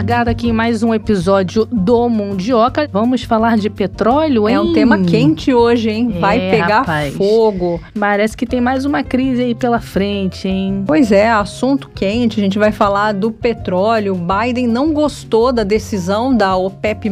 Largada 0.00 0.30
aqui 0.30 0.48
em 0.48 0.52
mais 0.52 0.82
um 0.82 0.94
episódio 0.94 1.66
do 1.70 2.08
Mundioca, 2.08 2.88
vamos 2.90 3.22
falar 3.22 3.58
de 3.58 3.68
petróleo, 3.68 4.48
hein? 4.48 4.54
É 4.54 4.58
um 4.60 4.72
tema 4.72 4.98
quente 4.98 5.52
hoje, 5.52 5.90
hein? 5.90 6.16
Vai 6.18 6.40
É, 6.40 6.50
pegar 6.52 6.78
rapaz. 6.78 7.14
fogo. 7.14 7.78
Parece 7.98 8.34
que 8.34 8.46
tem 8.46 8.62
mais 8.62 8.86
uma 8.86 9.02
crise 9.02 9.42
aí 9.42 9.54
pela 9.54 9.78
frente, 9.78 10.48
hein? 10.48 10.84
Pois 10.86 11.12
é, 11.12 11.30
assunto 11.30 11.90
quente. 11.94 12.40
A 12.40 12.42
gente 12.42 12.58
vai 12.58 12.72
falar 12.72 13.12
do 13.12 13.30
petróleo. 13.30 14.14
Biden 14.16 14.66
não 14.66 14.94
gostou 14.94 15.52
da 15.52 15.64
decisão 15.64 16.34
da 16.34 16.56
OPEP+, 16.56 17.10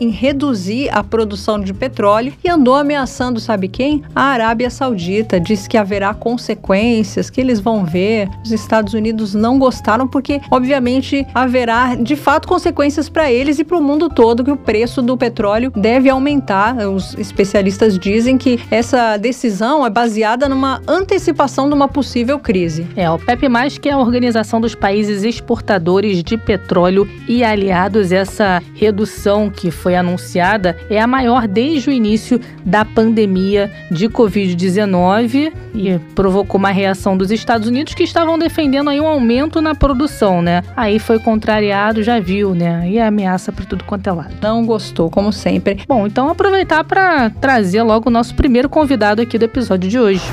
em 0.00 0.10
reduzir 0.10 0.90
a 0.92 1.04
produção 1.04 1.60
de 1.60 1.72
petróleo 1.72 2.32
e 2.42 2.50
andou 2.50 2.74
ameaçando, 2.74 3.38
sabe 3.38 3.68
quem? 3.68 4.02
A 4.12 4.22
Arábia 4.22 4.70
Saudita. 4.70 5.38
Disse 5.38 5.68
que 5.68 5.78
haverá 5.78 6.12
consequências, 6.12 7.30
que 7.30 7.40
eles 7.40 7.60
vão 7.60 7.84
ver. 7.84 8.28
Os 8.44 8.50
Estados 8.50 8.92
Unidos 8.92 9.34
não 9.34 9.56
gostaram 9.56 10.08
porque, 10.08 10.40
obviamente, 10.50 11.24
haverá 11.32 11.94
de 11.94 12.23
fato 12.24 12.48
consequências 12.48 13.10
para 13.10 13.30
eles 13.30 13.58
e 13.58 13.64
para 13.64 13.76
o 13.76 13.82
mundo 13.82 14.08
todo 14.08 14.42
que 14.42 14.50
o 14.50 14.56
preço 14.56 15.02
do 15.02 15.14
petróleo 15.14 15.70
deve 15.76 16.08
aumentar. 16.08 16.74
Os 16.88 17.12
especialistas 17.18 17.98
dizem 17.98 18.38
que 18.38 18.58
essa 18.70 19.18
decisão 19.18 19.84
é 19.84 19.90
baseada 19.90 20.48
numa 20.48 20.80
antecipação 20.88 21.68
de 21.68 21.74
uma 21.74 21.86
possível 21.86 22.38
crise. 22.38 22.86
É, 22.96 23.10
o 23.10 23.18
PEP+, 23.18 23.46
que 23.78 23.90
é 23.90 23.92
a 23.92 23.98
Organização 23.98 24.58
dos 24.58 24.74
Países 24.74 25.22
Exportadores 25.22 26.24
de 26.24 26.38
Petróleo 26.38 27.06
e 27.28 27.44
Aliados, 27.44 28.10
essa 28.10 28.62
redução 28.74 29.50
que 29.50 29.70
foi 29.70 29.94
anunciada 29.94 30.78
é 30.88 30.98
a 30.98 31.06
maior 31.06 31.46
desde 31.46 31.90
o 31.90 31.92
início 31.92 32.40
da 32.64 32.86
pandemia 32.86 33.70
de 33.90 34.08
Covid-19 34.08 35.52
e 35.74 35.98
provocou 36.14 36.58
uma 36.58 36.70
reação 36.70 37.18
dos 37.18 37.30
Estados 37.30 37.68
Unidos 37.68 37.92
que 37.92 38.02
estavam 38.02 38.38
defendendo 38.38 38.88
aí 38.88 38.98
um 38.98 39.06
aumento 39.06 39.60
na 39.60 39.74
produção, 39.74 40.40
né? 40.40 40.62
Aí 40.74 40.98
foi 40.98 41.18
contrariado, 41.18 42.02
já 42.02 42.13
viu, 42.20 42.54
né? 42.54 42.88
E 42.88 43.00
ameaça 43.00 43.52
para 43.52 43.64
tudo 43.64 43.84
quanto 43.84 44.08
é 44.08 44.12
lado. 44.12 44.34
Não 44.40 44.64
gostou, 44.64 45.10
como 45.10 45.32
sempre. 45.32 45.82
Bom, 45.88 46.06
então 46.06 46.28
aproveitar 46.28 46.84
para 46.84 47.30
trazer 47.30 47.82
logo 47.82 48.08
o 48.08 48.12
nosso 48.12 48.34
primeiro 48.34 48.68
convidado 48.68 49.22
aqui 49.22 49.38
do 49.38 49.44
episódio 49.44 49.88
de 49.88 49.98
hoje. 49.98 50.24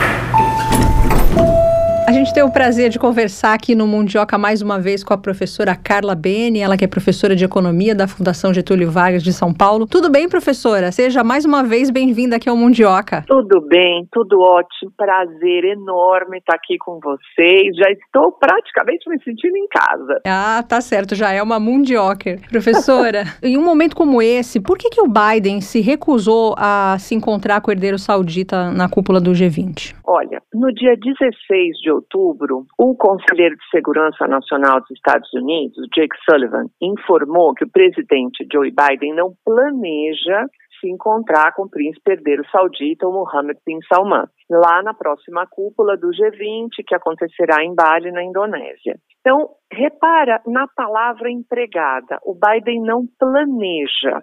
A 2.07 2.11
gente 2.11 2.33
tem 2.33 2.44
o 2.44 2.52
prazer 2.52 2.89
de 2.89 2.97
conversar 2.97 3.53
aqui 3.53 3.75
no 3.75 3.85
Mundioca 3.85 4.38
mais 4.38 4.61
uma 4.61 4.80
vez 4.80 5.03
com 5.03 5.13
a 5.13 5.17
professora 5.17 5.75
Carla 5.75 6.16
Beni, 6.16 6.59
ela 6.59 6.75
que 6.75 6.83
é 6.83 6.88
professora 6.88 7.35
de 7.35 7.45
Economia 7.45 7.94
da 7.94 8.07
Fundação 8.07 8.53
Getúlio 8.53 8.89
Vargas 8.89 9.23
de 9.23 9.31
São 9.31 9.53
Paulo. 9.53 9.85
Tudo 9.85 10.09
bem, 10.09 10.27
professora? 10.27 10.91
Seja 10.91 11.23
mais 11.23 11.45
uma 11.45 11.63
vez 11.63 11.89
bem-vinda 11.89 12.35
aqui 12.35 12.49
ao 12.49 12.57
Mundioca. 12.57 13.23
Tudo 13.27 13.61
bem, 13.67 14.07
tudo 14.11 14.41
ótimo, 14.41 14.91
prazer 14.97 15.63
enorme 15.63 16.39
estar 16.39 16.55
aqui 16.55 16.77
com 16.77 16.99
vocês. 16.99 17.75
Já 17.77 17.89
estou 17.91 18.31
praticamente 18.31 19.07
me 19.07 19.22
sentindo 19.23 19.55
em 19.55 19.67
casa. 19.67 20.22
Ah, 20.25 20.63
tá 20.67 20.81
certo, 20.81 21.16
já 21.16 21.31
é 21.31 21.41
uma 21.41 21.59
Mundioker. 21.59 22.41
Professora, 22.49 23.25
em 23.44 23.57
um 23.57 23.63
momento 23.63 23.95
como 23.95 24.22
esse, 24.22 24.59
por 24.59 24.77
que, 24.77 24.89
que 24.89 25.02
o 25.02 25.07
Biden 25.07 25.61
se 25.61 25.79
recusou 25.79 26.55
a 26.57 26.97
se 26.99 27.13
encontrar 27.13 27.61
com 27.61 27.69
o 27.69 27.73
herdeiro 27.73 27.99
saudita 27.99 28.72
na 28.72 28.89
cúpula 28.89 29.22
do 29.22 29.31
G20? 29.31 30.00
Olha, 30.13 30.41
no 30.53 30.73
dia 30.73 30.97
16 30.97 31.77
de 31.77 31.89
outubro, 31.89 32.65
o 32.77 32.93
conselheiro 32.97 33.55
de 33.55 33.69
Segurança 33.69 34.27
Nacional 34.27 34.81
dos 34.81 34.91
Estados 34.91 35.33
Unidos, 35.33 35.87
Jake 35.95 36.17
Sullivan, 36.29 36.65
informou 36.81 37.53
que 37.53 37.63
o 37.63 37.71
presidente 37.71 38.45
Joe 38.51 38.69
Biden 38.71 39.15
não 39.15 39.33
planeja 39.45 40.47
se 40.81 40.89
encontrar 40.89 41.53
com 41.53 41.63
o 41.63 41.69
príncipe 41.69 42.11
herdeiro 42.11 42.43
saudita, 42.51 43.07
Mohammed 43.07 43.57
bin 43.65 43.79
Salman, 43.87 44.25
lá 44.49 44.83
na 44.83 44.93
próxima 44.93 45.47
cúpula 45.47 45.95
do 45.95 46.09
G20, 46.09 46.83
que 46.85 46.94
acontecerá 46.94 47.63
em 47.63 47.73
Bali, 47.73 48.11
na 48.11 48.21
Indonésia. 48.21 48.97
Então, 49.21 49.51
repara 49.71 50.41
na 50.45 50.67
palavra 50.75 51.31
empregada. 51.31 52.19
O 52.25 52.33
Biden 52.33 52.81
não 52.81 53.05
planeja. 53.17 54.21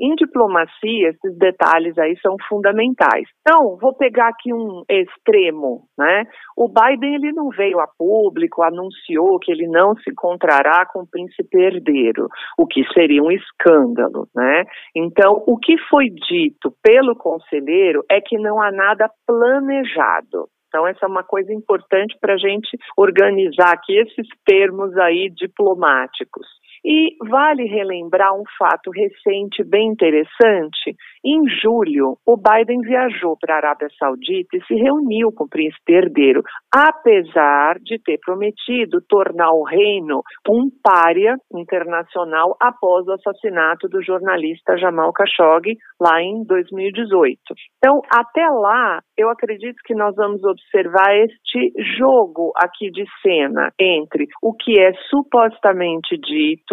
Em 0.00 0.14
diplomacia, 0.14 1.08
esses 1.08 1.36
detalhes 1.38 1.98
aí 1.98 2.16
são 2.20 2.36
fundamentais. 2.48 3.28
Então, 3.40 3.76
vou 3.76 3.94
pegar 3.94 4.28
aqui 4.28 4.52
um 4.52 4.82
extremo, 4.88 5.84
né? 5.98 6.24
O 6.56 6.68
Biden 6.68 7.16
ele 7.16 7.32
não 7.32 7.48
veio 7.50 7.80
a 7.80 7.88
público, 7.98 8.62
anunciou 8.62 9.38
que 9.40 9.50
ele 9.50 9.66
não 9.66 9.96
se 9.96 10.10
encontrará 10.10 10.86
com 10.86 11.00
o 11.00 11.06
príncipe 11.10 11.58
herdeiro, 11.58 12.28
o 12.56 12.66
que 12.66 12.84
seria 12.92 13.22
um 13.22 13.30
escândalo, 13.32 14.28
né? 14.34 14.64
Então, 14.94 15.42
o 15.46 15.58
que 15.58 15.76
foi 15.90 16.10
dito 16.28 16.72
pelo 16.82 17.16
conselheiro 17.16 18.04
é 18.10 18.20
que 18.20 18.38
não 18.38 18.62
há 18.62 18.70
nada 18.70 19.10
planejado. 19.26 20.48
Então, 20.68 20.86
essa 20.86 21.06
é 21.06 21.08
uma 21.08 21.24
coisa 21.24 21.52
importante 21.52 22.16
para 22.20 22.34
a 22.34 22.38
gente 22.38 22.76
organizar 22.96 23.72
aqui 23.72 23.98
esses 23.98 24.28
termos 24.44 24.96
aí 24.98 25.30
diplomáticos. 25.34 26.46
E 26.84 27.16
vale 27.28 27.64
relembrar 27.64 28.34
um 28.34 28.44
fato 28.58 28.90
recente 28.90 29.64
bem 29.64 29.88
interessante. 29.88 30.94
Em 31.24 31.42
julho, 31.60 32.16
o 32.24 32.36
Biden 32.36 32.80
viajou 32.80 33.36
para 33.40 33.54
a 33.54 33.58
Arábia 33.58 33.88
Saudita 33.98 34.56
e 34.56 34.64
se 34.64 34.74
reuniu 34.74 35.32
com 35.32 35.44
o 35.44 35.48
príncipe 35.48 35.92
herdeiro, 35.92 36.42
apesar 36.72 37.78
de 37.80 37.98
ter 37.98 38.18
prometido 38.18 39.00
tornar 39.08 39.50
o 39.50 39.64
reino 39.64 40.22
um 40.48 40.70
pária 40.82 41.36
internacional 41.52 42.56
após 42.60 43.06
o 43.06 43.12
assassinato 43.12 43.88
do 43.88 44.02
jornalista 44.02 44.76
Jamal 44.76 45.12
Khashoggi 45.12 45.76
lá 46.00 46.22
em 46.22 46.44
2018. 46.44 47.38
Então, 47.78 48.00
até 48.10 48.46
lá, 48.48 49.00
eu 49.16 49.28
acredito 49.30 49.76
que 49.84 49.94
nós 49.94 50.14
vamos 50.14 50.42
observar 50.44 51.14
este 51.16 51.72
jogo 51.98 52.52
aqui 52.56 52.90
de 52.90 53.04
cena 53.22 53.72
entre 53.78 54.26
o 54.42 54.54
que 54.54 54.80
é 54.80 54.92
supostamente 55.10 56.16
dito, 56.16 56.67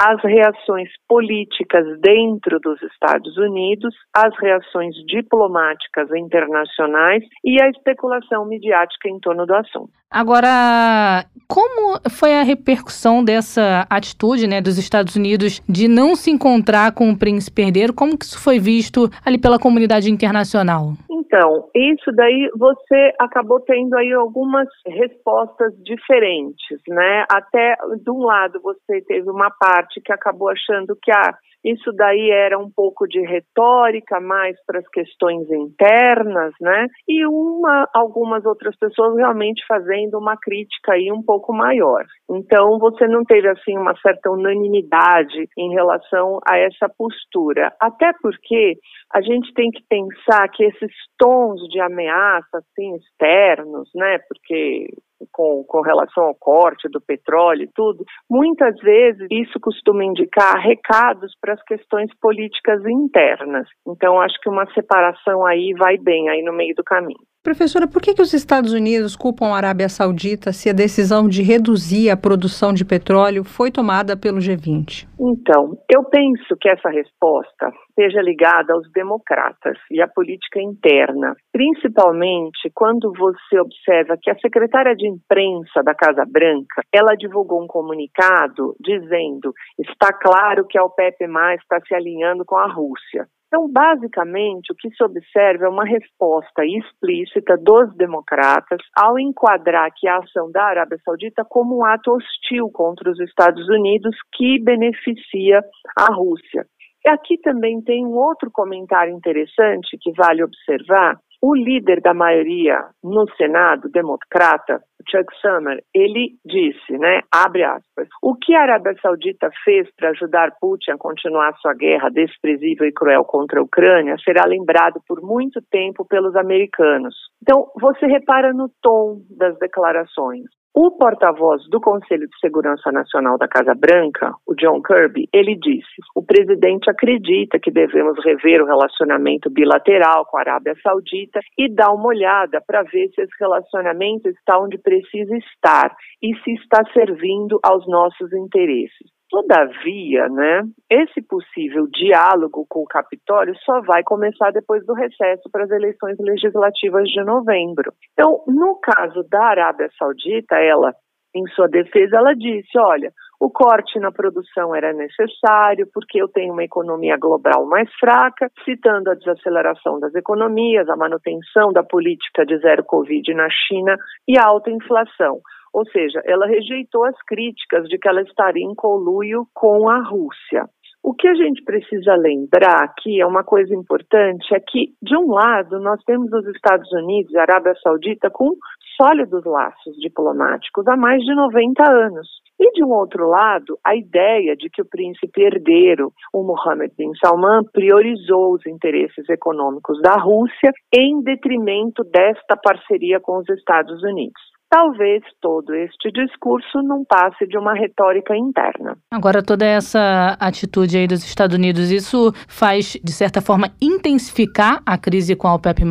as 0.00 0.22
reações 0.22 0.88
políticas 1.08 1.84
dentro 2.00 2.58
dos 2.60 2.80
Estados 2.82 3.36
Unidos, 3.36 3.94
as 4.14 4.34
reações 4.38 4.94
diplomáticas 5.06 6.08
internacionais 6.14 7.22
e 7.44 7.60
a 7.62 7.68
especulação 7.68 8.46
midiática 8.46 9.08
em 9.08 9.18
torno 9.20 9.46
do 9.46 9.54
assunto. 9.54 9.90
Agora, 10.10 11.24
como 11.48 11.98
foi 12.08 12.34
a 12.34 12.44
repercussão 12.44 13.24
dessa 13.24 13.84
atitude 13.90 14.46
né, 14.46 14.60
dos 14.60 14.78
Estados 14.78 15.16
Unidos 15.16 15.60
de 15.68 15.88
não 15.88 16.14
se 16.14 16.30
encontrar 16.30 16.94
com 16.94 17.10
o 17.10 17.18
príncipe 17.18 17.62
herdeiro? 17.62 17.92
Como 17.92 18.16
que 18.16 18.24
isso 18.24 18.40
foi 18.40 18.60
visto 18.60 19.10
ali 19.26 19.38
pela 19.38 19.58
comunidade 19.58 20.08
internacional? 20.08 20.92
Então, 21.10 21.68
isso 21.74 22.12
daí 22.12 22.48
você 22.56 23.12
acabou 23.18 23.58
tendo 23.58 23.96
aí 23.96 24.12
algumas 24.12 24.68
respostas 24.86 25.72
diferentes, 25.82 26.78
né? 26.86 27.24
Até 27.28 27.74
de 28.00 28.08
um 28.08 28.18
lado 28.18 28.60
você 28.62 29.00
teve 29.00 29.28
uma 29.34 29.50
parte 29.50 30.00
que 30.00 30.12
acabou 30.12 30.48
achando 30.48 30.96
que 31.02 31.10
ah, 31.10 31.34
isso 31.64 31.90
daí 31.92 32.30
era 32.30 32.58
um 32.58 32.70
pouco 32.70 33.08
de 33.08 33.20
retórica 33.20 34.20
mais 34.20 34.54
para 34.66 34.80
as 34.80 34.88
questões 34.88 35.50
internas, 35.50 36.52
né? 36.60 36.86
E 37.08 37.26
uma, 37.26 37.88
algumas 37.94 38.44
outras 38.44 38.76
pessoas 38.76 39.16
realmente 39.16 39.64
fazendo 39.66 40.18
uma 40.18 40.36
crítica 40.36 40.92
aí 40.92 41.10
um 41.10 41.22
pouco 41.22 41.54
maior. 41.54 42.04
Então 42.30 42.78
você 42.78 43.08
não 43.08 43.24
teve 43.24 43.48
assim 43.48 43.78
uma 43.78 43.96
certa 44.00 44.30
unanimidade 44.30 45.48
em 45.56 45.72
relação 45.72 46.38
a 46.46 46.58
essa 46.58 46.86
postura, 46.88 47.72
até 47.80 48.12
porque 48.20 48.76
a 49.14 49.22
gente 49.22 49.52
tem 49.54 49.70
que 49.70 49.82
pensar 49.88 50.46
que 50.50 50.64
esses 50.64 50.92
tons 51.18 51.62
de 51.70 51.80
ameaça 51.80 52.58
assim 52.58 52.94
externos, 52.96 53.88
né? 53.94 54.18
Porque 54.28 54.88
com, 55.32 55.64
com, 55.64 55.80
relação 55.80 56.24
ao 56.24 56.34
corte 56.34 56.88
do 56.88 57.00
petróleo 57.00 57.62
e 57.62 57.70
tudo, 57.74 58.04
muitas 58.28 58.76
vezes 58.80 59.26
isso 59.30 59.58
costuma 59.60 60.04
indicar 60.04 60.56
recados 60.60 61.32
para 61.40 61.54
as 61.54 61.62
questões 61.62 62.10
políticas 62.20 62.80
internas. 62.86 63.68
Então, 63.86 64.20
acho 64.20 64.38
que 64.40 64.48
uma 64.48 64.66
separação 64.72 65.46
aí 65.46 65.72
vai 65.78 65.96
bem, 65.98 66.28
aí 66.28 66.42
no 66.42 66.52
meio 66.52 66.74
do 66.74 66.84
caminho. 66.84 67.33
Professora, 67.44 67.86
por 67.86 68.00
que, 68.00 68.14
que 68.14 68.22
os 68.22 68.32
Estados 68.32 68.72
Unidos 68.72 69.14
culpam 69.14 69.48
a 69.48 69.56
Arábia 69.58 69.86
Saudita 69.86 70.50
se 70.50 70.70
a 70.70 70.72
decisão 70.72 71.28
de 71.28 71.42
reduzir 71.42 72.08
a 72.08 72.16
produção 72.16 72.72
de 72.72 72.86
petróleo 72.86 73.44
foi 73.44 73.70
tomada 73.70 74.16
pelo 74.16 74.38
G20? 74.38 75.06
Então, 75.20 75.76
eu 75.92 76.02
penso 76.04 76.56
que 76.58 76.70
essa 76.70 76.88
resposta 76.88 77.70
esteja 77.90 78.22
ligada 78.22 78.72
aos 78.72 78.90
democratas 78.92 79.76
e 79.90 80.00
à 80.00 80.08
política 80.08 80.58
interna, 80.58 81.36
principalmente 81.52 82.72
quando 82.74 83.12
você 83.12 83.60
observa 83.60 84.16
que 84.18 84.30
a 84.30 84.38
secretária 84.38 84.96
de 84.96 85.06
imprensa 85.06 85.82
da 85.84 85.94
Casa 85.94 86.24
Branca, 86.26 86.80
ela 86.90 87.14
divulgou 87.14 87.62
um 87.62 87.66
comunicado 87.66 88.74
dizendo: 88.80 89.52
está 89.78 90.14
claro 90.14 90.66
que 90.66 90.78
a 90.78 90.82
OPEP+ 90.82 91.26
está 91.60 91.78
se 91.86 91.94
alinhando 91.94 92.42
com 92.46 92.56
a 92.56 92.72
Rússia. 92.72 93.28
Então, 93.54 93.70
basicamente, 93.70 94.72
o 94.72 94.74
que 94.74 94.90
se 94.90 95.04
observa 95.04 95.66
é 95.66 95.68
uma 95.68 95.84
resposta 95.84 96.64
explícita 96.66 97.56
dos 97.56 97.94
democratas 97.94 98.80
ao 98.98 99.16
enquadrar 99.16 99.92
que 99.96 100.08
a 100.08 100.18
ação 100.18 100.50
da 100.50 100.64
Arábia 100.64 100.98
Saudita 101.04 101.44
como 101.48 101.78
um 101.78 101.84
ato 101.84 102.10
hostil 102.10 102.68
contra 102.72 103.08
os 103.08 103.20
Estados 103.20 103.64
Unidos 103.68 104.16
que 104.34 104.60
beneficia 104.60 105.60
a 105.96 106.12
Rússia. 106.12 106.66
Aqui 107.06 107.38
também 107.42 107.80
tem 107.80 108.04
um 108.04 108.16
outro 108.16 108.50
comentário 108.52 109.14
interessante 109.14 109.96
que 110.00 110.10
vale 110.16 110.42
observar. 110.42 111.16
O 111.46 111.54
líder 111.54 112.00
da 112.00 112.14
maioria 112.14 112.86
no 113.02 113.28
Senado, 113.36 113.90
democrata, 113.90 114.80
Chuck 115.06 115.26
Schumer, 115.42 115.78
ele 115.94 116.36
disse, 116.42 116.96
né, 116.96 117.20
abre 117.30 117.62
aspas, 117.62 118.08
o 118.22 118.34
que 118.34 118.54
a 118.54 118.62
Arábia 118.62 118.94
Saudita 119.02 119.50
fez 119.62 119.86
para 119.94 120.08
ajudar 120.08 120.56
Putin 120.58 120.92
a 120.92 120.96
continuar 120.96 121.52
sua 121.58 121.74
guerra 121.74 122.08
desprezível 122.08 122.86
e 122.86 122.92
cruel 122.94 123.26
contra 123.26 123.60
a 123.60 123.62
Ucrânia 123.62 124.16
será 124.24 124.46
lembrado 124.46 125.02
por 125.06 125.20
muito 125.20 125.60
tempo 125.70 126.06
pelos 126.06 126.34
americanos. 126.34 127.14
Então, 127.42 127.66
você 127.78 128.06
repara 128.06 128.54
no 128.54 128.70
tom 128.80 129.20
das 129.28 129.58
declarações. 129.58 130.46
O 130.76 130.90
porta-voz 130.90 131.62
do 131.70 131.80
Conselho 131.80 132.26
de 132.26 132.36
Segurança 132.40 132.90
Nacional 132.90 133.38
da 133.38 133.46
Casa 133.46 133.76
Branca, 133.76 134.34
o 134.44 134.56
John 134.56 134.82
Kirby, 134.82 135.28
ele 135.32 135.54
disse: 135.54 136.02
o 136.16 136.20
presidente 136.20 136.90
acredita 136.90 137.60
que 137.60 137.70
devemos 137.70 138.18
rever 138.24 138.60
o 138.60 138.66
relacionamento 138.66 139.48
bilateral 139.48 140.26
com 140.26 140.36
a 140.36 140.40
Arábia 140.40 140.74
Saudita 140.82 141.38
e 141.56 141.72
dar 141.72 141.92
uma 141.92 142.08
olhada 142.08 142.60
para 142.60 142.82
ver 142.82 143.08
se 143.14 143.22
esse 143.22 143.32
relacionamento 143.38 144.28
está 144.28 144.58
onde 144.58 144.76
precisa 144.76 145.36
estar 145.36 145.94
e 146.20 146.34
se 146.42 146.54
está 146.54 146.82
servindo 146.92 147.60
aos 147.62 147.86
nossos 147.86 148.32
interesses. 148.32 149.13
Todavia, 149.30 150.28
né, 150.28 150.62
esse 150.88 151.22
possível 151.22 151.86
diálogo 151.88 152.66
com 152.68 152.80
o 152.80 152.86
Capitólio 152.86 153.54
só 153.64 153.80
vai 153.80 154.02
começar 154.04 154.52
depois 154.52 154.84
do 154.86 154.92
recesso 154.92 155.48
para 155.50 155.64
as 155.64 155.70
eleições 155.70 156.16
legislativas 156.20 157.08
de 157.08 157.24
novembro. 157.24 157.92
Então, 158.12 158.44
no 158.46 158.78
caso 158.80 159.24
da 159.28 159.44
Arábia 159.44 159.88
Saudita, 159.98 160.56
ela, 160.56 160.94
em 161.34 161.46
sua 161.48 161.66
defesa, 161.66 162.18
ela 162.18 162.34
disse: 162.34 162.78
olha, 162.78 163.10
o 163.40 163.50
corte 163.50 163.98
na 163.98 164.12
produção 164.12 164.74
era 164.74 164.92
necessário 164.92 165.88
porque 165.92 166.20
eu 166.20 166.28
tenho 166.28 166.52
uma 166.52 166.64
economia 166.64 167.16
global 167.18 167.66
mais 167.66 167.92
fraca, 167.98 168.50
citando 168.64 169.10
a 169.10 169.14
desaceleração 169.14 169.98
das 169.98 170.14
economias, 170.14 170.88
a 170.88 170.96
manutenção 170.96 171.72
da 171.72 171.82
política 171.82 172.46
de 172.46 172.56
zero 172.58 172.84
Covid 172.84 173.34
na 173.34 173.48
China 173.50 173.96
e 174.28 174.38
a 174.38 174.46
alta 174.46 174.70
inflação. 174.70 175.40
Ou 175.74 175.84
seja, 175.90 176.22
ela 176.24 176.46
rejeitou 176.46 177.04
as 177.04 177.20
críticas 177.26 177.88
de 177.88 177.98
que 177.98 178.08
ela 178.08 178.22
estaria 178.22 178.64
em 178.64 178.76
coluio 178.76 179.44
com 179.52 179.88
a 179.88 179.98
Rússia. 180.08 180.68
O 181.02 181.12
que 181.12 181.26
a 181.26 181.34
gente 181.34 181.62
precisa 181.64 182.14
lembrar 182.14 182.84
aqui 182.84 183.20
é 183.20 183.26
uma 183.26 183.42
coisa 183.42 183.74
importante, 183.74 184.54
é 184.54 184.60
que, 184.60 184.94
de 185.02 185.16
um 185.16 185.32
lado, 185.32 185.80
nós 185.80 186.00
temos 186.04 186.32
os 186.32 186.46
Estados 186.46 186.90
Unidos 186.92 187.30
e 187.32 187.38
a 187.38 187.42
Arábia 187.42 187.74
Saudita 187.82 188.30
com 188.30 188.50
sólidos 188.96 189.44
laços 189.44 189.96
diplomáticos 189.96 190.86
há 190.86 190.96
mais 190.96 191.20
de 191.22 191.34
90 191.34 191.90
anos. 191.90 192.28
E, 192.58 192.70
de 192.70 192.84
um 192.84 192.92
outro 192.92 193.28
lado, 193.28 193.76
a 193.84 193.96
ideia 193.96 194.56
de 194.56 194.70
que 194.70 194.80
o 194.80 194.88
príncipe 194.88 195.42
herdeiro, 195.42 196.12
o 196.32 196.44
Mohammed 196.44 196.94
bin 196.96 197.12
Salman, 197.16 197.64
priorizou 197.72 198.54
os 198.54 198.64
interesses 198.64 199.28
econômicos 199.28 200.00
da 200.00 200.14
Rússia 200.14 200.70
em 200.96 201.20
detrimento 201.20 202.04
desta 202.04 202.56
parceria 202.56 203.18
com 203.20 203.38
os 203.38 203.48
Estados 203.48 204.02
Unidos 204.04 204.53
talvez 204.74 205.22
todo 205.40 205.72
este 205.72 206.10
discurso 206.10 206.82
não 206.82 207.04
passe 207.04 207.46
de 207.46 207.56
uma 207.56 207.74
retórica 207.74 208.36
interna. 208.36 208.96
Agora, 209.08 209.40
toda 209.40 209.64
essa 209.64 210.36
atitude 210.40 210.98
aí 210.98 211.06
dos 211.06 211.22
Estados 211.24 211.56
Unidos, 211.56 211.92
isso 211.92 212.32
faz, 212.48 212.94
de 212.94 213.12
certa 213.12 213.40
forma, 213.40 213.68
intensificar 213.80 214.82
a 214.84 214.98
crise 214.98 215.36
com 215.36 215.46
a 215.46 215.54
OPEP+. 215.54 215.84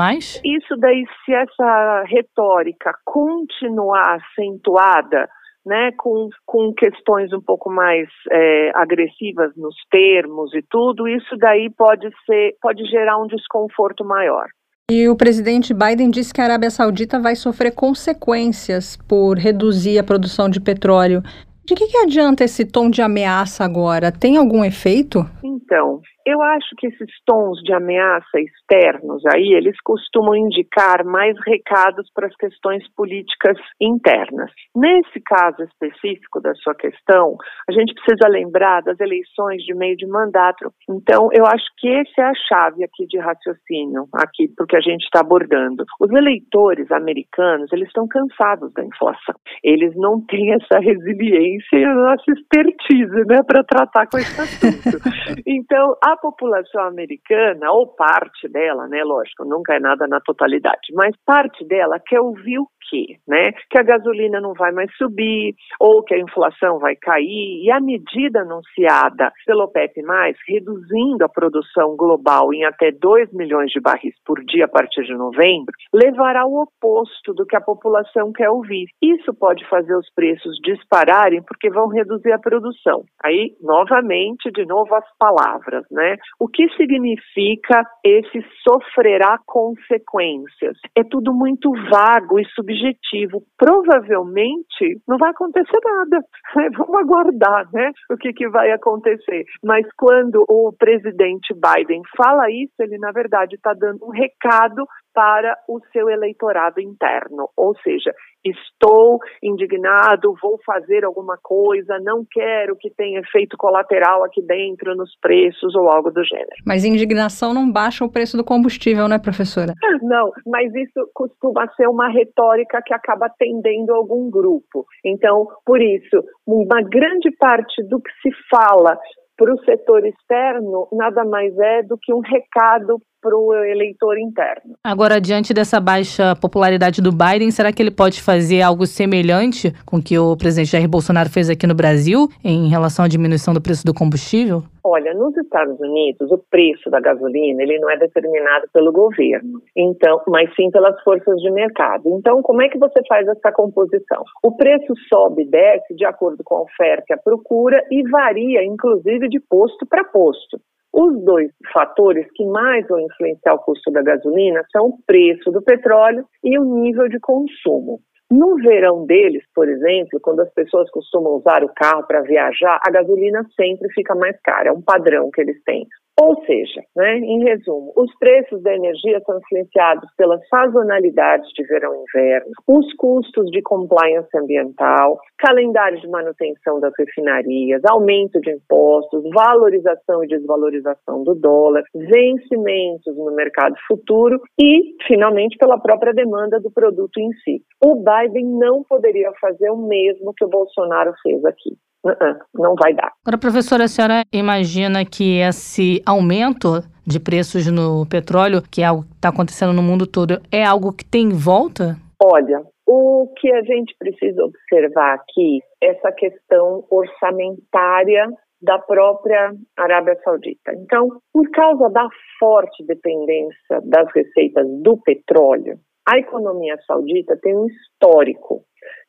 Isso 0.43 0.75
daí, 0.77 1.05
se 1.23 1.33
essa 1.33 2.03
retórica 2.07 2.91
continuar 3.05 4.17
acentuada, 4.17 5.29
né, 5.65 5.91
com, 5.97 6.27
com 6.45 6.73
questões 6.73 7.31
um 7.31 7.39
pouco 7.39 7.71
mais 7.71 8.09
é, 8.29 8.71
agressivas 8.75 9.55
nos 9.55 9.75
termos 9.89 10.53
e 10.53 10.61
tudo, 10.69 11.07
isso 11.07 11.37
daí 11.37 11.69
pode 11.69 12.09
ser, 12.25 12.57
pode 12.61 12.83
gerar 12.87 13.17
um 13.17 13.27
desconforto 13.27 14.03
maior. 14.03 14.47
E 14.91 15.07
o 15.07 15.15
presidente 15.15 15.73
Biden 15.73 16.09
disse 16.09 16.33
que 16.33 16.41
a 16.41 16.43
Arábia 16.43 16.69
Saudita 16.69 17.17
vai 17.17 17.37
sofrer 17.37 17.71
consequências 17.71 18.97
por 19.07 19.37
reduzir 19.37 19.97
a 19.97 20.03
produção 20.03 20.49
de 20.49 20.59
petróleo. 20.59 21.23
De 21.65 21.73
que, 21.73 21.87
que 21.87 21.97
adianta 21.97 22.43
esse 22.43 22.65
tom 22.65 22.89
de 22.89 23.01
ameaça 23.01 23.63
agora? 23.63 24.11
Tem 24.11 24.35
algum 24.35 24.63
efeito? 24.63 25.25
Então, 25.41 26.01
eu 26.25 26.41
acho 26.41 26.75
que 26.77 26.87
esses 26.87 27.09
tons 27.25 27.59
de 27.63 27.73
ameaça 27.73 28.39
externos 28.39 29.21
aí, 29.33 29.53
eles 29.53 29.75
costumam 29.83 30.35
indicar 30.35 31.03
mais 31.05 31.35
recados 31.45 32.09
para 32.13 32.27
as 32.27 32.35
questões 32.35 32.83
políticas 32.95 33.57
internas. 33.79 34.51
Nesse 34.75 35.19
caso 35.21 35.63
específico 35.63 36.41
da 36.41 36.53
sua 36.55 36.75
questão, 36.75 37.35
a 37.69 37.71
gente 37.71 37.93
precisa 37.93 38.29
lembrar 38.29 38.81
das 38.81 38.99
eleições 38.99 39.63
de 39.63 39.73
meio 39.73 39.95
de 39.97 40.07
mandato. 40.07 40.71
Então, 40.89 41.29
eu 41.33 41.45
acho 41.45 41.65
que 41.77 41.89
essa 41.89 42.21
é 42.21 42.23
a 42.23 42.33
chave 42.33 42.83
aqui 42.83 43.05
de 43.07 43.19
raciocínio, 43.19 44.07
aqui 44.13 44.47
porque 44.57 44.77
a 44.77 44.81
gente 44.81 45.03
está 45.03 45.21
abordando. 45.21 45.83
Os 45.99 46.11
eleitores 46.11 46.91
americanos, 46.91 47.71
eles 47.71 47.87
estão 47.87 48.07
cansados 48.07 48.71
da 48.73 48.83
inflação. 48.83 49.35
Eles 49.63 49.93
não 49.95 50.21
têm 50.25 50.53
essa 50.53 50.79
resiliência 50.79 51.77
e 51.77 51.83
a 51.83 51.93
nossa 51.93 52.31
expertise, 52.31 53.25
né, 53.27 53.41
para 53.45 53.63
tratar 53.63 54.07
com 54.07 54.17
esse 54.17 54.39
assunto. 54.39 55.03
Então, 55.45 55.95
a 56.03 56.12
a 56.13 56.17
população 56.17 56.83
americana, 56.83 57.71
ou 57.71 57.87
parte 57.87 58.47
dela, 58.47 58.87
né, 58.87 59.03
lógico, 59.03 59.45
nunca 59.45 59.75
é 59.75 59.79
nada 59.79 60.07
na 60.07 60.19
totalidade, 60.21 60.93
mas 60.93 61.15
parte 61.25 61.65
dela 61.65 61.99
quer 61.99 62.19
ouvir 62.19 62.59
o 62.59 62.67
quê? 62.89 63.17
Né? 63.27 63.51
Que 63.69 63.79
a 63.79 63.83
gasolina 63.83 64.39
não 64.39 64.53
vai 64.53 64.71
mais 64.71 64.93
subir, 64.95 65.55
ou 65.79 66.03
que 66.03 66.13
a 66.13 66.19
inflação 66.19 66.79
vai 66.79 66.95
cair, 66.95 67.63
e 67.63 67.71
a 67.71 67.79
medida 67.79 68.41
anunciada 68.41 69.31
pelo 69.45 69.63
OPEP+, 69.63 70.01
reduzindo 70.47 71.23
a 71.23 71.29
produção 71.29 71.95
global 71.95 72.53
em 72.53 72.65
até 72.65 72.91
2 72.91 73.33
milhões 73.33 73.71
de 73.71 73.79
barris 73.79 74.13
por 74.25 74.43
dia 74.45 74.65
a 74.65 74.67
partir 74.67 75.03
de 75.03 75.13
novembro, 75.13 75.73
levará 75.93 76.41
ao 76.41 76.53
oposto 76.53 77.33
do 77.33 77.45
que 77.45 77.55
a 77.55 77.61
população 77.61 78.31
quer 78.31 78.49
ouvir. 78.49 78.85
Isso 79.01 79.33
pode 79.33 79.67
fazer 79.67 79.95
os 79.95 80.07
preços 80.13 80.57
dispararem 80.63 81.41
porque 81.43 81.69
vão 81.69 81.87
reduzir 81.87 82.31
a 82.31 82.39
produção. 82.39 83.03
Aí, 83.23 83.55
novamente, 83.61 84.51
de 84.51 84.65
novo 84.65 84.93
as 84.95 85.05
palavras, 85.17 85.85
né? 85.91 86.17
O 86.39 86.47
que 86.47 86.67
significa 86.75 87.83
esse 88.03 88.43
sofrerá 88.67 89.37
consequências? 89.45 90.77
É 90.95 91.03
tudo 91.03 91.33
muito 91.33 91.71
vago 91.89 92.39
e 92.39 92.45
subjetivo 92.49 92.72
objetivo. 92.73 93.43
Provavelmente 93.57 95.01
não 95.07 95.17
vai 95.17 95.29
acontecer 95.29 95.79
nada. 95.83 96.19
Vamos 96.77 96.95
aguardar, 96.95 97.69
né? 97.71 97.91
O 98.11 98.17
que, 98.17 98.33
que 98.33 98.49
vai 98.49 98.71
acontecer. 98.71 99.45
Mas 99.63 99.85
quando 99.97 100.43
o 100.49 100.73
presidente 100.73 101.53
Biden 101.53 102.01
fala 102.17 102.49
isso, 102.49 102.73
ele 102.79 102.97
na 102.97 103.11
verdade 103.11 103.55
está 103.55 103.73
dando 103.73 104.05
um 104.05 104.09
recado 104.09 104.85
para 105.13 105.55
o 105.69 105.79
seu 105.91 106.09
eleitorado 106.09 106.81
interno. 106.81 107.49
Ou 107.55 107.75
seja, 107.79 108.11
estou 108.45 109.19
indignado, 109.41 110.35
vou 110.41 110.59
fazer 110.65 111.05
alguma 111.05 111.37
coisa, 111.41 111.99
não 111.99 112.25
quero 112.29 112.75
que 112.75 112.89
tenha 112.89 113.19
efeito 113.19 113.57
colateral 113.57 114.23
aqui 114.23 114.41
dentro 114.41 114.95
nos 114.95 115.11
preços 115.19 115.75
ou 115.75 115.89
algo 115.89 116.11
do 116.11 116.23
gênero. 116.23 116.49
Mas 116.65 116.83
indignação 116.83 117.53
não 117.53 117.71
baixa 117.71 118.03
o 118.03 118.11
preço 118.11 118.35
do 118.37 118.43
combustível, 118.43 119.07
né, 119.07 119.17
professora? 119.17 119.73
Não, 120.01 120.31
mas 120.45 120.73
isso 120.75 121.09
costuma 121.13 121.67
ser 121.75 121.87
uma 121.87 122.09
retórica 122.09 122.81
que 122.85 122.93
acaba 122.93 123.27
atendendo 123.27 123.93
algum 123.93 124.29
grupo. 124.29 124.85
Então, 125.05 125.47
por 125.65 125.81
isso, 125.81 126.23
uma 126.45 126.81
grande 126.81 127.31
parte 127.37 127.81
do 127.83 128.01
que 128.01 128.11
se 128.21 128.29
fala 128.49 128.97
para 129.37 129.53
o 129.53 129.63
setor 129.63 130.05
externo 130.05 130.87
nada 130.91 131.25
mais 131.25 131.57
é 131.57 131.83
do 131.83 131.97
que 131.97 132.13
um 132.13 132.19
recado 132.19 132.97
para 133.23 133.37
o 133.37 133.53
eleitor 133.63 134.19
interno. 134.19 134.75
Agora, 134.83 135.21
diante 135.21 135.53
dessa 135.53 135.79
baixa 135.79 136.35
popularidade 136.35 137.01
do 137.01 137.11
Biden, 137.11 137.49
será 137.51 137.71
que 137.71 137.81
ele 137.81 137.89
pode 137.89 138.21
fazer 138.21 138.61
algo 138.61 138.85
semelhante 138.85 139.73
com 139.85 139.97
o 139.97 140.03
que 140.03 140.19
o 140.19 140.35
presidente 140.35 140.71
Jair 140.71 140.89
Bolsonaro 140.89 141.29
fez 141.29 141.49
aqui 141.49 141.65
no 141.65 141.73
Brasil 141.73 142.27
em 142.43 142.67
relação 142.67 143.05
à 143.05 143.07
diminuição 143.07 143.53
do 143.53 143.61
preço 143.61 143.85
do 143.85 143.93
combustível? 143.93 144.63
Olha, 144.85 145.13
nos 145.13 145.35
Estados 145.37 145.79
Unidos, 145.79 146.29
o 146.29 146.37
preço 146.51 146.89
da 146.89 146.99
gasolina 146.99 147.63
ele 147.63 147.79
não 147.79 147.89
é 147.89 147.97
determinado 147.97 148.67
pelo 148.73 148.91
governo, 148.91 149.61
então, 149.77 150.21
mas 150.27 150.53
sim 150.55 150.69
pelas 150.71 151.01
forças 151.03 151.37
de 151.37 151.49
mercado. 151.51 152.09
Então, 152.09 152.41
como 152.41 152.61
é 152.61 152.67
que 152.67 152.77
você 152.77 152.99
faz 153.07 153.25
essa 153.25 153.49
composição? 153.53 154.23
O 154.43 154.57
preço 154.57 154.93
sobe 155.07 155.43
e 155.43 155.49
desce 155.49 155.95
de 155.95 156.05
acordo 156.05 156.43
com 156.43 156.57
a 156.57 156.61
oferta 156.63 157.05
e 157.09 157.13
a 157.13 157.17
procura 157.17 157.81
e 157.89 158.03
varia, 158.09 158.61
inclusive, 158.65 159.29
de 159.29 159.39
posto 159.39 159.85
para 159.85 160.03
posto. 160.03 160.59
Os 160.93 161.25
dois 161.25 161.51
fatores 161.73 162.27
que 162.35 162.45
mais 162.45 162.87
vão 162.87 162.99
influenciar 162.99 163.55
o 163.55 163.59
custo 163.59 163.91
da 163.91 164.03
gasolina 164.03 164.63
são 164.71 164.89
o 164.89 164.97
preço 165.07 165.51
do 165.51 165.59
petróleo 165.63 166.23
e 166.43 166.59
o 166.59 166.63
nível 166.63 167.09
de 167.09 167.19
consumo. 167.19 167.99
No 168.31 168.55
verão 168.57 169.05
deles, 169.05 169.43
por 169.55 169.67
exemplo, 169.67 170.19
quando 170.21 170.41
as 170.41 170.53
pessoas 170.53 170.89
costumam 170.91 171.33
usar 171.33 171.63
o 171.63 171.73
carro 171.73 172.05
para 172.05 172.21
viajar, 172.21 172.79
a 172.85 172.91
gasolina 172.91 173.43
sempre 173.59 173.91
fica 173.93 174.13
mais 174.13 174.39
cara, 174.41 174.69
é 174.69 174.71
um 174.71 174.81
padrão 174.81 175.31
que 175.31 175.41
eles 175.41 175.61
têm. 175.63 175.87
Ou 176.21 176.45
seja, 176.45 176.81
né, 176.95 177.17
em 177.17 177.43
resumo, 177.43 177.91
os 177.97 178.15
preços 178.19 178.61
da 178.61 178.75
energia 178.75 179.19
são 179.25 179.39
influenciados 179.39 180.07
pelas 180.15 180.47
sazonalidades 180.47 181.49
de 181.53 181.63
verão 181.63 181.91
e 181.95 182.03
inverno, 182.03 182.51
os 182.67 182.93
custos 182.93 183.49
de 183.49 183.63
compliance 183.63 184.29
ambiental, 184.37 185.17
calendário 185.39 185.99
de 185.99 186.07
manutenção 186.07 186.79
das 186.79 186.93
refinarias, 186.97 187.81
aumento 187.85 188.39
de 188.41 188.51
impostos, 188.51 189.23
valorização 189.33 190.23
e 190.23 190.27
desvalorização 190.27 191.23
do 191.23 191.33
dólar, 191.33 191.83
vencimentos 191.95 193.17
no 193.17 193.33
mercado 193.33 193.75
futuro 193.87 194.39
e, 194.61 194.95
finalmente, 195.07 195.57
pela 195.57 195.79
própria 195.79 196.13
demanda 196.13 196.59
do 196.59 196.71
produto 196.71 197.17
em 197.17 197.33
si. 197.43 197.63
O 197.83 197.95
Biden 197.95 198.45
não 198.45 198.83
poderia 198.83 199.31
fazer 199.41 199.71
o 199.71 199.77
mesmo 199.77 200.31
que 200.35 200.45
o 200.45 200.49
Bolsonaro 200.49 201.11
fez 201.23 201.43
aqui. 201.43 201.75
Uh-uh, 202.03 202.37
não 202.53 202.75
vai 202.75 202.93
dar. 202.93 203.11
Agora, 203.25 203.37
professora, 203.37 203.85
a 203.85 203.87
senhora 203.87 204.23
imagina 204.31 205.05
que 205.05 205.39
esse 205.39 206.01
aumento 206.05 206.83
de 207.05 207.19
preços 207.19 207.67
no 207.67 208.05
petróleo, 208.05 208.61
que 208.61 208.81
é 208.81 208.85
algo 208.85 209.03
que 209.03 209.13
está 209.15 209.29
acontecendo 209.29 209.73
no 209.73 209.81
mundo 209.81 210.05
todo, 210.05 210.41
é 210.51 210.63
algo 210.63 210.91
que 210.91 211.05
tem 211.05 211.29
volta? 211.29 211.97
Olha, 212.21 212.61
o 212.87 213.33
que 213.37 213.51
a 213.51 213.61
gente 213.63 213.95
precisa 213.97 214.43
observar 214.43 215.15
aqui 215.15 215.59
é 215.81 215.87
essa 215.87 216.11
questão 216.11 216.85
orçamentária 216.89 218.27
da 218.61 218.79
própria 218.79 219.53
Arábia 219.77 220.17
Saudita. 220.23 220.73
Então, 220.73 221.09
por 221.33 221.49
causa 221.51 221.89
da 221.89 222.07
forte 222.39 222.83
dependência 222.85 223.81
das 223.83 224.07
receitas 224.13 224.65
do 224.81 224.97
petróleo, 224.97 225.77
a 226.07 226.17
economia 226.17 226.77
saudita 226.85 227.37
tem 227.41 227.55
um 227.55 227.65
histórico 227.67 228.63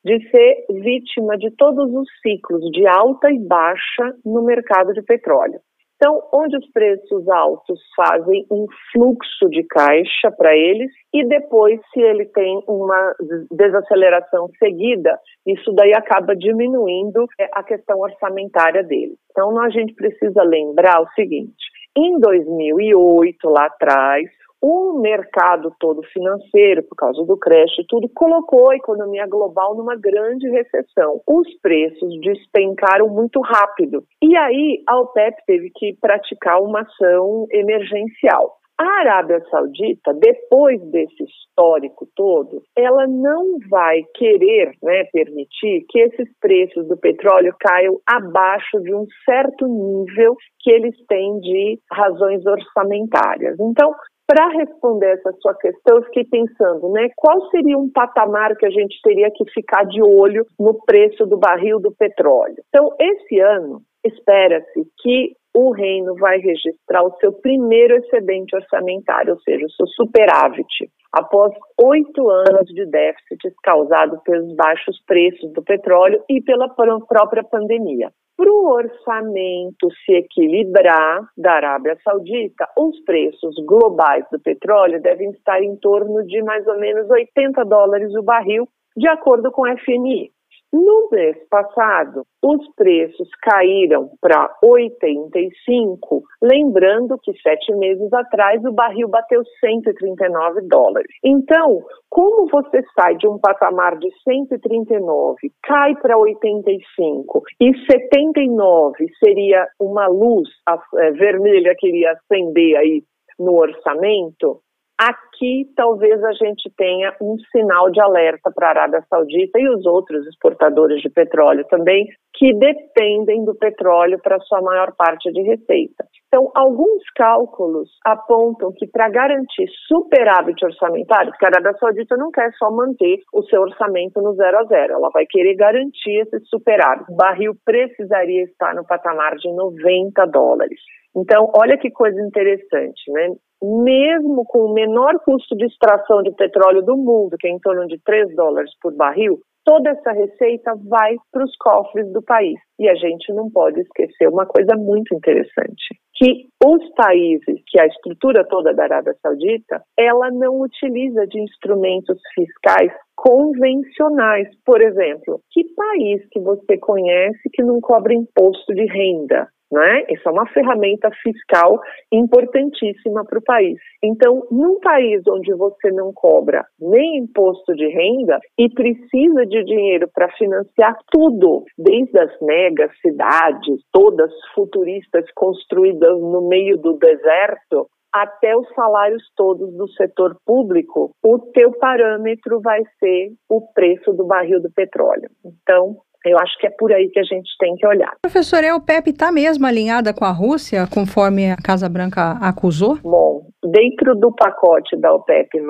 de 0.04 0.30
ser 0.30 0.66
vítima 0.70 1.36
de 1.38 1.50
todos 1.56 1.92
os 1.92 2.08
ciclos 2.20 2.62
de 2.70 2.86
alta 2.86 3.30
e 3.32 3.38
baixa 3.38 4.14
no 4.24 4.44
mercado 4.44 4.92
de 4.92 5.02
petróleo. 5.02 5.60
Então, 5.96 6.20
onde 6.34 6.56
os 6.58 6.70
preços 6.70 7.26
altos 7.28 7.80
fazem 7.96 8.44
um 8.50 8.66
fluxo 8.92 9.48
de 9.48 9.62
caixa 9.62 10.30
para 10.36 10.54
eles 10.54 10.90
e 11.14 11.24
depois, 11.24 11.80
se 11.92 12.00
ele 12.00 12.26
tem 12.26 12.62
uma 12.68 13.14
desaceleração 13.50 14.50
seguida, 14.58 15.18
isso 15.46 15.72
daí 15.72 15.94
acaba 15.94 16.34
diminuindo 16.36 17.26
é, 17.40 17.48
a 17.52 17.62
questão 17.62 18.00
orçamentária 18.00 18.82
dele. 18.82 19.14
Então, 19.30 19.58
a 19.58 19.70
gente 19.70 19.94
precisa 19.94 20.42
lembrar 20.42 21.00
o 21.00 21.08
seguinte: 21.14 21.64
em 21.96 22.18
2008, 22.18 23.48
lá 23.48 23.66
atrás, 23.66 24.28
o 24.66 24.98
mercado 24.98 25.70
todo 25.78 26.02
financeiro, 26.04 26.82
por 26.84 26.96
causa 26.96 27.22
do 27.22 27.36
crash 27.36 27.78
e 27.78 27.86
tudo, 27.86 28.08
colocou 28.14 28.70
a 28.70 28.76
economia 28.76 29.26
global 29.26 29.76
numa 29.76 29.94
grande 29.94 30.48
recessão. 30.48 31.20
Os 31.28 31.46
preços 31.60 32.18
despencaram 32.22 33.08
muito 33.08 33.42
rápido. 33.42 34.02
E 34.22 34.34
aí 34.34 34.82
a 34.88 34.98
OPEP 35.00 35.36
teve 35.46 35.70
que 35.76 35.94
praticar 36.00 36.62
uma 36.62 36.80
ação 36.80 37.46
emergencial. 37.50 38.56
A 38.76 39.00
Arábia 39.02 39.40
Saudita, 39.50 40.12
depois 40.14 40.80
desse 40.90 41.22
histórico 41.22 42.08
todo, 42.16 42.62
ela 42.76 43.06
não 43.06 43.58
vai 43.70 44.02
querer 44.16 44.72
né, 44.82 45.04
permitir 45.12 45.84
que 45.88 46.00
esses 46.00 46.28
preços 46.40 46.88
do 46.88 46.96
petróleo 46.96 47.54
caiam 47.60 48.00
abaixo 48.04 48.80
de 48.80 48.92
um 48.92 49.06
certo 49.24 49.68
nível 49.68 50.34
que 50.58 50.72
eles 50.72 50.96
têm 51.06 51.38
de 51.38 51.78
razões 51.92 52.44
orçamentárias. 52.44 53.60
Então, 53.60 53.94
para 54.26 54.48
responder 54.48 55.12
essa 55.12 55.32
sua 55.40 55.54
questão, 55.54 55.96
eu 55.96 56.02
fiquei 56.04 56.24
pensando, 56.24 56.90
né, 56.90 57.08
qual 57.16 57.48
seria 57.50 57.76
um 57.76 57.90
patamar 57.90 58.56
que 58.56 58.66
a 58.66 58.70
gente 58.70 58.98
teria 59.02 59.30
que 59.30 59.44
ficar 59.52 59.84
de 59.84 60.02
olho 60.02 60.46
no 60.58 60.74
preço 60.84 61.26
do 61.26 61.36
barril 61.36 61.78
do 61.78 61.92
petróleo? 61.92 62.56
Então, 62.68 62.94
esse 62.98 63.38
ano, 63.40 63.82
espera-se 64.04 64.86
que 65.02 65.32
o 65.54 65.70
reino 65.70 66.14
vai 66.16 66.38
registrar 66.38 67.04
o 67.04 67.16
seu 67.18 67.32
primeiro 67.32 67.96
excedente 67.96 68.56
orçamentário, 68.56 69.34
ou 69.34 69.40
seja, 69.40 69.64
o 69.66 69.70
seu 69.70 69.86
superávit, 69.88 70.90
após 71.12 71.52
oito 71.80 72.28
anos 72.28 72.66
de 72.66 72.84
déficits 72.86 73.54
causados 73.62 74.20
pelos 74.24 74.52
baixos 74.56 75.00
preços 75.06 75.52
do 75.52 75.62
petróleo 75.62 76.20
e 76.28 76.42
pela 76.42 76.68
própria 76.68 77.44
pandemia. 77.44 78.10
Para 78.36 78.50
o 78.50 78.66
orçamento 78.68 79.88
se 80.04 80.12
equilibrar 80.12 81.28
da 81.36 81.52
Arábia 81.52 81.96
Saudita, 82.02 82.68
os 82.76 82.98
preços 83.04 83.54
globais 83.64 84.24
do 84.30 84.40
petróleo 84.40 85.00
devem 85.00 85.30
estar 85.30 85.62
em 85.62 85.76
torno 85.76 86.24
de 86.26 86.42
mais 86.42 86.66
ou 86.66 86.78
menos 86.78 87.08
80 87.08 87.64
dólares 87.64 88.12
o 88.14 88.22
barril, 88.22 88.68
de 88.96 89.06
acordo 89.06 89.52
com 89.52 89.64
a 89.64 89.76
FMI. 89.76 90.32
No 90.76 91.08
mês 91.12 91.36
passado, 91.48 92.24
os 92.42 92.74
preços 92.74 93.28
caíram 93.40 94.10
para 94.20 94.58
85, 94.60 96.24
lembrando 96.42 97.16
que 97.22 97.32
sete 97.40 97.72
meses 97.76 98.12
atrás 98.12 98.60
o 98.64 98.72
barril 98.72 99.06
bateu 99.06 99.40
139 99.60 100.62
dólares. 100.62 101.06
Então, 101.24 101.80
como 102.10 102.48
você 102.48 102.82
sai 102.98 103.14
de 103.18 103.28
um 103.28 103.38
patamar 103.38 103.96
de 104.00 104.08
139, 104.28 105.52
cai 105.62 105.94
para 105.94 106.18
85 106.18 107.42
e 107.60 107.72
79 107.88 109.06
seria 109.24 109.68
uma 109.78 110.08
luz 110.08 110.48
é, 110.96 111.12
vermelha 111.12 111.72
que 111.78 111.86
iria 111.86 112.10
acender 112.10 112.76
aí 112.78 113.04
no 113.38 113.52
orçamento, 113.60 114.60
Aqui 114.98 115.66
talvez 115.74 116.22
a 116.22 116.32
gente 116.32 116.70
tenha 116.76 117.16
um 117.20 117.36
sinal 117.50 117.90
de 117.90 118.00
alerta 118.00 118.48
para 118.54 118.68
a 118.68 118.70
Arábia 118.70 119.04
Saudita 119.10 119.58
e 119.58 119.68
os 119.68 119.84
outros 119.86 120.24
exportadores 120.24 121.02
de 121.02 121.10
petróleo 121.10 121.64
também, 121.68 122.06
que 122.32 122.52
dependem 122.54 123.44
do 123.44 123.56
petróleo 123.56 124.20
para 124.22 124.38
sua 124.40 124.62
maior 124.62 124.94
parte 124.96 125.32
de 125.32 125.42
receita. 125.42 126.04
Então, 126.28 126.48
alguns 126.54 127.02
cálculos 127.16 127.90
apontam 128.04 128.72
que 128.72 128.86
para 128.86 129.08
garantir 129.08 129.66
superávit 129.88 130.64
orçamentário, 130.64 131.32
porque 131.32 131.44
a 131.44 131.48
Arábia 131.48 131.74
Saudita 131.78 132.16
não 132.16 132.30
quer 132.30 132.52
só 132.52 132.70
manter 132.70 133.18
o 133.32 133.42
seu 133.42 133.62
orçamento 133.62 134.22
no 134.22 134.34
zero 134.34 134.58
a 134.58 134.64
zero, 134.64 134.94
ela 134.94 135.10
vai 135.12 135.26
querer 135.26 135.56
garantir 135.56 136.22
esse 136.22 136.38
superávit. 136.44 137.10
O 137.10 137.16
barril 137.16 137.52
precisaria 137.64 138.44
estar 138.44 138.74
no 138.76 138.86
patamar 138.86 139.34
de 139.34 139.52
90 139.52 140.24
dólares. 140.26 140.80
Então, 141.16 141.50
olha 141.56 141.78
que 141.78 141.90
coisa 141.90 142.20
interessante, 142.20 143.10
né? 143.10 143.30
mesmo 143.64 144.44
com 144.44 144.66
o 144.66 144.74
menor 144.74 145.18
custo 145.24 145.56
de 145.56 145.64
extração 145.64 146.22
de 146.22 146.30
petróleo 146.32 146.82
do 146.82 146.96
mundo, 146.96 147.36
que 147.38 147.48
é 147.48 147.50
em 147.50 147.58
torno 147.58 147.86
de 147.86 147.98
3 148.04 148.34
dólares 148.36 148.70
por 148.80 148.94
barril, 148.94 149.38
toda 149.64 149.90
essa 149.90 150.12
receita 150.12 150.74
vai 150.86 151.16
para 151.32 151.44
os 151.44 151.56
cofres 151.56 152.12
do 152.12 152.22
país. 152.22 152.58
E 152.78 152.88
a 152.88 152.94
gente 152.94 153.32
não 153.32 153.50
pode 153.50 153.80
esquecer 153.80 154.28
uma 154.28 154.44
coisa 154.44 154.76
muito 154.76 155.14
interessante, 155.14 155.96
que 156.16 156.46
os 156.62 156.90
países, 156.94 157.62
que 157.66 157.80
a 157.80 157.86
estrutura 157.86 158.46
toda 158.46 158.74
da 158.74 158.84
Arábia 158.84 159.14
Saudita, 159.22 159.82
ela 159.98 160.30
não 160.30 160.60
utiliza 160.60 161.26
de 161.26 161.40
instrumentos 161.40 162.20
fiscais 162.34 162.92
convencionais. 163.16 164.48
Por 164.66 164.82
exemplo, 164.82 165.40
que 165.50 165.64
país 165.74 166.22
que 166.30 166.40
você 166.40 166.76
conhece 166.78 167.48
que 167.52 167.62
não 167.62 167.80
cobra 167.80 168.12
imposto 168.12 168.74
de 168.74 168.84
renda? 168.84 169.48
Né? 169.74 170.04
Isso 170.08 170.28
é 170.28 170.30
uma 170.30 170.46
ferramenta 170.50 171.10
fiscal 171.20 171.80
importantíssima 172.12 173.24
para 173.24 173.40
o 173.40 173.42
país. 173.42 173.76
Então, 174.00 174.46
num 174.48 174.78
país 174.78 175.20
onde 175.28 175.52
você 175.52 175.90
não 175.90 176.12
cobra 176.12 176.64
nem 176.80 177.18
imposto 177.18 177.74
de 177.74 177.88
renda 177.88 178.38
e 178.56 178.68
precisa 178.68 179.44
de 179.44 179.64
dinheiro 179.64 180.08
para 180.14 180.30
financiar 180.38 180.96
tudo, 181.10 181.64
desde 181.76 182.16
as 182.20 182.30
megas 182.40 182.92
cidades, 183.00 183.82
todas 183.90 184.30
futuristas 184.54 185.24
construídas 185.34 186.20
no 186.20 186.46
meio 186.46 186.78
do 186.78 186.96
deserto, 186.96 187.88
até 188.14 188.56
os 188.56 188.68
salários 188.76 189.24
todos 189.36 189.76
do 189.76 189.88
setor 189.88 190.36
público, 190.46 191.10
o 191.20 191.38
teu 191.52 191.72
parâmetro 191.72 192.60
vai 192.60 192.80
ser 193.00 193.32
o 193.50 193.60
preço 193.72 194.12
do 194.12 194.24
barril 194.24 194.62
do 194.62 194.70
petróleo. 194.70 195.28
Então, 195.44 195.96
eu 196.24 196.38
acho 196.38 196.58
que 196.58 196.66
é 196.66 196.70
por 196.70 196.92
aí 196.92 197.08
que 197.10 197.18
a 197.18 197.24
gente 197.24 197.50
tem 197.58 197.74
que 197.76 197.86
olhar. 197.86 198.14
Professor, 198.22 198.64
a 198.64 198.76
OPEP 198.76 199.10
está 199.10 199.30
mesmo 199.30 199.66
alinhada 199.66 200.12
com 200.14 200.24
a 200.24 200.30
Rússia, 200.30 200.86
conforme 200.92 201.50
a 201.50 201.56
Casa 201.56 201.88
Branca 201.88 202.38
acusou? 202.40 202.98
Bom, 203.02 203.46
dentro 203.62 204.14
do 204.14 204.32
pacote 204.32 204.96
da 204.96 205.12
OPEP+, 205.14 205.60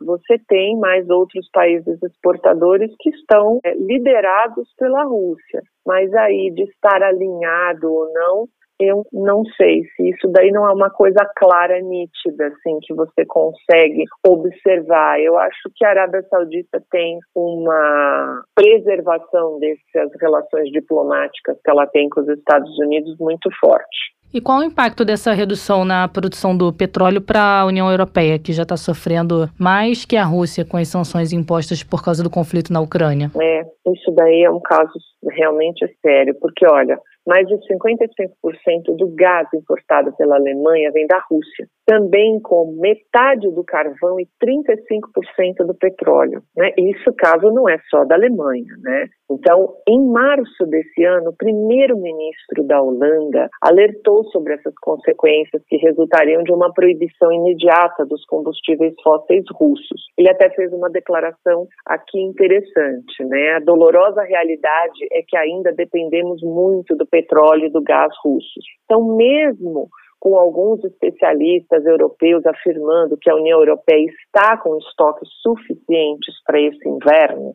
você 0.00 0.38
tem 0.48 0.78
mais 0.78 1.08
outros 1.08 1.48
países 1.52 2.02
exportadores 2.02 2.90
que 3.00 3.10
estão 3.10 3.58
é, 3.64 3.74
liderados 3.74 4.68
pela 4.78 5.04
Rússia. 5.04 5.62
Mas 5.86 6.12
aí, 6.14 6.50
de 6.54 6.62
estar 6.62 7.02
alinhado 7.02 7.92
ou 7.92 8.12
não, 8.12 8.48
eu 8.80 9.04
não 9.12 9.44
sei 9.56 9.82
se 9.94 10.10
isso 10.10 10.28
daí 10.28 10.50
não 10.50 10.66
é 10.68 10.72
uma 10.72 10.90
coisa 10.90 11.24
clara, 11.36 11.80
nítida, 11.80 12.48
assim, 12.48 12.78
que 12.82 12.94
você 12.94 13.24
consegue 13.26 14.04
observar. 14.26 15.20
Eu 15.20 15.38
acho 15.38 15.70
que 15.74 15.84
a 15.84 15.90
Arábia 15.90 16.22
Saudita 16.28 16.82
tem 16.90 17.18
uma 17.34 18.42
preservação 18.54 19.58
dessas 19.60 20.10
relações 20.20 20.70
diplomáticas 20.70 21.56
que 21.62 21.70
ela 21.70 21.86
tem 21.86 22.08
com 22.08 22.20
os 22.20 22.28
Estados 22.28 22.76
Unidos 22.78 23.16
muito 23.18 23.48
forte. 23.60 24.14
E 24.34 24.40
qual 24.40 24.58
o 24.58 24.64
impacto 24.64 25.04
dessa 25.04 25.32
redução 25.32 25.84
na 25.84 26.08
produção 26.08 26.56
do 26.56 26.72
petróleo 26.72 27.20
para 27.20 27.60
a 27.60 27.66
União 27.66 27.88
Europeia, 27.88 28.36
que 28.36 28.52
já 28.52 28.64
está 28.64 28.76
sofrendo 28.76 29.48
mais 29.56 30.04
que 30.04 30.16
a 30.16 30.24
Rússia 30.24 30.64
com 30.64 30.76
as 30.76 30.88
sanções 30.88 31.32
impostas 31.32 31.84
por 31.84 32.02
causa 32.04 32.20
do 32.20 32.28
conflito 32.28 32.72
na 32.72 32.80
Ucrânia? 32.80 33.30
É, 33.40 33.60
isso 33.92 34.10
daí 34.10 34.42
é 34.42 34.50
um 34.50 34.58
caso 34.58 34.90
realmente 35.30 35.86
sério, 36.02 36.34
porque 36.40 36.66
olha, 36.66 36.98
mais 37.26 37.46
de 37.46 37.54
55% 37.54 38.96
do 38.96 39.08
gás 39.14 39.48
importado 39.54 40.14
pela 40.16 40.36
Alemanha 40.36 40.92
vem 40.92 41.06
da 41.06 41.18
Rússia. 41.30 41.66
Também 41.86 42.40
com 42.40 42.76
metade 42.80 43.50
do 43.50 43.62
carvão 43.64 44.18
e 44.18 44.26
35% 44.42 45.66
do 45.66 45.74
petróleo. 45.74 46.42
Né? 46.56 46.72
Isso 46.78 47.12
caso 47.16 47.50
não 47.50 47.68
é 47.68 47.78
só 47.90 48.04
da 48.04 48.14
Alemanha. 48.14 48.74
Né? 48.82 49.08
Então, 49.30 49.74
em 49.88 50.00
março 50.10 50.66
desse 50.66 51.04
ano, 51.04 51.30
o 51.30 51.36
primeiro-ministro 51.36 52.64
da 52.66 52.80
Holanda 52.80 53.48
alertou 53.62 54.24
sobre 54.24 54.54
essas 54.54 54.74
consequências 54.80 55.62
que 55.66 55.76
resultariam 55.76 56.42
de 56.42 56.52
uma 56.52 56.72
proibição 56.72 57.32
imediata 57.32 58.04
dos 58.06 58.24
combustíveis 58.26 58.94
fósseis 59.02 59.44
russos. 59.52 60.06
Ele 60.16 60.30
até 60.30 60.50
fez 60.50 60.72
uma 60.72 60.90
declaração 60.90 61.66
aqui 61.86 62.20
interessante, 62.20 63.24
né? 63.24 63.56
A 63.56 63.60
dolorosa 63.60 64.22
realidade 64.22 65.06
é 65.12 65.22
que 65.26 65.36
ainda 65.36 65.72
dependemos 65.72 66.42
muito 66.42 66.96
do 66.96 67.06
petróleo 67.06 67.66
e 67.66 67.70
do 67.70 67.82
gás 67.82 68.12
russos. 68.22 68.64
Então, 68.84 69.16
mesmo 69.16 69.88
com 70.18 70.36
alguns 70.36 70.82
especialistas 70.84 71.84
europeus 71.84 72.44
afirmando 72.46 73.16
que 73.20 73.30
a 73.30 73.36
União 73.36 73.58
Europeia 73.58 74.06
está 74.06 74.56
com 74.56 74.76
estoques 74.78 75.28
suficientes 75.42 76.34
para 76.46 76.60
esse 76.60 76.88
inverno, 76.88 77.54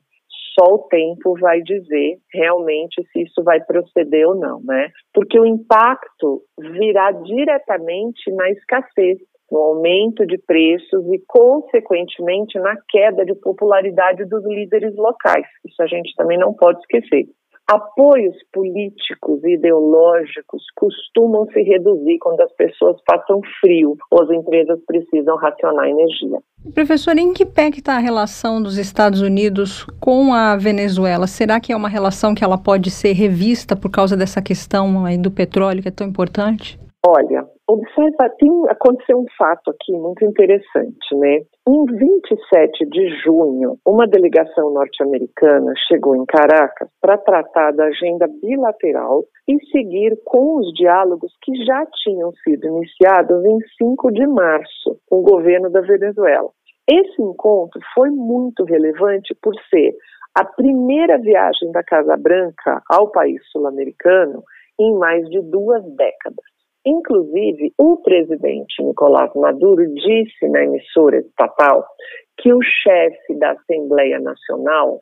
só 0.60 0.74
o 0.74 0.88
tempo 0.90 1.38
vai 1.40 1.62
dizer 1.62 2.18
realmente 2.34 3.02
se 3.12 3.24
isso 3.24 3.44
vai 3.44 3.64
proceder 3.64 4.28
ou 4.28 4.36
não, 4.36 4.62
né? 4.64 4.90
Porque 5.14 5.40
o 5.40 5.46
impacto 5.46 6.42
virá 6.60 7.12
diretamente 7.12 8.32
na 8.32 8.50
escassez, 8.50 9.18
no 9.52 9.60
aumento 9.60 10.26
de 10.26 10.38
preços 10.38 11.06
e, 11.12 11.24
consequentemente, 11.28 12.60
na 12.60 12.76
queda 12.90 13.26
de 13.26 13.34
popularidade 13.36 14.26
dos 14.26 14.46
líderes 14.46 14.96
locais. 14.96 15.48
Isso 15.66 15.82
a 15.82 15.88
gente 15.88 16.14
também 16.16 16.38
não 16.38 16.54
pode 16.54 16.80
esquecer. 16.80 17.26
Apoios 17.70 18.36
políticos 18.52 19.44
e 19.44 19.54
ideológicos 19.54 20.64
costumam 20.76 21.46
se 21.54 21.62
reduzir 21.62 22.18
quando 22.18 22.42
as 22.42 22.52
pessoas 22.54 22.98
passam 23.06 23.40
frio 23.62 23.96
ou 24.10 24.24
as 24.24 24.30
empresas 24.32 24.80
precisam 24.88 25.38
racionar 25.38 25.88
energia. 25.88 26.40
Professor, 26.74 27.16
em 27.16 27.32
que 27.32 27.46
pé 27.46 27.70
está 27.70 27.94
a 27.94 28.00
relação 28.00 28.60
dos 28.60 28.80
Estados 28.80 29.22
Unidos 29.22 29.86
com 30.00 30.34
a 30.34 30.58
Venezuela? 30.58 31.28
Será 31.28 31.60
que 31.60 31.72
é 31.72 31.76
uma 31.76 31.88
relação 31.88 32.34
que 32.34 32.44
ela 32.44 32.58
pode 32.58 32.90
ser 32.90 33.14
revista 33.14 33.76
por 33.76 33.92
causa 33.92 34.18
dessa 34.18 34.42
questão 34.42 35.06
aí 35.06 35.20
do 35.20 35.30
petróleo 35.30 35.84
que 35.84 35.90
é 35.90 35.92
tão 35.92 36.08
importante? 36.08 36.80
Olha, 37.06 37.48
observa, 37.70 38.30
tem, 38.40 38.50
aconteceu 38.68 39.20
um 39.20 39.26
fato 39.38 39.70
aqui 39.70 39.92
muito 39.94 40.26
interessante, 40.26 41.16
né? 41.16 41.42
Em 41.68 41.86
27 41.86 42.86
de 42.90 43.10
junho, 43.24 43.78
uma 43.86 44.08
delegação 44.08 44.74
norte-americana 44.74 45.72
chegou 45.88 46.16
em 46.16 46.26
Caracas 46.26 46.90
para 47.00 47.16
tratar 47.18 47.72
da 47.74 47.86
agenda 47.86 48.28
bilateral 48.42 49.24
e 49.48 49.64
seguir 49.68 50.18
com 50.26 50.58
os 50.58 50.74
diálogos 50.74 51.32
que 51.44 51.54
já 51.64 51.86
tinham 52.04 52.32
sido 52.44 52.66
iniciados 52.66 53.46
em 53.46 53.60
5 53.78 54.12
de 54.14 54.26
março 54.26 54.98
com 55.08 55.20
o 55.20 55.24
governo 55.24 55.70
da 55.70 55.82
Venezuela. 55.82 56.50
Esse 56.90 57.22
encontro 57.22 57.80
foi 57.94 58.10
muito 58.10 58.64
relevante 58.64 59.36
por 59.44 59.54
ser 59.70 59.94
a 60.36 60.44
primeira 60.44 61.20
viagem 61.20 61.72
da 61.72 61.84
Casa 61.84 62.18
Branca 62.18 62.82
ao 62.90 63.12
país 63.12 63.40
sul-americano 63.52 64.44
em 64.80 64.98
mais 64.98 65.30
de 65.30 65.40
duas 65.42 65.84
décadas. 65.96 66.59
Inclusive, 66.90 67.72
o 67.78 67.98
presidente 67.98 68.82
Nicolás 68.82 69.32
Maduro 69.36 69.86
disse 69.94 70.50
na 70.50 70.64
emissora 70.64 71.18
estatal 71.20 71.86
que 72.40 72.52
o 72.52 72.60
chefe 72.64 73.38
da 73.38 73.52
Assembleia 73.52 74.20
Nacional, 74.20 75.00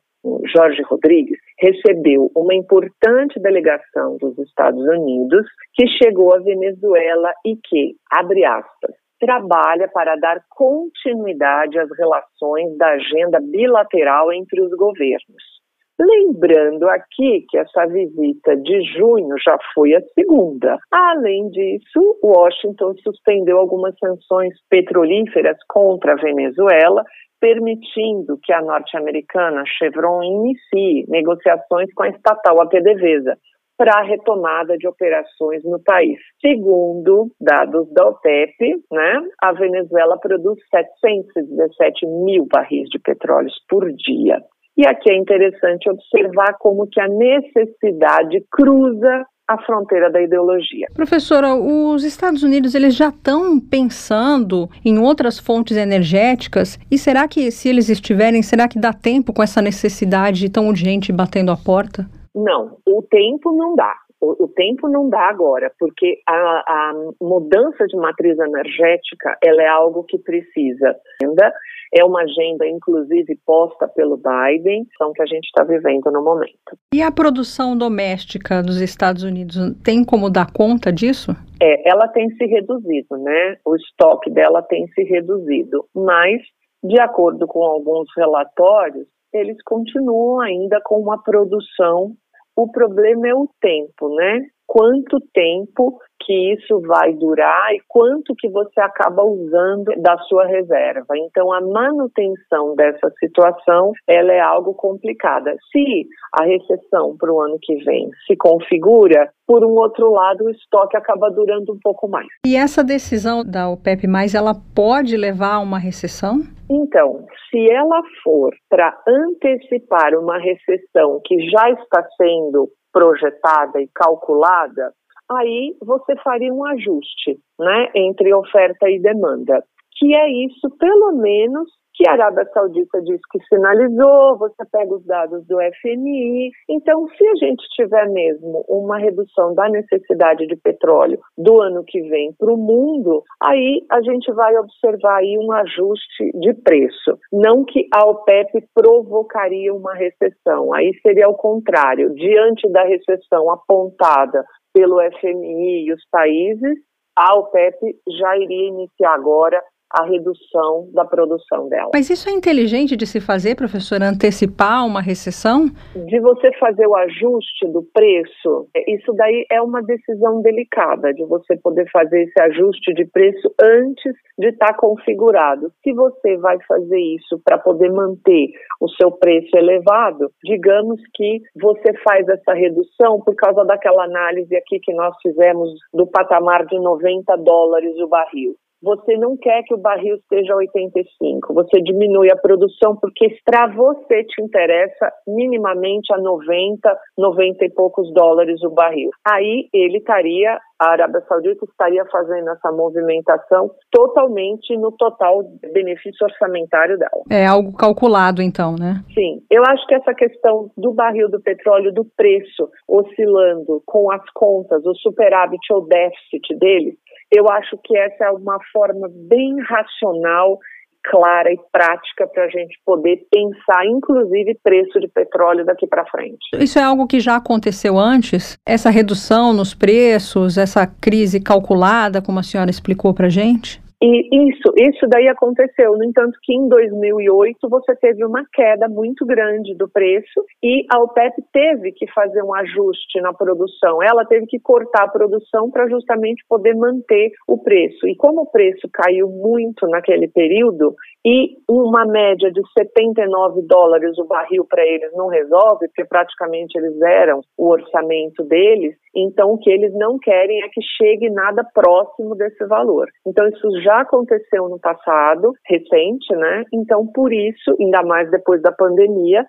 Jorge 0.54 0.82
Rodrigues, 0.82 1.40
recebeu 1.58 2.30
uma 2.36 2.54
importante 2.54 3.40
delegação 3.40 4.18
dos 4.18 4.38
Estados 4.40 4.82
Unidos 4.82 5.48
que 5.76 5.88
chegou 5.88 6.36
à 6.36 6.40
Venezuela 6.40 7.32
e 7.46 7.56
que, 7.56 7.96
abre 8.12 8.44
aspas, 8.44 8.92
trabalha 9.18 9.88
para 9.88 10.18
dar 10.18 10.42
continuidade 10.50 11.80
às 11.80 11.90
relações 11.98 12.78
da 12.78 12.90
agenda 12.90 13.40
bilateral 13.40 14.34
entre 14.34 14.60
os 14.62 14.72
governos. 14.72 15.57
Lembrando 16.00 16.88
aqui 16.90 17.46
que 17.50 17.58
essa 17.58 17.88
visita 17.88 18.56
de 18.56 18.82
junho 18.94 19.36
já 19.44 19.58
foi 19.74 19.96
a 19.96 20.02
segunda. 20.14 20.78
Além 20.92 21.50
disso, 21.50 22.20
Washington 22.24 22.94
suspendeu 23.04 23.58
algumas 23.58 23.98
sanções 23.98 24.54
petrolíferas 24.70 25.58
contra 25.68 26.14
a 26.14 26.22
Venezuela, 26.22 27.04
permitindo 27.40 28.38
que 28.44 28.54
a 28.54 28.62
norte-americana 28.62 29.64
Chevron 29.66 30.22
inicie 30.22 31.06
negociações 31.08 31.92
com 31.96 32.04
a 32.04 32.10
estatal 32.10 32.62
APDVSA 32.62 33.36
para 33.78 34.00
a 34.00 34.04
retomada 34.04 34.76
de 34.78 34.88
operações 34.88 35.64
no 35.64 35.82
país. 35.84 36.20
Segundo 36.42 37.32
dados 37.40 37.92
da 37.94 38.08
OPEP, 38.08 38.56
né, 38.92 39.22
a 39.42 39.52
Venezuela 39.54 40.18
produz 40.20 40.60
717 40.70 42.06
mil 42.06 42.48
barris 42.52 42.90
de 42.90 43.00
petróleo 43.00 43.50
por 43.70 43.92
dia. 43.94 44.42
E 44.78 44.86
aqui 44.86 45.10
é 45.10 45.18
interessante 45.18 45.90
observar 45.90 46.56
como 46.60 46.88
que 46.88 47.02
a 47.02 47.08
necessidade 47.08 48.46
cruza 48.52 49.26
a 49.48 49.58
fronteira 49.64 50.12
da 50.12 50.22
ideologia. 50.22 50.88
Professora, 50.94 51.56
os 51.56 52.04
Estados 52.04 52.44
Unidos 52.44 52.76
eles 52.76 52.96
já 52.96 53.08
estão 53.08 53.60
pensando 53.60 54.70
em 54.86 55.00
outras 55.00 55.40
fontes 55.40 55.78
energéticas 55.78 56.78
e 56.92 56.98
será 56.98 57.28
que 57.28 57.50
se 57.50 57.70
eles 57.70 57.90
estiverem, 57.90 58.44
será 58.44 58.68
que 58.68 58.78
dá 58.78 58.92
tempo 58.92 59.34
com 59.34 59.42
essa 59.42 59.62
necessidade 59.62 60.52
tão 60.52 60.68
urgente 60.68 61.14
batendo 61.14 61.52
a 61.52 61.58
porta? 61.58 62.06
Não, 62.36 62.78
o 62.86 63.02
tempo 63.02 63.52
não 63.54 63.76
dá. 63.76 63.96
O, 64.20 64.46
o 64.46 64.48
tempo 64.50 64.90
não 64.90 65.10
dá 65.10 65.30
agora, 65.30 65.72
porque 65.80 66.20
a, 66.28 66.34
a 66.34 66.94
mudança 67.22 67.86
de 67.88 67.96
matriz 67.96 68.38
energética 68.38 69.38
ela 69.44 69.62
é 69.62 69.68
algo 69.68 70.04
que 70.04 70.18
precisa 70.18 70.96
ainda 71.24 71.54
é 71.94 72.04
uma 72.04 72.22
agenda, 72.22 72.68
inclusive, 72.68 73.40
posta 73.46 73.88
pelo 73.88 74.18
Biden, 74.18 74.86
são 74.98 75.14
que 75.14 75.22
a 75.22 75.26
gente 75.26 75.46
está 75.46 75.64
vivendo 75.64 76.12
no 76.12 76.24
momento. 76.24 76.78
E 76.94 77.02
a 77.02 77.12
produção 77.12 77.78
doméstica 77.78 78.62
dos 78.62 78.82
Estados 78.82 79.24
Unidos 79.24 79.58
tem 79.84 80.04
como 80.04 80.30
dar 80.30 80.52
conta 80.52 80.92
disso? 80.92 81.32
É, 81.62 81.90
ela 81.90 82.08
tem 82.08 82.30
se 82.32 82.46
reduzido, 82.46 83.18
né? 83.18 83.58
O 83.66 83.76
estoque 83.76 84.30
dela 84.30 84.62
tem 84.62 84.88
se 84.90 85.04
reduzido, 85.04 85.86
mas, 85.96 86.42
de 86.84 87.00
acordo 87.00 87.48
com 87.48 87.64
alguns 87.64 88.08
relatórios, 88.16 89.08
eles 89.34 89.58
continuam 89.64 90.40
ainda 90.40 90.80
com 90.84 91.00
uma 91.00 91.22
produção. 91.22 92.14
O 92.56 92.72
problema 92.72 93.28
é 93.28 93.34
o 93.34 93.50
tempo, 93.62 94.14
né? 94.16 94.42
Quanto 94.68 95.20
tempo 95.34 95.98
que 96.28 96.54
isso 96.54 96.82
vai 96.82 97.14
durar 97.14 97.74
e 97.74 97.82
quanto 97.88 98.36
que 98.38 98.50
você 98.50 98.82
acaba 98.82 99.24
usando 99.24 99.86
da 100.02 100.18
sua 100.28 100.46
reserva. 100.46 101.18
Então, 101.18 101.54
a 101.54 101.62
manutenção 101.62 102.76
dessa 102.76 103.10
situação, 103.18 103.94
ela 104.06 104.34
é 104.34 104.42
algo 104.42 104.74
complicada. 104.74 105.56
Se 105.72 106.06
a 106.34 106.44
recessão 106.44 107.16
para 107.18 107.32
o 107.32 107.42
ano 107.42 107.58
que 107.62 107.76
vem 107.86 108.10
se 108.28 108.36
configura, 108.36 109.30
por 109.48 109.64
um 109.64 109.76
outro 109.80 110.12
lado, 110.12 110.44
o 110.44 110.50
estoque 110.50 110.98
acaba 110.98 111.30
durando 111.30 111.74
um 111.74 111.80
pouco 111.82 112.10
mais. 112.10 112.28
E 112.46 112.58
essa 112.58 112.84
decisão 112.84 113.46
da 113.46 113.70
OPEP+, 113.70 114.06
ela 114.36 114.54
pode 114.76 115.16
levar 115.16 115.56
a 115.56 115.60
uma 115.60 115.80
recessão? 115.80 116.42
Então, 116.70 117.26
se 117.50 117.70
ela 117.70 118.02
for 118.22 118.54
para 118.70 118.94
antecipar 119.08 120.14
uma 120.16 120.38
recessão 120.38 121.22
que 121.24 121.50
já 121.50 121.70
está 121.70 122.06
sendo 122.18 122.70
projetada 122.98 123.80
e 123.80 123.88
calculada, 123.94 124.92
aí 125.30 125.76
você 125.80 126.16
faria 126.24 126.52
um 126.52 126.66
ajuste 126.66 127.40
né, 127.60 127.92
entre 127.94 128.34
oferta 128.34 128.90
e 128.90 129.00
demanda. 129.00 129.64
Que 130.00 130.14
é 130.16 130.30
isso, 130.46 130.70
pelo 130.78 131.14
menos, 131.14 131.70
que 131.98 132.08
a 132.08 132.14
Arábia 132.14 132.48
Saudita 132.54 133.02
diz 133.02 133.20
que 133.32 133.40
sinalizou, 133.50 134.38
você 134.38 134.64
pega 134.72 134.94
os 134.94 135.04
dados 135.04 135.46
do 135.48 135.58
FMI. 135.82 136.52
Então, 136.70 137.08
se 137.08 137.28
a 137.28 137.36
gente 137.36 137.68
tiver 137.76 138.08
mesmo 138.10 138.64
uma 138.70 139.00
redução 139.00 139.56
da 139.56 139.68
necessidade 139.68 140.46
de 140.46 140.56
petróleo 140.58 141.20
do 141.36 141.60
ano 141.60 141.84
que 141.84 142.00
vem 142.02 142.32
para 142.38 142.54
o 142.54 142.58
mundo, 142.58 143.24
aí 143.42 143.84
a 143.90 144.00
gente 144.02 144.32
vai 144.32 144.56
observar 144.58 145.18
aí 145.18 145.38
um 145.40 145.52
ajuste 145.52 146.32
de 146.36 146.54
preço. 146.54 147.18
Não 147.34 147.66
que 147.66 147.88
a 147.92 148.06
OPEP 148.06 148.64
provocaria 148.76 149.74
uma 149.74 149.96
recessão, 149.96 150.74
aí 150.76 150.92
seria 151.02 151.28
o 151.28 151.36
contrário. 151.36 152.14
Diante 152.14 152.70
da 152.72 152.84
recessão 152.84 153.50
apontada 153.50 154.46
pelo 154.72 155.00
FMI 155.20 155.88
e 155.88 155.94
os 155.94 156.04
países, 156.12 156.78
a 157.18 157.34
OPEP 157.34 157.80
já 158.08 158.38
iria 158.38 158.68
iniciar 158.68 159.16
agora 159.16 159.60
a 159.92 160.06
redução 160.06 160.90
da 160.94 161.06
produção 161.06 161.70
dela. 161.70 161.92
Mas 161.94 162.10
isso 162.10 162.30
é 162.30 162.34
inteligente 162.34 162.96
de 162.96 163.06
se 163.06 163.22
fazer, 163.22 163.56
professora, 163.56 164.10
antecipar 164.10 164.86
uma 164.86 165.02
recessão? 165.02 165.68
De 165.96 166.20
você 166.20 166.52
fazer 166.60 166.86
o 166.88 166.96
ajuste 166.96 167.68
do 167.72 167.84
preço, 167.94 168.68
isso 168.88 169.14
daí 169.14 169.46
é 169.52 169.62
uma 169.62 169.82
decisão 169.82 170.42
delicada, 170.42 171.14
de 171.14 171.24
você 171.26 171.58
poder 171.58 171.90
fazer 171.92 172.24
esse 172.24 172.42
ajuste 172.42 172.94
de 172.94 173.06
preço 173.06 173.54
antes 173.62 174.14
de 174.38 174.50
estar 174.50 174.74
tá 174.74 174.78
configurado. 174.78 175.72
Se 175.84 175.94
você 175.94 176.38
vai 176.38 176.58
fazer 176.68 177.00
isso 177.00 177.40
para 177.44 177.58
poder 177.58 177.90
manter 177.92 178.50
o 178.82 178.90
seu 178.90 179.12
preço 179.12 179.56
elevado, 179.56 180.30
digamos 180.44 181.02
que 181.14 181.42
você 181.56 181.94
faz 182.04 182.28
essa 182.28 182.54
redução 182.54 183.20
por 183.22 183.36
causa 183.36 183.64
daquela 183.66 184.04
análise 184.04 184.56
aqui 184.56 184.80
que 184.80 184.94
nós 184.94 185.16
fizemos 185.22 185.70
do 185.94 186.06
patamar 186.08 186.66
de 186.66 186.78
90 186.80 187.36
dólares 187.38 187.96
o 188.00 188.08
barril 188.08 188.56
você 188.82 189.18
não 189.18 189.36
quer 189.38 189.64
que 189.64 189.74
o 189.74 189.78
barril 189.78 190.16
esteja 190.16 190.54
a 190.54 190.58
85, 190.58 191.54
você 191.54 191.82
diminui 191.82 192.32
a 192.32 192.36
produção 192.36 192.96
porque 192.96 193.36
para 193.44 193.68
você 193.68 194.24
te 194.24 194.42
interessa 194.42 195.12
minimamente 195.28 196.14
a 196.14 196.18
90, 196.18 196.98
90 197.18 197.66
e 197.66 197.70
poucos 197.72 198.12
dólares 198.14 198.62
o 198.64 198.70
barril. 198.70 199.10
Aí 199.26 199.68
ele 199.74 199.98
estaria, 199.98 200.58
a 200.80 200.92
Arábia 200.92 201.22
Saudita 201.28 201.66
estaria 201.66 202.06
fazendo 202.06 202.50
essa 202.50 202.72
movimentação 202.72 203.72
totalmente 203.92 204.78
no 204.78 204.92
total 204.92 205.44
benefício 205.74 206.26
orçamentário 206.26 206.98
dela. 206.98 207.24
É 207.32 207.46
algo 207.46 207.76
calculado 207.76 208.42
então, 208.42 208.76
né? 208.76 209.04
Sim. 209.14 209.42
Eu 209.50 209.64
acho 209.68 209.86
que 209.88 209.96
essa 209.96 210.14
questão 210.14 210.70
do 210.78 210.94
barril 210.94 211.30
do 211.30 211.42
petróleo, 211.42 211.94
do 211.94 212.06
preço 212.06 212.70
oscilando 212.88 213.82
com 213.86 214.12
as 214.12 214.24
contas, 214.34 214.86
o 214.86 214.94
superávit 214.96 215.62
ou 215.72 215.88
déficit 215.88 216.56
dele, 216.60 216.98
eu 217.32 217.50
acho 217.50 217.78
que 217.84 217.98
essa 217.98 218.26
é 218.26 218.32
uma 218.32 218.58
forma 218.72 219.08
bem 219.12 219.56
racional, 219.62 220.58
clara 221.04 221.52
e 221.52 221.60
prática 221.72 222.28
para 222.28 222.46
a 222.46 222.50
gente 222.50 222.78
poder 222.86 223.26
pensar, 223.32 223.86
inclusive, 223.86 224.58
preço 224.64 225.00
de 225.00 225.08
petróleo 225.08 225.66
daqui 225.66 225.88
para 225.88 226.06
frente. 226.06 226.38
Isso 226.56 226.78
é 226.80 226.84
algo 226.84 227.08
que 227.08 227.20
já 227.20 227.38
aconteceu 227.38 227.98
antes? 227.98 228.58
Essa 228.66 228.90
redução 228.90 229.54
nos 229.54 229.74
preços, 229.74 230.58
essa 230.58 230.86
crise 230.86 231.40
calculada, 231.40 232.22
como 232.22 232.40
a 232.40 232.44
senhora 232.44 232.70
explicou 232.70 233.14
para 233.14 233.28
a 233.28 233.30
gente? 233.30 233.82
E 234.02 234.50
isso, 234.50 234.74
isso 234.78 235.08
daí 235.08 235.28
aconteceu. 235.28 235.94
No 235.98 236.04
entanto, 236.04 236.38
que 236.44 236.54
em 236.54 236.68
2008 236.70 237.68
você 237.68 237.96
teve 237.96 238.24
uma 238.24 238.44
queda 238.54 238.88
muito 238.88 239.26
grande 239.26 239.76
do 239.76 239.90
preço 239.90 240.46
e 240.62 240.86
a 240.94 241.00
OPEP 241.02 241.42
teve 241.52 241.92
que 241.94 242.06
fazer 242.12 242.44
um 242.44 242.54
ajuste 242.54 243.20
na 243.22 243.34
produção. 243.34 244.02
Ela 244.04 244.24
teve 244.26 244.46
que 244.46 244.60
cortar 244.60 245.06
a 245.06 245.08
produção 245.08 245.72
para 245.72 245.90
justamente 245.90 246.44
poder 246.48 246.76
manter 246.76 247.32
o 247.48 247.58
preço. 247.58 248.08
E 248.08 248.16
como 248.16 248.42
o 248.42 248.52
preço 248.52 248.88
caiu 248.94 249.30
muito 249.30 249.88
naquele 249.88 250.28
período 250.28 250.96
e 251.26 251.58
uma 251.68 252.06
média 252.06 252.52
de 252.52 252.62
79 252.78 253.64
dólares 253.64 254.18
o 254.20 254.26
barril 254.26 254.66
para 254.70 254.86
eles 254.86 255.12
não 255.14 255.28
resolve, 255.28 255.88
porque 255.88 256.06
praticamente 256.06 256.78
eles 256.78 257.02
eram 257.02 257.42
o 257.58 257.68
orçamento 257.68 258.44
deles, 258.44 258.96
então 259.16 259.52
o 259.52 259.58
que 259.58 259.70
eles 259.70 259.94
não 259.94 260.18
querem 260.20 260.64
é 260.64 260.70
que 260.70 260.82
chegue 260.82 261.30
nada 261.30 261.64
próximo 261.74 262.36
desse 262.36 262.66
valor. 262.66 263.08
Então 263.26 263.48
isso 263.48 263.82
já 263.82 264.02
aconteceu 264.02 264.70
no 264.70 264.80
passado, 264.80 265.54
recente, 265.66 266.36
né? 266.36 266.64
Então, 266.74 267.08
por 267.08 267.34
isso, 267.34 267.76
ainda 267.80 268.04
mais 268.04 268.30
depois 268.30 268.62
da 268.62 268.72
pandemia, 268.72 269.46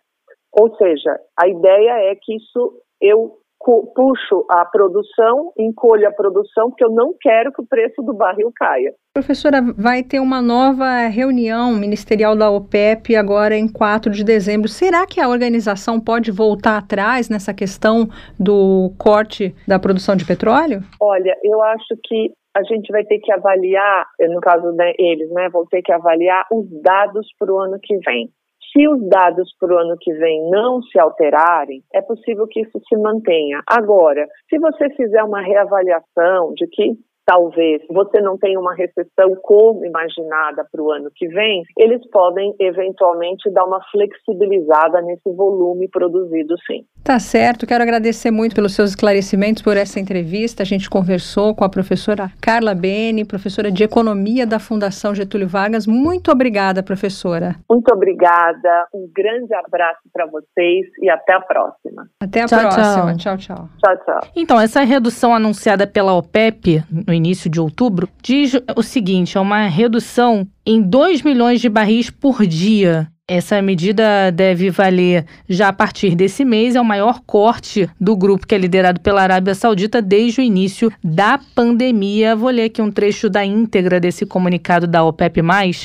ou 0.53 0.75
seja, 0.77 1.19
a 1.39 1.49
ideia 1.49 2.11
é 2.11 2.15
que 2.15 2.37
isso 2.37 2.73
eu 3.01 3.39
puxo 3.59 4.47
a 4.49 4.65
produção, 4.65 5.53
encolho 5.59 6.09
a 6.09 6.13
produção, 6.13 6.71
porque 6.71 6.85
eu 6.85 6.91
não 6.91 7.15
quero 7.21 7.53
que 7.53 7.61
o 7.61 7.67
preço 7.67 8.01
do 8.03 8.15
barril 8.15 8.53
caia. 8.55 8.95
Professora, 9.13 9.61
vai 9.77 10.03
ter 10.03 10.21
uma 10.21 10.41
nova 10.41 11.07
reunião 11.09 11.73
ministerial 11.73 12.37
da 12.37 12.51
OPEP 12.51 13.17
agora 13.17 13.57
em 13.57 13.71
4 13.71 14.13
de 14.13 14.25
dezembro. 14.25 14.69
Será 14.69 15.07
que 15.07 15.21
a 15.21 15.29
organização 15.29 16.01
pode 16.01 16.31
voltar 16.31 16.79
atrás 16.79 17.29
nessa 17.29 17.53
questão 17.53 18.09
do 18.39 18.93
corte 18.97 19.55
da 19.67 19.79
produção 19.79 20.15
de 20.15 20.25
petróleo? 20.25 20.83
Olha, 21.01 21.37
eu 21.43 21.61
acho 21.63 21.97
que 22.05 22.33
a 22.57 22.63
gente 22.63 22.91
vai 22.91 23.05
ter 23.05 23.19
que 23.19 23.33
avaliar, 23.33 24.07
no 24.21 24.41
caso 24.41 24.73
deles, 24.73 25.31
né, 25.31 25.49
vão 25.49 25.65
ter 25.67 25.83
que 25.83 25.93
avaliar 25.93 26.45
os 26.51 26.67
dados 26.83 27.27
para 27.39 27.53
o 27.53 27.59
ano 27.59 27.79
que 27.81 27.97
vem. 27.99 28.31
Se 28.79 28.87
os 28.87 29.09
dados 29.09 29.53
para 29.59 29.75
o 29.75 29.77
ano 29.77 29.97
que 30.01 30.13
vem 30.13 30.49
não 30.51 30.81
se 30.81 31.01
alterarem, 31.01 31.83
é 31.93 32.01
possível 32.01 32.47
que 32.47 32.61
isso 32.61 32.81
se 32.89 32.97
mantenha. 32.97 33.61
Agora, 33.67 34.25
se 34.49 34.57
você 34.57 34.89
fizer 34.91 35.25
uma 35.25 35.41
reavaliação 35.41 36.53
de 36.55 36.65
que 36.69 36.93
talvez 37.29 37.83
você 37.91 38.23
não 38.23 38.39
tenha 38.39 38.59
uma 38.59 38.75
recessão 38.75 39.37
como 39.43 39.85
imaginada 39.85 40.67
para 40.73 40.83
o 40.83 40.91
ano 40.91 41.11
que 41.15 41.29
vem, 41.29 41.63
eles 41.77 42.01
podem 42.11 42.55
eventualmente 42.59 43.51
dar 43.51 43.65
uma 43.65 43.81
flexibilizada 43.93 45.03
nesse 45.03 45.31
volume 45.35 45.89
produzido, 45.89 46.55
sim. 46.67 46.87
Tá 47.05 47.19
certo, 47.19 47.67
quero 47.67 47.83
agradecer 47.83 48.31
muito 48.31 48.55
pelos 48.55 48.75
seus 48.75 48.91
esclarecimentos, 48.91 49.63
por 49.63 49.77
essa 49.77 50.01
entrevista. 50.01 50.63
A 50.63 50.67
gente 50.67 50.89
conversou 50.89 51.55
com 51.55 51.65
a 51.65 51.69
professora 51.69 52.31
Carla 52.41 52.75
Beni, 52.75 53.27
professora 53.27 53.71
de 53.71 53.85
Economia 53.85 54.47
da 54.47 54.59
Fundação 54.59 55.15
Getúlio 55.15 55.49
Vargas. 55.49 55.87
Muito 55.87 56.33
obrigada, 56.33 56.83
professora. 56.83 57.57
Muito 57.71 57.93
obrigada, 57.93 58.87
um 58.95 59.07
grande 59.15 59.55
abraço 59.55 60.01
para 60.13 60.25
vocês 60.27 60.87
e 61.03 61.11
até 61.11 61.35
a 61.35 61.41
próxima. 61.41 62.09
Até 62.21 62.43
a 62.43 62.47
tchau, 62.47 62.61
próxima. 62.61 63.17
Tchau. 63.17 63.37
tchau, 63.37 63.57
tchau. 63.57 63.69
Tchau, 63.85 64.05
tchau. 64.05 64.31
Então, 64.35 64.59
essa 64.59 64.81
redução 64.81 65.35
anunciada 65.35 65.87
pela 65.87 66.15
OPEP 66.15 66.83
no 67.07 67.18
início 67.19 67.51
de 67.51 67.61
outubro 67.61 68.09
diz 68.23 68.53
o 68.75 68.83
seguinte: 68.83 69.37
é 69.37 69.41
uma 69.41 69.67
redução 69.67 70.49
em 70.65 70.81
2 70.81 71.23
milhões 71.23 71.61
de 71.61 71.69
barris 71.69 72.09
por 72.09 72.47
dia 72.47 73.11
essa 73.29 73.61
medida 73.61 74.33
deve 74.33 74.71
valer 74.71 75.27
já 75.47 75.69
a 75.69 75.73
partir 75.73 76.17
desse 76.17 76.47
mês, 76.47 76.75
é 76.75 76.81
o 76.81 76.85
maior 76.85 77.21
corte 77.27 77.89
do 78.01 78.17
grupo 78.17 78.47
que 78.47 78.55
é 78.55 78.59
liderado 78.59 79.01
pela 79.01 79.21
Arábia 79.21 79.55
Saudita 79.55 80.01
desde 80.01 80.41
o 80.41 80.43
início 80.43 80.91
da 81.05 81.39
pandemia. 81.55 82.35
Vou 82.35 82.49
ler 82.49 82.65
aqui 82.65 82.81
um 82.81 82.91
trecho 82.91 83.29
da 83.29 83.45
íntegra 83.45 84.01
desse 84.01 84.25
comunicado 84.25 84.87
da 84.87 85.05
OPEP+, 85.05 85.43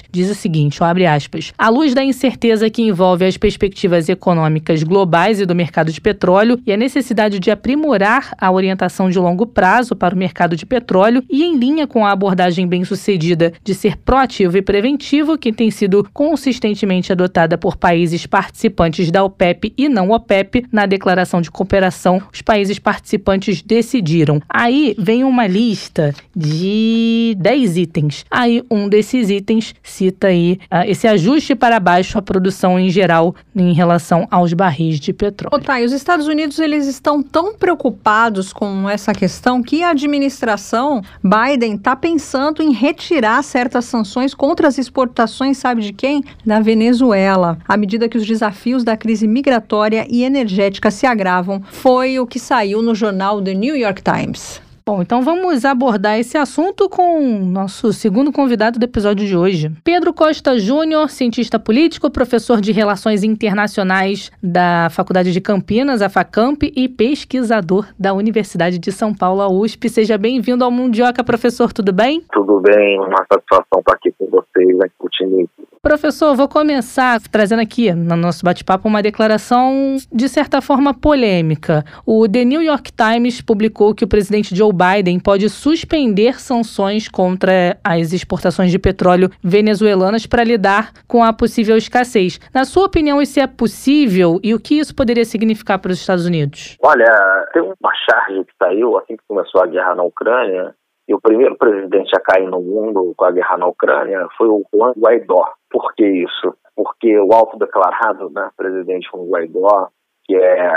diz 0.10 0.30
o 0.30 0.36
seguinte, 0.36 0.82
ó, 0.82 0.86
abre 0.86 1.06
aspas, 1.06 1.52
à 1.58 1.68
luz 1.68 1.94
da 1.94 2.04
incerteza 2.04 2.70
que 2.70 2.82
envolve 2.82 3.26
as 3.26 3.36
perspectivas 3.36 4.08
econômicas 4.08 4.82
globais 4.82 5.42
e 5.42 5.46
do 5.46 5.54
mercado 5.54 5.92
de 5.92 6.00
petróleo 6.00 6.62
e 6.66 6.72
a 6.72 6.78
necessidade 6.78 7.40
de 7.40 7.52
aprimorar 7.52 8.34
a 8.40 8.50
orientação 8.50 9.10
de 9.10 9.20
longo 9.20 9.46
prazo 9.46 9.98
para 9.98 10.16
o 10.16 10.18
mercado 10.18 10.56
de 10.56 10.66
petróleo 10.66 11.22
e 11.30 11.44
em 11.44 11.58
linha 11.58 11.86
com 11.86 12.06
a 12.06 12.12
abordagem 12.12 12.66
bem-sucedida 12.66 13.52
de 13.62 13.76
ser 13.76 13.98
proativo 13.98 14.58
e 14.58 14.62
preventivo 14.62 15.38
que 15.38 15.52
tem 15.52 15.70
sido 15.70 16.08
consistentemente 16.14 17.12
adotada 17.12 17.33
adotada 17.34 17.58
por 17.58 17.76
países 17.76 18.28
participantes 18.28 19.10
da 19.10 19.24
OPEP 19.24 19.74
e 19.76 19.89
não 19.89 20.12
OPEP, 20.12 20.65
na 20.72 20.86
declaração 20.86 21.41
de 21.41 21.50
cooperação, 21.50 22.22
os 22.32 22.41
países 22.41 22.78
participantes 22.78 23.62
decidiram. 23.62 24.39
Aí 24.48 24.96
vem 25.00 25.24
uma 25.24 25.48
lista 25.48 26.13
de 26.36 27.36
10 27.39 27.78
itens. 27.78 28.26
Aí 28.30 28.63
um 28.69 28.88
desses 28.88 29.30
itens 29.30 29.74
cita 29.82 30.28
aí 30.28 30.60
uh, 30.72 30.86
esse 30.86 31.08
ajuste 31.08 31.56
para 31.56 31.80
baixo 31.80 32.19
à 32.19 32.22
produção 32.22 32.80
em 32.80 32.89
geral 32.89 33.36
em 33.56 33.74
relação 33.74 34.28
aos 34.30 34.54
barris 34.54 35.00
de 35.00 35.12
petróleo. 35.12 35.56
Otávio, 35.56 35.86
os 35.86 35.91
Estados 35.91 36.28
Unidos 36.28 36.60
eles 36.60 36.86
estão 36.86 37.24
tão 37.24 37.56
preocupados 37.56 38.54
com 38.54 38.88
essa 38.88 39.13
questão 39.13 39.63
que 39.63 39.82
a 39.82 39.89
administração 39.89 41.02
Biden 41.24 41.76
está 41.76 41.96
pensando 41.96 42.62
em 42.62 42.72
retirar 42.72 43.41
certas 43.43 43.86
sanções 43.86 44.34
contra 44.34 44.67
as 44.67 44.78
exportações, 44.78 45.58
sabe 45.58 45.82
de 45.82 45.93
quem? 45.93 46.24
Da 46.46 46.60
Venezuela 46.60 47.23
ela, 47.24 47.58
à 47.68 47.78
medida 47.78 48.10
que 48.10 48.18
os 48.18 48.26
desafios 48.26 48.84
da 48.84 48.98
crise 48.98 49.28
migratória 49.28 50.06
e 50.10 50.24
energética 50.24 50.92
se 50.92 51.06
agravam, 51.06 51.62
foi 51.72 52.20
o 52.20 52.28
que 52.28 52.40
saiu 52.40 52.82
no 52.82 52.94
jornal 52.94 53.42
The 53.42 53.54
New 53.54 53.76
York 53.76 54.02
Times. 54.02 54.62
Bom, 54.86 55.02
então 55.02 55.22
vamos 55.22 55.64
abordar 55.64 56.20
esse 56.20 56.38
assunto 56.38 56.90
com 56.90 57.18
o 57.26 57.46
nosso 57.46 57.94
segundo 57.94 58.34
convidado 58.34 58.78
do 58.78 58.84
episódio 58.84 59.26
de 59.26 59.34
hoje. 59.34 59.72
Pedro 59.82 60.14
Costa 60.14 60.60
Júnior, 60.60 61.10
cientista 61.10 61.58
político, 61.58 62.12
professor 62.12 62.60
de 62.60 62.74
Relações 62.74 63.24
Internacionais 63.24 64.30
da 64.44 64.90
Faculdade 64.92 65.32
de 65.32 65.40
Campinas, 65.40 66.02
a 66.02 66.10
FACAMP, 66.10 66.64
e 66.76 66.90
pesquisador 66.90 67.88
da 67.98 68.14
Universidade 68.14 68.78
de 68.78 68.92
São 68.92 69.14
Paulo, 69.14 69.42
a 69.42 69.48
USP. 69.48 69.88
Seja 69.88 70.18
bem-vindo 70.18 70.66
ao 70.66 70.72
Mundioca, 70.72 71.24
professor, 71.24 71.72
tudo 71.72 71.94
bem? 71.94 72.22
Tudo 72.34 72.60
bem, 72.60 73.00
uma 73.00 73.26
satisfação 73.32 73.80
estar 73.80 73.94
aqui 73.94 74.14
com 74.20 74.26
vocês, 74.30 74.78
né, 74.78 74.88
discutindo. 74.90 75.50
Professor, 75.86 76.34
vou 76.34 76.48
começar 76.48 77.19
trazendo 77.30 77.62
aqui 77.62 77.91
no 77.93 78.15
nosso 78.15 78.46
bate-papo 78.46 78.88
uma 78.88 79.04
declaração 79.04 79.98
de 80.10 80.30
certa 80.30 80.62
forma 80.62 80.93
polêmica. 80.93 81.84
O 82.06 82.26
The 82.26 82.46
New 82.46 82.62
York 82.62 82.89
Times 82.93 83.41
publicou 83.41 83.93
que 83.93 84.06
o 84.06 84.08
presidente 84.08 84.56
Joe 84.56 84.72
Biden 84.72 85.19
pode 85.19 85.50
suspender 85.50 86.39
sanções 86.39 87.10
contra 87.10 87.78
as 87.84 88.13
exportações 88.13 88.72
de 88.72 88.80
petróleo 88.80 89.30
venezuelanas 89.43 90.26
para 90.26 90.46
lidar 90.46 90.93
com 91.06 91.22
a 91.22 91.34
possível 91.34 91.76
escassez. 91.76 92.39
Na 92.54 92.63
sua 92.63 92.86
opinião, 92.86 93.22
isso 93.22 93.38
é 93.41 93.46
possível 93.46 94.39
e 94.41 94.54
o 94.54 94.62
que 94.62 94.80
isso 94.80 94.96
poderia 94.96 95.26
significar 95.26 95.80
para 95.80 95.91
os 95.91 96.00
Estados 96.00 96.26
Unidos? 96.26 96.78
Olha, 96.82 97.46
tem 97.52 97.62
uma 97.62 97.93
charge 98.10 98.46
que 98.46 98.54
saiu 98.58 98.98
assim 99.00 99.17
que 99.17 99.24
começou 99.28 99.62
a 99.62 99.67
guerra 99.67 99.96
na 99.96 100.04
Ucrânia 100.04 100.74
E 101.08 101.13
o 101.13 101.22
primeiro 101.22 101.58
presidente 101.58 102.16
a 102.16 102.20
cair 102.20 102.50
no 102.50 102.62
mundo 102.62 103.13
com 103.16 103.26
a 103.26 103.32
guerra 103.32 103.58
na 103.58 103.68
Ucrânia 103.68 104.28
foi 104.38 104.48
o 104.48 104.63
Juan 104.74 104.94
Guaidó. 104.98 105.46
Por 105.70 105.94
que 105.96 106.06
isso? 106.06 106.56
Porque 106.76 107.20
o 107.20 107.34
autodeclarado 107.34 108.30
né, 108.30 108.50
presidente 108.56 109.10
Juan 109.12 109.30
Guaidó, 109.30 109.89
que 110.26 110.36
é 110.36 110.72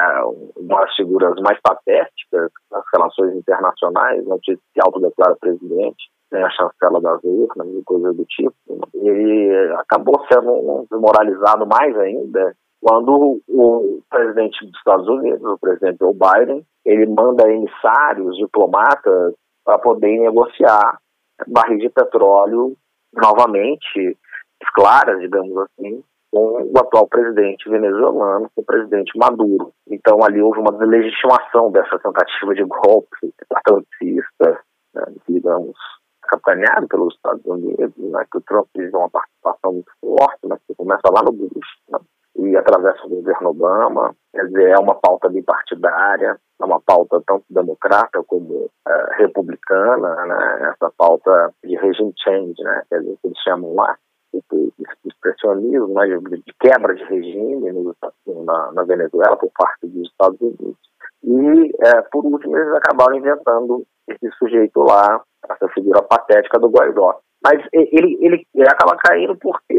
uma 0.57 0.81
das 0.81 0.95
figuras 0.97 1.35
mais 1.41 1.59
patéticas 1.61 2.51
nas 2.71 2.85
relações 2.93 3.37
internacionais, 3.37 4.27
não 4.27 4.39
se 4.39 4.59
autodeclara 4.81 5.37
presidente, 5.41 6.11
tem 6.31 6.43
a 6.43 6.51
chancela 6.51 7.01
das 7.01 7.23
urnas 7.23 7.69
e 7.69 7.83
coisas 7.85 8.17
do 8.17 8.25
tipo, 8.25 8.53
ele 8.95 9.73
acabou 9.75 10.21
sendo 10.27 10.87
desmoralizado 10.91 11.67
mais 11.67 11.97
ainda 11.99 12.53
quando 12.81 13.41
o 13.49 14.01
presidente 14.09 14.65
dos 14.65 14.77
Estados 14.79 15.09
Unidos, 15.09 15.43
o 15.43 15.59
presidente 15.59 15.99
Joe 15.99 16.15
Biden, 16.15 16.65
ele 16.85 17.07
manda 17.07 17.51
emissários, 17.51 18.37
diplomatas, 18.37 19.35
para 19.67 19.79
poder 19.79 20.19
negociar 20.21 20.99
barris 21.49 21.81
de 21.81 21.91
petróleo 21.91 22.77
novamente 23.13 24.17
claras, 24.75 25.21
digamos 25.21 25.57
assim, 25.59 26.03
com 26.31 26.63
o 26.63 26.79
atual 26.79 27.09
presidente 27.09 27.69
venezuelano, 27.69 28.49
com 28.55 28.63
o 28.63 28.65
presidente 28.65 29.19
Maduro. 29.19 29.73
Então 29.91 30.23
ali 30.23 30.41
houve 30.41 30.61
uma 30.61 30.71
legitimação 30.85 31.71
dessa 31.73 31.99
tentativa 31.99 32.55
de 32.55 32.65
golpe 32.65 33.35
patrocista, 33.49 34.61
né, 34.95 35.05
digamos, 35.29 35.77
capitaneado 36.23 36.87
pelos 36.89 37.15
Estados 37.15 37.45
Unidos, 37.45 37.93
né, 37.97 38.25
que 38.31 38.39
o 38.39 38.43
Trump 38.43 38.67
teve 38.73 38.97
uma 38.97 39.11
participação 39.11 39.73
muito 39.73 39.93
forte, 40.01 40.47
né, 40.47 40.57
que 40.67 40.75
começa 40.75 41.11
lá 41.11 41.23
no 41.23 41.33
Bush, 41.33 41.69
né, 41.91 41.99
e 42.39 42.57
atravessa 42.57 43.05
o 43.05 43.09
governo 43.09 43.51
Obama, 43.51 44.15
quer 44.33 44.47
dizer, 44.47 44.71
é 44.71 44.79
uma 44.79 44.95
pauta 44.95 45.29
bipartidária, 45.29 46.39
é 46.61 46.65
uma 46.65 46.81
pauta 46.81 47.23
tanto 47.27 47.45
democrata 47.51 48.23
como 48.27 48.71
é, 48.87 49.07
republicana, 49.19 50.27
né, 50.27 50.73
essa 50.73 50.93
pauta 50.97 51.53
de 51.65 51.77
regime 51.77 52.13
change, 52.23 52.63
né, 52.63 52.83
quer 52.91 53.01
dizer, 53.01 53.17
que 53.21 53.29
eles 53.29 53.39
chamam 53.43 53.75
lá, 53.75 53.97
de 54.33 54.73
expressionismo, 55.07 55.95
né, 55.95 56.07
de 56.07 56.55
quebra 56.61 56.95
de 56.95 57.05
regime 57.05 57.73
no, 57.73 57.95
na, 58.45 58.73
na, 58.73 58.83
Venezuela 58.85 59.37
por 59.37 59.51
parte 59.57 59.87
dos 59.87 60.09
Estados 60.09 60.41
Unidos. 60.41 60.77
E, 61.25 61.73
é, 61.81 62.03
por 62.13 62.25
último, 62.25 62.57
eles 62.57 62.75
acabaram 62.75 63.17
inventando 63.17 63.85
esse 64.09 64.31
sujeito 64.39 64.81
lá, 64.81 65.23
essa 65.51 65.69
figura 65.69 66.03
patética 66.03 66.59
do 66.59 66.69
Guaidó. 66.69 67.19
Mas 67.45 67.63
ele, 67.73 68.17
ele, 68.21 68.47
ele 68.55 68.69
acaba 68.69 68.97
caindo 68.97 69.37
porque, 69.37 69.79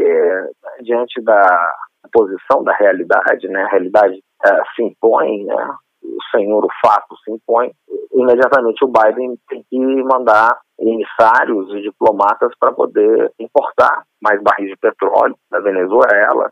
diante 0.82 1.20
da 1.22 1.74
posição 2.12 2.62
da 2.62 2.72
realidade, 2.74 3.48
né, 3.48 3.62
a 3.62 3.68
realidade 3.68 4.22
é, 4.44 4.62
se 4.74 4.82
impõe, 4.82 5.44
né, 5.44 5.74
o 6.02 6.36
senhor, 6.36 6.64
o 6.64 6.68
fato 6.80 7.16
se 7.24 7.30
impõe, 7.30 7.72
imediatamente 8.12 8.84
o 8.84 8.88
Biden 8.88 9.36
tem 9.48 9.64
que 9.68 9.78
mandar 10.04 10.58
emissários 10.78 11.68
e 11.74 11.82
diplomatas 11.82 12.52
para 12.58 12.72
poder 12.72 13.32
importar 13.38 14.04
mais 14.22 14.40
barris 14.42 14.70
de 14.70 14.76
petróleo 14.76 15.36
da 15.50 15.60
Venezuela, 15.60 16.50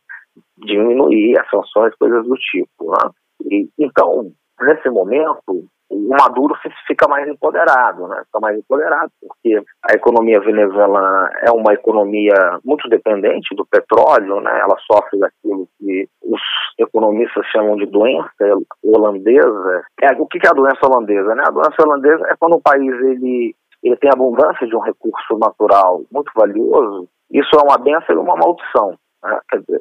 diminuir 0.58 1.38
as 1.38 1.48
sanções, 1.48 1.94
coisas 1.96 2.24
do 2.26 2.34
tipo. 2.34 2.90
Né? 2.90 3.10
E, 3.50 3.68
então, 3.78 4.30
nesse 4.60 4.88
momento, 4.90 5.64
o 5.88 6.08
Maduro 6.08 6.54
fica 6.86 7.06
mais 7.08 7.28
empoderado, 7.28 8.08
né? 8.08 8.22
Fica 8.26 8.40
mais 8.40 8.58
empoderado 8.58 9.10
porque 9.20 9.62
a 9.88 9.94
economia 9.94 10.40
venezuelana 10.40 11.30
é 11.42 11.50
uma 11.50 11.72
economia 11.72 12.58
muito 12.64 12.88
dependente 12.88 13.54
do 13.54 13.64
petróleo, 13.64 14.40
né? 14.40 14.60
Ela 14.60 14.76
sofre 14.90 15.18
daquilo 15.18 15.68
que 15.78 16.08
os 16.24 16.40
economistas 16.78 17.46
chamam 17.46 17.76
de 17.76 17.86
doença 17.86 18.30
holandesa. 18.82 19.84
É, 20.02 20.12
o 20.20 20.26
que 20.26 20.44
é 20.44 20.50
a 20.50 20.54
doença 20.54 20.86
holandesa, 20.86 21.34
né? 21.34 21.44
A 21.46 21.52
doença 21.52 21.76
holandesa 21.80 22.26
é 22.28 22.36
quando 22.38 22.54
o 22.54 22.62
país 22.62 22.92
ele 22.92 23.54
ele 23.82 23.96
tem 23.96 24.10
abundância 24.10 24.66
de 24.66 24.74
um 24.74 24.80
recurso 24.80 25.38
natural 25.38 26.02
muito 26.10 26.32
valioso. 26.34 27.08
Isso 27.30 27.50
é 27.54 27.62
uma 27.62 27.78
benção 27.78 28.16
e 28.16 28.18
uma 28.18 28.34
maldição. 28.34 28.98
Né? 29.22 29.38
Quer 29.48 29.60
dizer, 29.60 29.80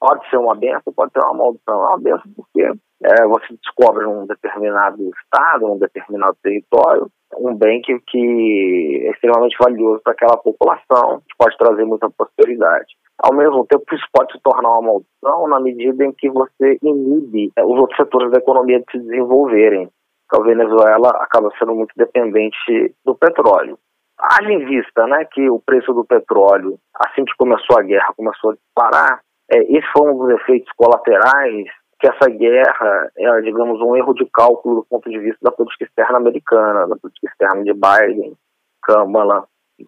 pode 0.00 0.28
ser 0.30 0.38
uma 0.38 0.54
benção, 0.54 0.92
pode 0.94 1.12
ser 1.12 1.20
uma 1.20 1.34
maldição. 1.34 1.74
É 1.74 1.88
uma 1.88 1.98
benção 1.98 2.32
porque 2.34 2.72
é, 3.02 3.26
você 3.26 3.46
descobre 3.62 4.06
um 4.06 4.26
determinado 4.26 5.10
estado, 5.22 5.72
um 5.72 5.78
determinado 5.78 6.36
território, 6.42 7.10
um 7.38 7.54
bem 7.54 7.80
que, 7.80 7.98
que 8.00 9.04
é 9.06 9.10
extremamente 9.10 9.56
valioso 9.58 10.02
para 10.02 10.12
aquela 10.12 10.36
população, 10.36 11.20
que 11.20 11.36
pode 11.38 11.56
trazer 11.56 11.84
muita 11.84 12.10
prosperidade. 12.10 12.94
Ao 13.18 13.34
mesmo 13.34 13.66
tempo, 13.66 13.84
isso 13.92 14.06
pode 14.12 14.32
se 14.32 14.40
tornar 14.42 14.70
uma 14.70 14.82
maldição 14.82 15.48
na 15.48 15.60
medida 15.60 16.04
em 16.04 16.12
que 16.12 16.28
você 16.30 16.78
inibe 16.82 17.50
é, 17.56 17.64
os 17.64 17.78
outros 17.78 17.96
setores 17.96 18.30
da 18.30 18.38
economia 18.38 18.80
de 18.80 18.86
se 18.90 18.98
desenvolverem. 18.98 19.88
Então, 20.26 20.42
a 20.42 20.46
Venezuela 20.46 21.10
acaba 21.20 21.50
sendo 21.58 21.74
muito 21.74 21.92
dependente 21.96 22.94
do 23.04 23.14
petróleo. 23.14 23.78
Haja 24.18 24.52
em 24.52 24.64
vista 24.66 25.06
né, 25.06 25.26
que 25.32 25.48
o 25.48 25.60
preço 25.60 25.92
do 25.94 26.04
petróleo, 26.04 26.78
assim 26.94 27.24
que 27.24 27.34
começou 27.38 27.78
a 27.78 27.82
guerra, 27.82 28.12
começou 28.14 28.50
a 28.50 28.54
disparar, 28.54 29.20
é, 29.50 29.58
esse 29.58 29.86
foi 29.92 30.10
um 30.10 30.18
dos 30.18 30.30
efeitos 30.40 30.70
colaterais 30.76 31.66
que 32.00 32.08
essa 32.08 32.28
guerra 32.30 33.10
é, 33.16 33.40
digamos, 33.42 33.80
um 33.80 33.94
erro 33.94 34.14
de 34.14 34.24
cálculo 34.32 34.76
do 34.76 34.86
ponto 34.86 35.08
de 35.08 35.18
vista 35.18 35.38
da 35.42 35.52
política 35.52 35.84
externa 35.84 36.16
americana, 36.16 36.88
da 36.88 36.96
política 36.96 37.28
externa 37.28 37.62
de 37.62 37.72
Biden, 37.74 38.34
Kamala, 38.82 39.46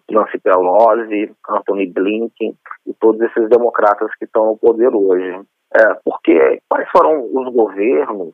Nancy 0.09 0.39
Pelosi, 0.39 1.35
Anthony 1.49 1.87
Blinken 1.87 2.55
e 2.85 2.93
todos 2.99 3.19
esses 3.21 3.49
democratas 3.49 4.09
que 4.19 4.25
estão 4.25 4.45
no 4.45 4.57
poder 4.57 4.93
hoje. 4.95 5.41
É, 5.75 5.93
porque 6.05 6.61
quais 6.69 6.87
foram 6.91 7.25
os 7.33 7.51
governos, 7.51 8.31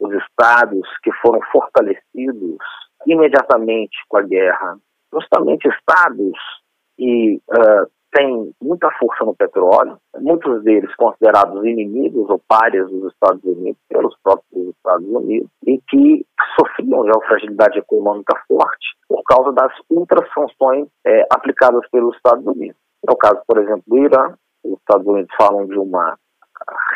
os 0.00 0.12
estados 0.14 0.82
que 1.04 1.12
foram 1.22 1.40
fortalecidos 1.52 2.58
imediatamente 3.06 3.96
com 4.08 4.18
a 4.18 4.22
guerra? 4.22 4.76
Justamente 5.12 5.68
estados 5.68 6.38
que 6.96 7.40
uh, 7.50 7.86
tem 8.12 8.52
muita 8.62 8.90
força 8.98 9.24
no 9.24 9.34
petróleo, 9.34 9.96
muitos 10.18 10.62
deles 10.62 10.94
considerados 10.96 11.64
inimigos 11.64 12.28
ou 12.28 12.40
párias 12.46 12.88
dos 12.90 13.12
Estados 13.12 13.42
Unidos 13.42 13.80
pelos 13.88 14.14
próprios 14.22 14.68
Estados 14.68 15.08
Unidos, 15.08 15.50
e 15.66 15.80
que 15.88 16.26
sofriam 16.54 17.06
já 17.06 17.12
uma 17.14 17.26
fragilidade 17.26 17.78
econômica 17.78 18.34
forte 18.46 18.86
por 19.08 19.22
causa 19.24 19.52
das 19.52 19.72
ultra-sanções 19.90 20.88
é, 21.06 21.26
aplicadas 21.32 21.88
pelos 21.90 22.14
Estados 22.16 22.46
Unidos. 22.46 22.76
No 23.08 23.16
caso, 23.16 23.40
por 23.46 23.58
exemplo, 23.58 23.82
do 23.86 23.98
Irã, 23.98 24.34
os 24.64 24.78
Estados 24.78 25.06
Unidos 25.06 25.34
falam 25.36 25.66
de 25.66 25.78
uma 25.78 26.16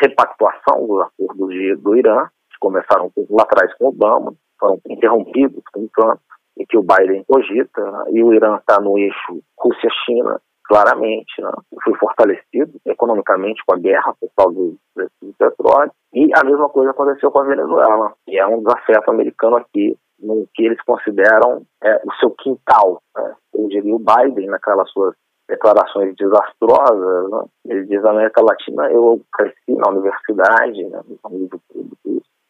repactuação 0.01 0.85
dos 0.87 1.01
acordos 1.01 1.49
de, 1.49 1.75
do 1.75 1.95
Irã, 1.97 2.25
que 2.51 2.59
começaram 2.59 3.11
lá 3.29 3.43
atrás 3.43 3.73
com 3.77 3.87
Obama, 3.87 4.33
foram 4.59 4.79
interrompidos 4.87 5.63
com 5.73 5.87
Trump, 5.87 6.19
e 6.57 6.65
que 6.65 6.77
o 6.77 6.83
Biden 6.83 7.23
cogita, 7.27 8.05
e 8.11 8.23
o 8.23 8.33
Irã 8.33 8.57
está 8.57 8.79
no 8.79 8.97
eixo 8.97 9.41
Rússia-China, 9.59 10.39
claramente. 10.67 11.41
Né? 11.41 11.51
Foi 11.83 11.95
fortalecido 11.95 12.79
economicamente 12.85 13.61
com 13.65 13.75
a 13.75 13.79
guerra 13.79 14.13
por 14.19 14.29
causa 14.35 14.53
do 14.53 14.77
preço 14.93 15.11
do 15.21 15.33
petróleo. 15.33 15.91
E 16.13 16.29
a 16.35 16.43
mesma 16.43 16.69
coisa 16.69 16.91
aconteceu 16.91 17.31
com 17.31 17.39
a 17.39 17.45
Venezuela, 17.45 18.13
que 18.25 18.37
é 18.37 18.45
um 18.45 18.63
desafeto 18.63 19.09
americano 19.09 19.57
aqui, 19.57 19.97
no 20.19 20.47
que 20.53 20.65
eles 20.65 20.81
consideram 20.83 21.63
é, 21.83 22.01
o 22.05 22.13
seu 22.19 22.31
quintal. 22.31 23.01
Né? 23.15 23.35
Eu 23.53 23.67
diria 23.67 23.95
o 23.95 23.99
Biden, 23.99 24.47
naquelas 24.47 24.89
suas 24.91 25.15
declarações 25.47 26.15
desastrosas. 26.15 27.31
Né? 27.31 27.43
Ele 27.65 27.85
diz: 27.85 28.03
a 28.03 28.09
América 28.09 28.41
Latina, 28.41 28.91
eu 28.91 29.21
cresci 29.33 29.73
na 29.73 29.89
universidade, 29.89 30.83
né, 30.85 31.01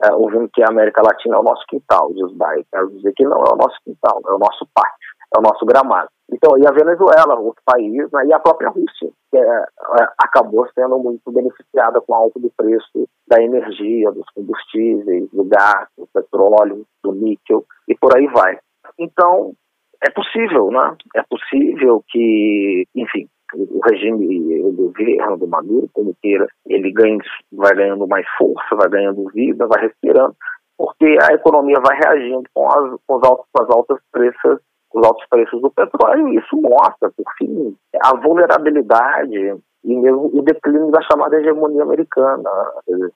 é, 0.04 0.14
ouvindo 0.14 0.50
que 0.54 0.64
a 0.64 0.70
América 0.70 1.02
Latina 1.02 1.36
é 1.36 1.40
o 1.40 1.44
nosso 1.44 1.66
quintal, 1.68 2.14
diz 2.14 2.32
Biden. 2.32 2.66
Quero 2.72 2.90
dizer 2.92 3.14
que 3.14 3.24
não 3.24 3.38
é 3.38 3.54
o 3.54 3.58
nosso 3.58 3.78
quintal, 3.84 4.22
é 4.28 4.34
o 4.34 4.38
nosso 4.38 4.68
pátio, 4.74 5.10
é 5.36 5.40
o 5.40 5.42
nosso 5.42 5.66
gramado. 5.66 6.10
Então, 6.32 6.58
e 6.58 6.68
a 6.68 6.72
Venezuela, 6.72 7.40
outro 7.40 7.62
país, 7.66 8.12
né, 8.12 8.26
e 8.26 8.34
a 8.34 8.40
própria 8.40 8.70
Rússia, 8.70 9.10
que 9.32 9.38
é, 9.38 9.42
é, 9.42 10.08
acabou 10.22 10.68
sendo 10.74 11.00
muito 11.00 11.32
beneficiada 11.32 12.02
com 12.02 12.12
o 12.12 12.16
alto 12.16 12.40
do 12.40 12.52
preço 12.56 13.08
da 13.28 13.42
energia, 13.42 14.12
dos 14.12 14.26
combustíveis, 14.36 15.30
do 15.32 15.46
gás, 15.46 15.88
do 15.98 16.08
petróleo, 16.14 16.86
do 17.04 17.14
níquel, 17.14 17.64
e 17.88 17.96
por 17.96 18.16
aí 18.16 18.28
vai. 18.28 18.60
Então, 19.00 19.54
é 20.04 20.10
possível, 20.10 20.70
né? 20.70 20.96
É 21.16 21.24
possível 21.24 22.04
que, 22.10 22.86
enfim, 22.94 23.28
o 23.56 23.80
regime, 23.90 24.62
o 24.62 24.72
governo 24.74 25.38
do 25.38 25.48
Maduro, 25.48 25.90
como 25.94 26.16
queira, 26.22 26.48
ele 26.66 26.92
ganhe, 26.92 27.20
vai 27.54 27.74
ganhando 27.74 28.06
mais 28.06 28.28
força, 28.38 28.76
vai 28.76 28.90
ganhando 28.90 29.30
vida, 29.32 29.66
vai 29.66 29.84
respirando, 29.84 30.36
porque 30.78 31.18
a 31.22 31.34
economia 31.34 31.78
vai 31.82 31.98
reagindo 31.98 32.44
com 32.54 32.68
as, 32.68 33.00
com 33.08 33.18
as, 33.18 33.24
altas, 33.24 33.46
com 33.52 33.64
as 33.64 33.70
altas 33.70 34.00
preços 34.12 34.60
os 34.98 35.06
altos 35.06 35.26
preços 35.30 35.62
do 35.62 35.70
petróleo, 35.72 36.30
e 36.30 36.38
isso 36.38 36.56
mostra, 36.62 37.12
por 37.12 37.26
fim, 37.38 37.76
a 38.02 38.16
vulnerabilidade 38.18 39.58
e 39.84 39.96
mesmo 39.96 40.30
o 40.34 40.42
declínio 40.42 40.92
da 40.92 41.02
chamada 41.04 41.40
hegemonia 41.40 41.84
americana, 41.84 42.50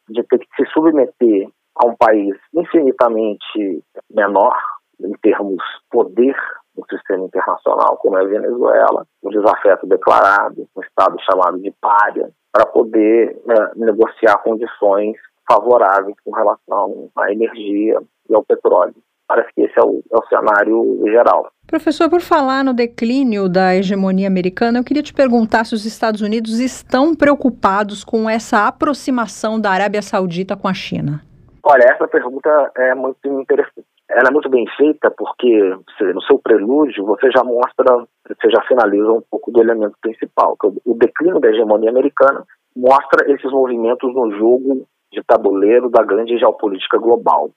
de 0.09 0.23
ter 0.23 0.39
que 0.39 0.47
se 0.55 0.71
submeter 0.71 1.49
a 1.75 1.87
um 1.87 1.95
país 1.95 2.35
infinitamente 2.53 3.83
menor 4.09 4.55
em 4.99 5.13
termos 5.21 5.61
poder 5.89 6.35
no 6.77 6.85
sistema 6.89 7.25
internacional, 7.25 7.97
como 7.97 8.17
é 8.17 8.21
a 8.21 8.27
Venezuela, 8.27 9.05
um 9.23 9.29
desafeto 9.29 9.87
declarado, 9.87 10.67
um 10.75 10.81
Estado 10.81 11.17
chamado 11.21 11.59
de 11.59 11.73
párea, 11.81 12.29
para 12.51 12.65
poder 12.65 13.41
né, 13.45 13.71
negociar 13.75 14.37
condições 14.37 15.17
favoráveis 15.49 16.15
com 16.23 16.31
relação 16.31 17.09
à 17.17 17.31
energia 17.31 17.99
e 18.29 18.35
ao 18.35 18.43
petróleo. 18.43 18.95
Parece 19.31 19.49
que 19.55 19.61
esse 19.61 19.79
é 19.79 19.81
o, 19.81 20.03
é 20.11 20.17
o 20.17 20.27
cenário 20.27 21.01
geral. 21.05 21.49
Professor, 21.65 22.09
por 22.09 22.19
falar 22.19 22.65
no 22.65 22.73
declínio 22.73 23.47
da 23.47 23.73
hegemonia 23.73 24.27
americana, 24.27 24.79
eu 24.79 24.83
queria 24.83 25.01
te 25.01 25.13
perguntar 25.13 25.63
se 25.63 25.73
os 25.73 25.85
Estados 25.85 26.19
Unidos 26.19 26.59
estão 26.59 27.15
preocupados 27.15 28.03
com 28.03 28.29
essa 28.29 28.67
aproximação 28.67 29.57
da 29.57 29.71
Arábia 29.71 30.01
Saudita 30.01 30.57
com 30.57 30.67
a 30.67 30.73
China. 30.73 31.21
Olha, 31.63 31.83
essa 31.83 32.09
pergunta 32.09 32.49
é 32.75 32.93
muito 32.93 33.25
interessante. 33.39 33.87
Ela 34.09 34.27
é 34.27 34.33
muito 34.33 34.49
bem 34.49 34.65
feita 34.75 35.09
porque 35.17 35.77
no 36.13 36.21
seu 36.23 36.37
prelúdio 36.37 37.05
você 37.05 37.31
já 37.31 37.41
mostra, 37.41 38.05
você 38.27 38.49
já 38.49 38.61
finaliza 38.67 39.13
um 39.13 39.23
pouco 39.31 39.49
do 39.49 39.61
elemento 39.61 39.95
principal, 40.01 40.57
que 40.59 40.67
o 40.67 40.93
declínio 40.95 41.39
da 41.39 41.47
hegemonia 41.47 41.89
americana 41.89 42.43
mostra 42.75 43.31
esses 43.31 43.49
movimentos 43.49 44.13
no 44.13 44.29
jogo 44.37 44.85
de 45.09 45.23
tabuleiro 45.23 45.89
da 45.89 46.03
grande 46.03 46.37
geopolítica 46.37 46.97
global. 46.97 47.51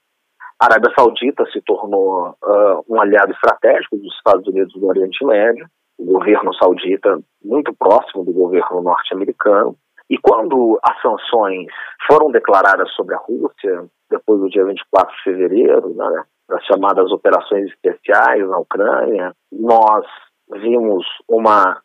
A 0.60 0.66
Arábia 0.66 0.92
Saudita 0.96 1.44
se 1.52 1.60
tornou 1.62 2.30
uh, 2.30 2.84
um 2.88 3.00
aliado 3.00 3.32
estratégico 3.32 3.96
dos 3.96 4.14
Estados 4.14 4.46
Unidos 4.46 4.74
no 4.76 4.88
Oriente 4.88 5.24
Médio, 5.24 5.66
o 5.98 6.04
governo 6.04 6.52
saudita 6.54 7.18
muito 7.44 7.72
próximo 7.74 8.24
do 8.24 8.32
governo 8.32 8.82
norte-americano. 8.82 9.76
E 10.10 10.18
quando 10.18 10.78
as 10.82 11.00
sanções 11.00 11.66
foram 12.06 12.30
declaradas 12.30 12.90
sobre 12.92 13.14
a 13.14 13.18
Rússia, 13.18 13.86
depois 14.10 14.40
do 14.40 14.50
dia 14.50 14.64
24 14.64 15.14
de 15.14 15.22
fevereiro, 15.22 15.94
né, 15.94 16.24
das 16.48 16.64
chamadas 16.64 17.10
operações 17.10 17.70
especiais 17.70 18.46
na 18.48 18.58
Ucrânia, 18.58 19.32
nós 19.50 20.04
vimos 20.50 21.06
uma 21.28 21.80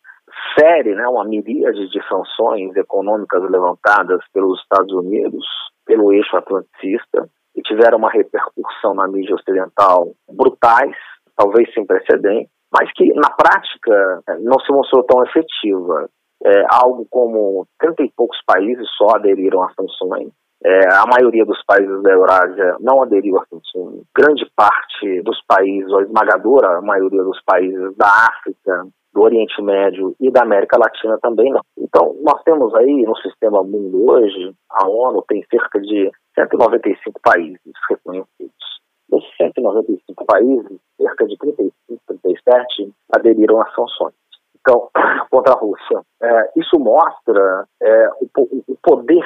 série, 0.58 0.94
né, 0.94 1.06
uma 1.08 1.24
miríade 1.24 1.88
de 1.88 2.08
sanções 2.08 2.76
econômicas 2.76 3.42
levantadas 3.50 4.20
pelos 4.32 4.60
Estados 4.60 4.92
Unidos, 4.92 5.44
pelo 5.86 6.12
eixo 6.12 6.36
atlanticista, 6.36 7.28
e 7.56 7.62
tiveram 7.62 7.98
uma 7.98 8.10
repercussão 8.10 8.94
na 8.94 9.08
mídia 9.08 9.34
ocidental 9.34 10.12
brutais, 10.28 10.96
talvez 11.36 11.72
sem 11.74 11.86
precedentes, 11.86 12.50
mas 12.72 12.90
que 12.92 13.12
na 13.14 13.30
prática 13.30 14.22
eh, 14.28 14.38
não 14.40 14.58
se 14.60 14.72
mostrou 14.72 15.02
tão 15.04 15.22
efetiva. 15.24 16.08
É, 16.42 16.64
algo 16.70 17.06
como 17.10 17.66
30 17.78 18.02
e 18.02 18.12
poucos 18.16 18.38
países 18.46 18.88
só 18.96 19.16
aderiram 19.16 19.62
às 19.62 19.74
sanções. 19.74 20.30
É, 20.64 20.94
a 20.94 21.04
maioria 21.06 21.44
dos 21.44 21.62
países 21.64 22.02
da 22.02 22.12
Eurásia 22.12 22.76
não 22.80 23.02
aderiu 23.02 23.38
às 23.38 23.48
sanções. 23.48 24.04
Grande 24.16 24.50
parte 24.56 25.22
dos 25.22 25.38
países, 25.46 25.90
ou 25.90 25.98
a 25.98 26.02
esmagadora 26.02 26.80
maioria 26.80 27.22
dos 27.22 27.42
países 27.44 27.94
da 27.96 28.06
África, 28.06 28.86
do 29.12 29.22
Oriente 29.22 29.60
Médio 29.60 30.14
e 30.20 30.30
da 30.30 30.42
América 30.42 30.78
Latina 30.78 31.18
também 31.20 31.50
não. 31.50 31.62
Então, 31.78 32.14
nós 32.22 32.42
temos 32.44 32.74
aí 32.74 33.02
no 33.02 33.16
sistema 33.16 33.62
mundo 33.62 34.10
hoje, 34.10 34.54
a 34.70 34.88
ONU 34.88 35.22
tem 35.28 35.44
cerca 35.50 35.80
de 35.80 36.10
195 36.34 37.20
países 37.22 37.72
reconhecidos. 37.88 38.80
Desses 39.08 39.36
195 39.36 40.24
países, 40.24 40.78
cerca 40.96 41.26
de 41.26 41.36
35, 41.38 42.00
37 42.06 42.92
aderiram 43.12 43.60
às 43.60 43.74
sanções. 43.74 44.14
Então, 44.60 44.88
contra 45.30 45.54
a 45.54 45.56
Rússia. 45.56 46.02
É, 46.22 46.50
isso 46.56 46.78
mostra 46.78 47.66
é, 47.82 48.08
o, 48.20 48.28
o 48.68 48.76
poder 48.82 49.24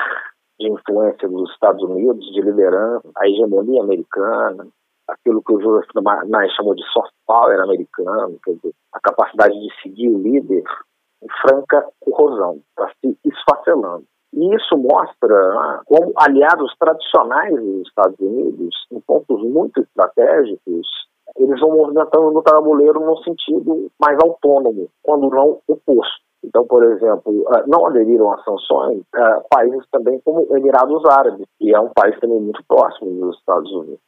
de 0.58 0.70
influência 0.70 1.28
dos 1.28 1.50
Estados 1.52 1.82
Unidos, 1.82 2.24
de 2.32 2.40
liderança, 2.40 3.10
a 3.16 3.28
hegemonia 3.28 3.82
americana, 3.82 4.68
aquilo 5.08 5.42
que 5.42 5.52
o 5.52 5.60
Joseph 5.60 5.90
Nye 5.94 6.50
chamou 6.56 6.74
de 6.74 6.84
soft 6.92 7.12
power 7.26 7.60
americano, 7.60 8.38
quer 8.44 8.54
dizer, 8.54 8.74
a 8.92 9.00
capacidade 9.00 9.54
de 9.54 9.82
seguir 9.82 10.08
o 10.08 10.18
líder 10.18 10.62
em 11.22 11.28
franca 11.42 11.86
corrosão, 12.00 12.60
está 12.70 12.90
se 13.00 13.18
esfacelando. 13.24 14.04
E 14.36 14.54
isso 14.56 14.76
mostra 14.76 15.36
ah, 15.36 15.80
como 15.86 16.12
aliados 16.16 16.74
tradicionais 16.78 17.54
dos 17.54 17.86
Estados 17.86 18.18
Unidos, 18.18 18.74
em 18.90 19.00
pontos 19.00 19.40
muito 19.42 19.80
estratégicos, 19.80 20.88
eles 21.36 21.60
vão 21.60 21.76
movimentando 21.76 22.32
no 22.32 22.42
tabuleiro 22.42 22.98
no 22.98 23.16
sentido 23.18 23.90
mais 24.00 24.18
autônomo, 24.20 24.88
quando 25.02 25.30
não 25.30 25.60
oposto. 25.68 26.24
Então, 26.42 26.66
por 26.66 26.82
exemplo, 26.82 27.44
ah, 27.48 27.62
não 27.68 27.86
aderiram 27.86 28.32
às 28.32 28.44
sanções 28.44 29.02
ah, 29.14 29.40
países 29.48 29.86
também 29.92 30.20
como 30.24 30.48
Emirados 30.56 31.04
Árabes, 31.06 31.46
que 31.58 31.72
é 31.72 31.78
um 31.78 31.90
país 31.94 32.18
também 32.18 32.40
muito 32.40 32.62
próximo 32.66 33.12
dos 33.12 33.38
Estados 33.38 33.70
Unidos. 33.72 34.00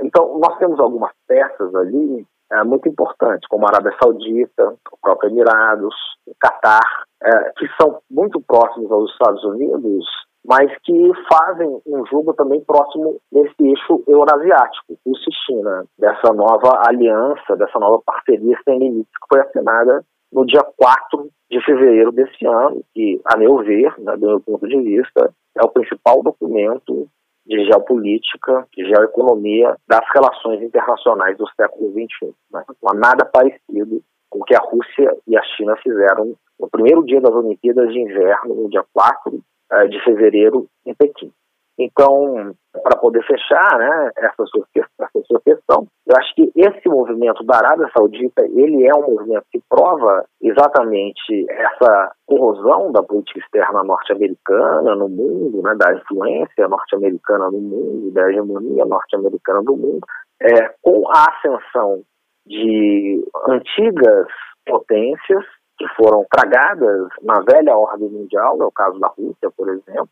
Então, 0.00 0.38
nós 0.38 0.56
temos 0.58 0.78
algumas 0.78 1.12
peças 1.26 1.74
ali 1.74 2.24
é, 2.52 2.64
muito 2.64 2.88
importantes, 2.88 3.48
como 3.48 3.66
a 3.66 3.70
Arábia 3.70 3.94
Saudita, 4.00 4.74
o 4.92 4.96
próprio 5.00 5.30
Emirados, 5.30 5.94
o 6.26 6.34
Catar, 6.38 7.04
é, 7.22 7.52
que 7.56 7.66
são 7.80 8.00
muito 8.10 8.40
próximos 8.40 8.90
aos 8.90 9.10
Estados 9.10 9.44
Unidos, 9.44 10.04
mas 10.44 10.70
que 10.84 11.10
fazem 11.30 11.80
um 11.86 12.06
jogo 12.06 12.32
também 12.34 12.60
próximo 12.60 13.20
desse 13.32 13.54
eixo 13.60 14.02
eurasiático, 14.06 14.96
e 15.04 15.12
China, 15.44 15.84
dessa 15.98 16.32
nova 16.32 16.82
aliança, 16.86 17.56
dessa 17.56 17.78
nova 17.78 18.00
parceria 18.04 18.56
sem 18.64 18.78
limites 18.78 19.12
que 19.12 19.26
foi 19.28 19.40
assinada 19.40 20.04
no 20.32 20.46
dia 20.46 20.62
4 20.76 21.28
de 21.50 21.64
fevereiro 21.64 22.12
desse 22.12 22.46
ano, 22.46 22.82
que, 22.94 23.20
a 23.24 23.36
meu 23.36 23.58
ver, 23.58 23.92
né, 23.98 24.16
do 24.16 24.26
meu 24.26 24.40
ponto 24.40 24.66
de 24.68 24.80
vista, 24.80 25.32
é 25.56 25.64
o 25.64 25.68
principal 25.68 26.22
documento 26.22 27.08
de 27.46 27.64
geopolítica, 27.64 28.66
de 28.76 28.84
geoeconomia 28.84 29.76
das 29.88 30.04
relações 30.12 30.62
internacionais 30.62 31.36
do 31.38 31.48
século 31.50 31.90
XXI. 31.92 32.34
Né? 32.52 32.64
Não 32.82 32.90
há 32.90 32.94
nada 32.94 33.24
parecido 33.24 34.02
com 34.28 34.40
o 34.40 34.44
que 34.44 34.54
a 34.54 34.60
Rússia 34.60 35.16
e 35.26 35.36
a 35.36 35.42
China 35.56 35.76
fizeram 35.82 36.34
no 36.58 36.68
primeiro 36.68 37.04
dia 37.04 37.20
das 37.20 37.34
Olimpíadas 37.34 37.92
de 37.92 38.00
Inverno, 38.00 38.54
no 38.54 38.68
dia 38.68 38.84
4 38.92 39.40
eh, 39.72 39.88
de 39.88 40.04
fevereiro, 40.04 40.66
em 40.84 40.94
Pequim. 40.94 41.32
Então, 41.78 42.54
para 42.82 42.98
poder 42.98 43.22
fechar 43.26 43.78
né, 43.78 44.10
essa, 44.16 44.44
sua, 44.46 44.66
essa 44.74 45.26
sua 45.26 45.40
questão, 45.40 45.86
eu 46.06 46.16
acho 46.16 46.34
que 46.34 46.50
esse 46.56 46.88
movimento 46.88 47.44
da 47.44 47.56
Arábia 47.58 47.90
Saudita, 47.96 48.42
ele 48.46 48.86
é 48.86 48.94
um 48.94 49.10
movimento 49.10 49.44
que 49.50 49.60
prova 49.68 50.24
exatamente 50.40 51.46
essa 51.50 52.12
corrosão 52.26 52.90
da 52.92 53.02
política 53.02 53.40
externa 53.40 53.84
norte-americana 53.84 54.94
no 54.94 55.08
mundo, 55.08 55.60
né, 55.62 55.74
da 55.76 55.94
influência 55.94 56.66
norte-americana 56.66 57.50
no 57.50 57.60
mundo, 57.60 58.10
da 58.12 58.30
hegemonia 58.30 58.84
norte-americana 58.86 59.60
no 59.62 59.76
mundo, 59.76 60.06
é, 60.40 60.74
com 60.80 61.06
a 61.08 61.26
ascensão 61.30 62.02
de 62.46 63.22
antigas 63.48 64.28
potências 64.64 65.44
que 65.78 65.86
foram 65.88 66.24
tragadas 66.30 67.08
na 67.22 67.40
velha 67.40 67.76
ordem 67.76 68.08
mundial, 68.08 68.56
é 68.62 68.64
o 68.64 68.72
caso 68.72 68.98
da 68.98 69.08
Rússia, 69.08 69.50
por 69.54 69.68
exemplo, 69.68 70.08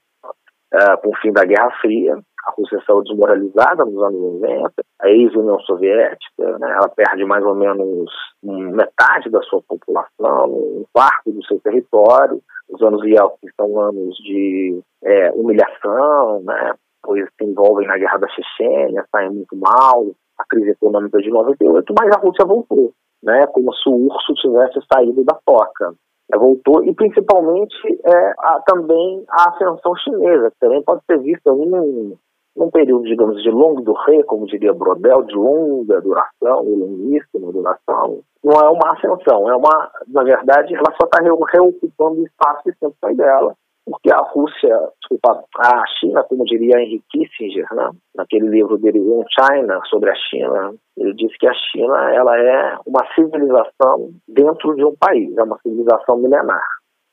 com 1.03 1.11
o 1.11 1.17
fim 1.17 1.33
da 1.33 1.45
Guerra 1.45 1.71
Fria. 1.81 2.19
A 2.47 2.53
Rússia 2.53 2.79
saiu 2.87 3.03
desmoralizada 3.03 3.85
nos 3.85 4.03
anos 4.03 4.21
90, 4.43 4.73
a 5.01 5.09
ex-União 5.09 5.59
Soviética, 5.61 6.59
né, 6.59 6.73
ela 6.73 6.89
perde 6.89 7.25
mais 7.25 7.45
ou 7.45 7.55
menos 7.55 8.11
metade 8.43 9.31
da 9.31 9.41
sua 9.43 9.63
população, 9.67 10.51
um 10.51 10.85
quarto 10.93 11.33
do 11.33 11.45
seu 11.47 11.59
território. 11.61 12.43
Os 12.69 12.83
anos 12.83 13.03
Yeltsin 13.03 13.49
são 13.57 13.81
anos 13.81 14.15
de 14.17 14.81
é, 15.03 15.33
humilhação, 15.33 16.43
né, 16.43 16.75
pois 17.03 17.25
se 17.39 17.45
envolvem 17.45 17.87
na 17.87 17.97
Guerra 17.97 18.19
da 18.19 18.29
Chechênia, 18.29 19.07
saem 19.11 19.31
muito 19.31 19.57
mal, 19.57 20.05
a 20.39 20.45
crise 20.49 20.71
econômica 20.71 21.19
de 21.21 21.31
98, 21.31 21.95
mas 21.99 22.15
a 22.15 22.21
Rússia 22.21 22.45
voltou, 22.45 22.93
né, 23.23 23.47
como 23.49 23.73
se 23.75 23.89
o 23.89 24.07
urso 24.07 24.35
tivesse 24.35 24.81
saído 24.93 25.25
da 25.25 25.39
toca. 25.47 25.95
É, 26.33 26.39
voltou, 26.39 26.83
e 26.85 26.95
principalmente 26.95 27.77
é, 28.05 28.33
a, 28.39 28.63
também 28.67 29.25
a 29.29 29.51
ascensão 29.51 29.95
chinesa, 29.97 30.51
que 30.51 30.59
também 30.59 30.83
pode 30.83 31.03
ser 31.05 31.19
vista 31.19 31.53
num, 31.53 32.17
num 32.57 32.71
período, 32.71 33.05
digamos, 33.05 33.43
de 33.43 33.51
longo 33.51 33.83
do 33.83 33.93
rei, 33.93 34.23
como 34.23 34.47
diria 34.47 34.73
Brodel, 34.73 35.23
de 35.25 35.35
longa 35.35 36.01
duração, 36.01 36.63
longuíssima 36.63 37.53
duração, 37.53 38.21
não 38.43 38.61
é 38.61 38.69
uma 38.71 38.93
ascensão, 38.93 39.51
é 39.51 39.57
uma, 39.57 39.91
na 40.09 40.23
verdade, 40.23 40.75
ela 40.75 40.95
só 41.01 41.07
está 41.07 41.23
reocupando 41.23 42.21
o 42.21 42.27
espaço 42.27 42.63
que 42.63 42.73
sempre 42.79 42.97
foi 43.01 43.15
dela, 43.15 43.55
porque 43.87 44.11
a 44.11 44.21
Rússia, 44.21 44.77
desculpa, 45.01 45.45
a 45.59 45.85
China, 45.99 46.25
como 46.25 46.45
diria 46.45 46.81
Henry 46.81 47.03
Kissinger, 47.11 47.67
né, 47.73 47.91
naquele 48.15 48.49
livro 48.49 48.79
dele, 48.79 49.01
On 49.01 49.25
China, 49.29 49.81
sobre 49.91 50.11
a 50.11 50.15
China, 50.15 50.75
ele 50.97 51.13
disse 51.15 51.37
que 51.39 51.47
a 51.47 51.55
China 51.55 52.15
ela 52.15 52.39
é 52.39 52.79
uma 52.87 53.07
civilização 53.15 54.11
dentro 54.27 54.75
de 54.75 54.85
um 54.85 54.97
país, 54.97 55.37
é 55.37 55.43
uma 55.43 55.59
civilização 55.59 56.17
milenar, 56.17 56.65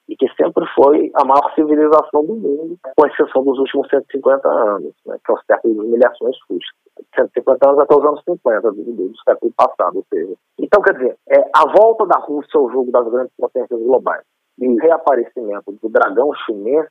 e 0.08 0.16
que 0.16 0.28
sempre 0.36 0.66
foi 0.74 1.12
a 1.16 1.26
maior 1.26 1.54
civilização 1.56 2.26
do 2.26 2.36
mundo, 2.36 2.78
com 2.96 3.06
exceção 3.06 3.44
dos 3.44 3.60
últimos 3.60 3.90
150 3.90 4.48
anos, 4.48 4.94
né, 5.06 5.18
que 5.26 5.32
é 5.32 5.36
o 5.36 5.42
século 5.44 5.84
humilhações 5.84 6.38
fústicas. 6.48 6.80
150 7.16 7.68
anos 7.68 7.80
até 7.80 7.96
os 7.96 8.06
anos 8.06 8.22
50 8.24 8.72
do, 8.72 8.84
do 8.84 9.14
século 9.28 9.52
passado, 9.58 9.98
ou 9.98 10.06
seja. 10.14 10.34
Então, 10.60 10.82
quer 10.82 10.94
dizer, 10.94 11.18
é, 11.30 11.40
a 11.56 11.66
volta 11.76 12.06
da 12.06 12.20
Rússia 12.20 12.60
ao 12.60 12.70
jogo 12.70 12.92
das 12.92 13.10
grandes 13.10 13.34
potências 13.38 13.82
globais 13.82 14.24
e 14.62 14.76
reaparecimento 14.80 15.72
do 15.72 15.90
dragão 15.90 16.34
chinês, 16.46 16.88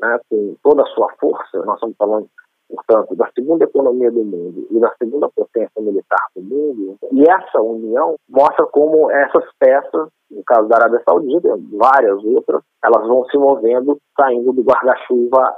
né, 0.00 0.18
com 0.28 0.56
toda 0.62 0.82
a 0.82 0.86
sua 0.86 1.12
força, 1.20 1.58
nós 1.64 1.74
estamos 1.74 1.96
falando 1.96 2.28
portanto, 2.68 3.14
da 3.16 3.28
segunda 3.34 3.64
economia 3.64 4.10
do 4.10 4.24
mundo 4.24 4.66
e 4.70 4.80
da 4.80 4.92
segunda 4.98 5.28
potência 5.28 5.80
militar 5.80 6.26
do 6.34 6.42
mundo, 6.42 6.96
e 7.12 7.22
essa 7.22 7.60
união 7.60 8.16
mostra 8.28 8.66
como 8.66 9.10
essas 9.10 9.44
peças, 9.58 10.08
no 10.30 10.42
caso 10.46 10.66
da 10.68 10.76
Arábia 10.76 11.02
Saudita 11.06 11.48
e 11.48 11.76
várias 11.76 12.24
outras, 12.24 12.62
elas 12.82 13.06
vão 13.06 13.24
se 13.26 13.36
movendo, 13.36 13.98
saindo 14.18 14.52
do 14.52 14.62
guarda-chuva 14.62 15.54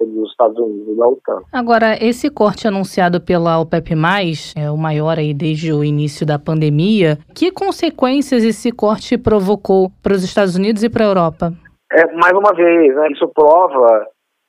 dos 0.00 0.30
Estados 0.30 0.58
Unidos 0.58 0.88
e 0.88 0.96
da 0.96 1.08
OTAN. 1.08 1.40
Agora, 1.52 1.96
esse 2.00 2.30
corte 2.30 2.68
anunciado 2.68 3.20
pela 3.20 3.58
OPEP+, 3.58 3.94
é 4.56 4.70
o 4.70 4.76
maior 4.76 5.18
aí 5.18 5.32
desde 5.32 5.72
o 5.72 5.82
início 5.82 6.26
da 6.26 6.38
pandemia, 6.38 7.18
que 7.34 7.50
consequências 7.50 8.44
esse 8.44 8.70
corte 8.70 9.16
provocou 9.16 9.90
para 10.02 10.12
os 10.12 10.22
Estados 10.22 10.56
Unidos 10.56 10.84
e 10.84 10.90
para 10.90 11.04
a 11.04 11.08
Europa? 11.08 11.52
É, 11.92 12.12
mais 12.14 12.32
uma 12.32 12.52
vez, 12.54 12.94
né, 12.94 13.08
isso 13.12 13.28
prova 13.28 14.06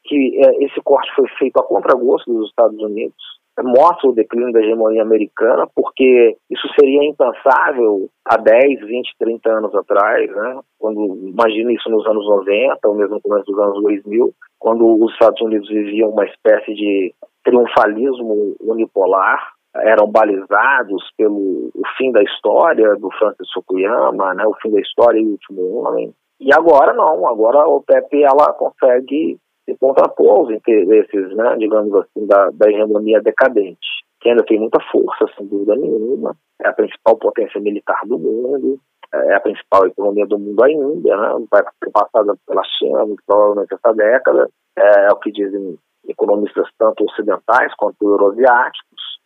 que 0.08 0.40
é, 0.44 0.66
esse 0.66 0.82
corte 0.84 1.10
foi 1.16 1.28
feito 1.38 1.58
a 1.60 1.64
contragosto 1.64 2.32
dos 2.32 2.50
Estados 2.50 2.80
Unidos, 2.80 3.16
mostra 3.64 4.10
o 4.10 4.14
declínio 4.14 4.54
da 4.54 4.60
hegemonia 4.60 5.02
americana, 5.02 5.68
porque 5.76 6.38
isso 6.50 6.68
seria 6.80 7.04
impensável 7.04 8.08
há 8.26 8.38
10, 8.38 8.82
20, 8.82 9.16
30 9.20 9.50
anos 9.50 9.76
atrás, 9.76 10.30
né? 10.30 10.60
quando 10.78 11.18
imagina 11.28 11.72
isso 11.74 11.90
nos 11.90 12.06
anos 12.06 12.28
90, 12.28 12.78
ou 12.86 12.96
mesmo 12.96 13.16
no 13.16 13.22
começo 13.22 13.46
dos 13.46 13.60
anos 13.60 13.82
2000, 13.82 14.34
quando 14.60 15.04
os 15.04 15.12
Estados 15.14 15.42
Unidos 15.42 15.68
viviam 15.70 16.10
uma 16.10 16.26
espécie 16.26 16.74
de 16.74 17.14
triunfalismo 17.44 18.56
unipolar, 18.62 19.54
eram 19.76 20.08
balizados 20.08 21.04
pelo 21.18 21.70
o 21.74 21.82
fim 21.98 22.12
da 22.12 22.22
história 22.24 22.96
do 22.96 23.10
Francis 23.12 23.52
Fukuyama, 23.54 24.34
né, 24.34 24.44
o 24.46 24.56
fim 24.62 24.72
da 24.72 24.82
história 24.82 25.20
e 25.20 25.26
o 25.26 25.32
último 25.32 25.80
homem. 25.80 26.14
E 26.40 26.54
agora 26.54 26.94
não, 26.94 27.28
agora 27.28 27.62
a 27.62 27.68
OPEP 27.68 28.24
ela 28.24 28.54
consegue 28.54 29.40
se 29.68 29.78
contrapor 29.78 30.30
aos 30.30 30.50
interesses, 30.50 31.36
né, 31.36 31.56
digamos 31.58 31.94
assim, 31.94 32.26
da, 32.26 32.50
da 32.52 32.70
hegemonia 32.70 33.22
decadente, 33.22 33.88
que 34.22 34.30
ainda 34.30 34.44
tem 34.46 34.60
muita 34.60 34.80
força, 34.90 35.26
sem 35.38 35.46
dúvida 35.46 35.76
nenhuma, 35.76 36.36
é 36.62 36.70
a 36.70 36.74
principal 36.74 37.18
potência 37.18 37.60
militar 37.60 38.00
do 38.06 38.18
mundo, 38.18 38.80
é 39.14 39.36
a 39.36 39.40
principal 39.42 39.86
economia 39.86 40.26
do 40.26 40.40
mundo 40.40 40.64
ainda, 40.64 41.18
né, 41.18 41.46
vai 41.52 41.64
ser 41.84 41.92
passada 41.92 42.34
pela 42.48 42.64
China, 42.80 43.06
provavelmente 43.26 43.74
essa 43.74 43.94
década, 43.94 44.50
é, 44.78 45.08
é 45.08 45.12
o 45.12 45.18
que 45.18 45.32
dizem 45.32 45.78
economistas 46.08 46.70
tanto 46.80 47.04
ocidentais 47.04 47.74
quanto 47.76 48.02
euroasiáticos, 48.02 49.18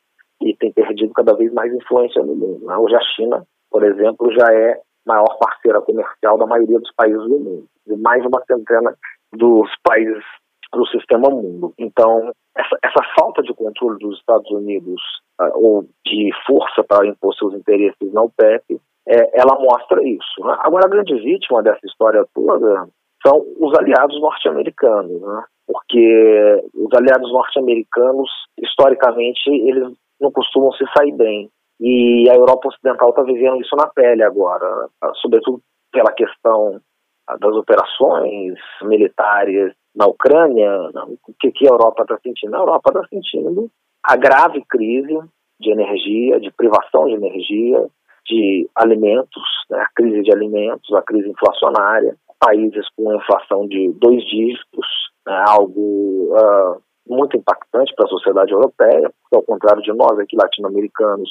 e 0.42 0.56
tem 0.56 0.74
perdido 0.74 1.14
cada 1.14 1.36
vez 1.36 1.54
mais 1.54 1.72
influência 1.72 2.24
no 2.24 2.36
mundo. 2.36 2.66
Né? 2.66 2.76
Hoje 2.76 2.96
a 2.96 3.02
China, 3.16 3.46
por 3.70 3.84
exemplo, 3.84 4.32
já 4.34 4.52
é 4.52 4.82
maior 5.06 5.38
parceira 5.40 5.80
comercial 5.82 6.38
da 6.40 6.48
maioria 6.48 6.80
dos 6.80 6.92
países 6.96 7.22
do 7.22 7.40
mundo, 7.40 7.66
de 7.86 7.96
mais 7.98 8.22
de 8.22 8.28
uma 8.28 8.44
centena 8.46 8.96
dos 9.34 9.70
países 9.84 10.24
do 10.74 10.86
sistema 10.88 11.30
mundo. 11.30 11.74
Então, 11.78 12.32
essa, 12.58 12.78
essa 12.84 13.04
falta 13.20 13.42
de 13.44 13.54
controle 13.54 14.00
dos 14.00 14.18
Estados 14.20 14.50
Unidos 14.52 15.02
uh, 15.40 15.52
ou 15.54 15.84
de 16.06 16.32
força 16.46 16.84
para 16.84 17.08
impor 17.08 17.34
seus 17.36 17.54
interesses 17.54 18.14
na 18.14 18.22
OPEP, 18.22 18.80
é, 19.08 19.42
ela 19.42 19.60
mostra 19.60 20.02
isso. 20.04 20.46
Né? 20.46 20.56
Agora, 20.60 20.86
a 20.86 20.90
grande 20.90 21.14
vítima 21.16 21.62
dessa 21.62 21.86
história 21.86 22.26
toda 22.34 22.88
são 23.26 23.46
os 23.60 23.78
aliados 23.78 24.20
norte-americanos, 24.20 25.22
né? 25.22 25.44
porque 25.68 26.64
os 26.74 26.94
aliados 26.94 27.32
norte-americanos, 27.32 28.30
historicamente, 28.60 29.50
eles 29.50 29.94
não 30.20 30.32
costumam 30.32 30.72
se 30.74 30.86
sair 30.96 31.12
bem. 31.14 31.50
E 31.80 32.30
a 32.30 32.36
Europa 32.36 32.68
Ocidental 32.68 33.10
está 33.10 33.24
vivendo 33.24 33.60
isso 33.60 33.76
na 33.76 33.88
pele 33.88 34.24
agora, 34.24 34.88
sobretudo 35.16 35.62
pela 35.92 36.12
questão 36.14 36.80
das 37.40 37.56
operações 37.56 38.58
militares 38.84 39.74
na 39.96 40.08
Ucrânia, 40.08 40.90
o 41.06 41.34
que, 41.40 41.52
que 41.52 41.68
a 41.68 41.72
Europa 41.72 42.04
está 42.04 42.18
sentindo? 42.20 42.56
A 42.56 42.60
Europa 42.60 42.92
está 42.92 43.08
sentindo 43.08 43.70
a 44.04 44.16
grave 44.16 44.64
crise 44.70 45.18
de 45.60 45.72
energia, 45.72 46.40
de 46.40 46.52
privação 46.52 47.06
de 47.06 47.14
energia, 47.14 47.88
de 48.26 48.70
alimentos, 48.76 49.44
né, 49.70 49.80
a 49.80 49.88
crise 49.96 50.22
de 50.24 50.32
alimentos, 50.32 50.94
a 50.94 51.02
crise 51.02 51.30
inflacionária, 51.30 52.16
países 52.40 52.88
com 52.96 53.16
inflação 53.16 53.68
de 53.68 53.92
dois 53.94 54.24
dígitos, 54.26 54.88
né, 55.26 55.44
algo 55.48 56.34
uh, 56.34 56.82
muito 57.08 57.38
impactante 57.38 57.94
para 57.96 58.06
a 58.06 58.10
sociedade 58.10 58.52
europeia, 58.52 59.12
porque 59.22 59.36
ao 59.36 59.44
contrário 59.44 59.82
de 59.84 59.94
nós 59.94 60.18
aqui 60.18 60.36
latino-americanos, 60.36 61.30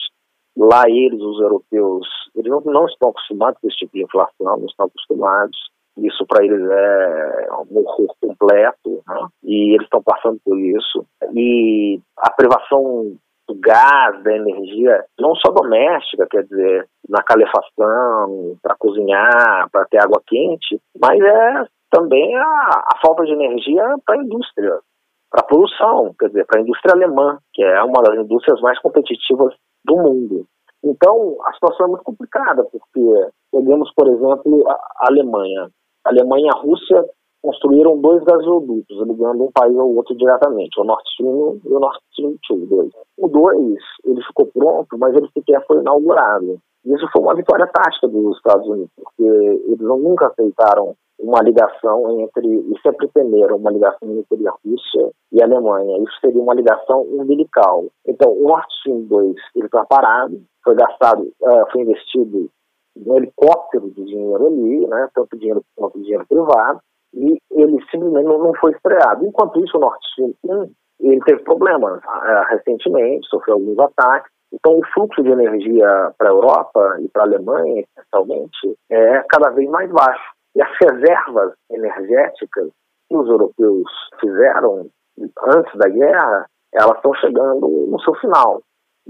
lá 0.57 0.85
eles, 0.89 1.21
os 1.21 1.41
europeus, 1.41 2.07
eles 2.35 2.51
não, 2.51 2.61
não 2.61 2.87
estão 2.87 3.11
acostumados 3.11 3.61
com 3.61 3.69
esse 3.69 3.77
tipo 3.79 3.93
de 3.95 4.05
inflação, 4.05 4.59
não 4.59 4.67
estão 4.67 4.87
acostumados. 4.87 5.59
Isso 6.03 6.27
para 6.27 6.45
eles 6.45 6.61
é 6.61 7.49
um 7.53 7.79
horror 7.79 8.15
completo, 8.21 9.03
né? 9.07 9.29
e 9.45 9.75
eles 9.75 9.85
estão 9.85 10.03
passando 10.03 10.39
por 10.45 10.59
isso. 10.59 11.05
E 11.35 12.01
a 12.17 12.31
privação 12.31 13.17
do 13.49 13.55
gás, 13.61 14.23
da 14.23 14.33
energia, 14.33 15.05
não 15.19 15.35
só 15.35 15.51
doméstica, 15.51 16.27
quer 16.31 16.45
dizer, 16.45 16.87
na 17.09 17.23
calefação, 17.23 18.57
para 18.63 18.77
cozinhar, 18.79 19.69
para 19.71 19.85
ter 19.87 19.99
água 19.99 20.23
quente, 20.27 20.81
mas 21.01 21.21
é 21.21 21.65
também 21.91 22.37
a, 22.37 22.45
a 22.45 22.99
falta 23.05 23.25
de 23.25 23.33
energia 23.33 23.83
para 24.07 24.15
a 24.15 24.23
indústria, 24.23 24.79
para 25.31 25.41
a 25.41 25.47
produção, 25.47 26.15
quer 26.19 26.29
dizer, 26.29 26.47
para 26.47 26.61
a 26.61 26.63
indústria 26.63 26.95
alemã, 26.95 27.39
que 27.53 27.63
é 27.63 27.83
uma 27.83 28.03
das 28.03 28.17
indústrias 28.19 28.61
mais 28.61 28.79
competitivas 28.81 29.55
do 29.85 29.97
mundo. 29.97 30.47
Então, 30.83 31.37
a 31.47 31.53
situação 31.53 31.87
é 31.87 31.91
muito 31.91 32.05
complicada, 32.05 32.65
porque 32.65 33.31
pegamos, 33.53 33.93
por 33.95 34.09
exemplo, 34.09 34.65
a 34.69 35.09
Alemanha. 35.09 35.69
Alemanha 36.05 36.47
e 36.47 36.57
a 36.57 36.61
Rússia 36.61 37.05
construíram 37.43 38.01
dois 38.01 38.23
gasodutos, 38.25 38.97
ligando 39.07 39.45
um 39.45 39.53
país 39.53 39.77
ao 39.77 39.95
outro 39.95 40.15
diretamente, 40.17 40.79
o 40.81 40.85
Nord 40.85 41.03
Stream 41.11 41.61
e 41.65 41.69
o 41.69 41.81
Nord 41.81 41.99
Stream 42.13 42.67
2. 42.67 42.91
O 43.19 43.29
2, 43.29 43.79
ele 44.05 44.23
ficou 44.25 44.47
pronto, 44.47 44.99
mas 44.99 45.17
ele 45.17 45.29
sequer 45.33 45.65
foi 45.67 45.79
inaugurado. 45.79 46.59
Isso 46.85 47.07
foi 47.13 47.23
uma 47.23 47.35
vitória 47.35 47.67
tática 47.67 48.09
dos 48.09 48.37
Estados 48.37 48.67
Unidos, 48.67 48.91
porque 48.97 49.23
eles 49.23 49.81
nunca 49.81 50.29
aceitaram 50.29 50.95
uma 51.19 51.43
ligação 51.43 52.21
entre, 52.21 52.47
e 52.49 52.81
sempre 52.83 53.09
temeram 53.09 53.57
uma 53.57 53.71
ligação 53.71 54.09
entre 54.09 54.49
a 54.49 54.53
Rússia 54.65 55.11
e 55.33 55.43
a 55.43 55.45
Alemanha. 55.45 55.99
Isso 55.99 56.19
seria 56.21 56.41
uma 56.41 56.55
ligação 56.55 57.03
umbilical. 57.03 57.85
Então, 58.07 58.33
o 58.33 58.49
Nord 58.49 58.67
Stream 58.79 59.03
2 59.03 59.35
ele 59.57 59.67
está 59.67 59.85
parado, 59.85 60.41
foi 60.65 60.75
gastado, 60.75 61.23
uh, 61.43 61.71
foi 61.71 61.83
investido 61.83 62.51
um 62.97 63.17
helicóptero 63.17 63.91
de 63.91 64.05
dinheiro 64.05 64.47
ali, 64.47 64.87
né, 64.87 65.09
tanto 65.15 65.39
dinheiro 65.39 65.63
quanto 65.77 66.01
dinheiro 66.01 66.27
privado, 66.29 66.81
e 67.15 67.39
ele 67.53 67.79
simplesmente 67.91 68.27
não, 68.27 68.39
não 68.39 68.55
foi 68.55 68.73
estreado. 68.73 69.25
Enquanto 69.25 69.65
isso, 69.65 69.77
o 69.77 69.81
Nord 69.81 69.99
Stream 70.11 70.35
1 70.45 70.71
ele 71.01 71.21
teve 71.25 71.43
problemas 71.43 71.99
uh, 72.05 72.45
recentemente, 72.51 73.27
sofreu 73.29 73.55
alguns 73.55 73.79
ataques, 73.79 74.31
então, 74.53 74.79
o 74.79 74.87
fluxo 74.93 75.23
de 75.23 75.31
energia 75.31 76.13
para 76.19 76.29
a 76.29 76.33
Europa 76.33 76.97
e 77.01 77.09
para 77.09 77.23
a 77.23 77.27
Alemanha, 77.27 77.83
especialmente, 77.83 78.77
é 78.91 79.23
cada 79.29 79.51
vez 79.51 79.71
mais 79.71 79.91
baixo. 79.91 80.33
E 80.57 80.63
as 80.63 80.71
reservas 80.81 81.53
energéticas 81.71 82.71
que 83.09 83.17
os 83.17 83.29
europeus 83.29 83.89
fizeram 84.21 84.89
antes 85.47 85.79
da 85.79 85.89
guerra, 85.89 86.47
elas 86.75 86.97
estão 86.97 87.15
chegando 87.15 87.69
no 87.69 88.01
seu 88.01 88.15
final. 88.17 88.61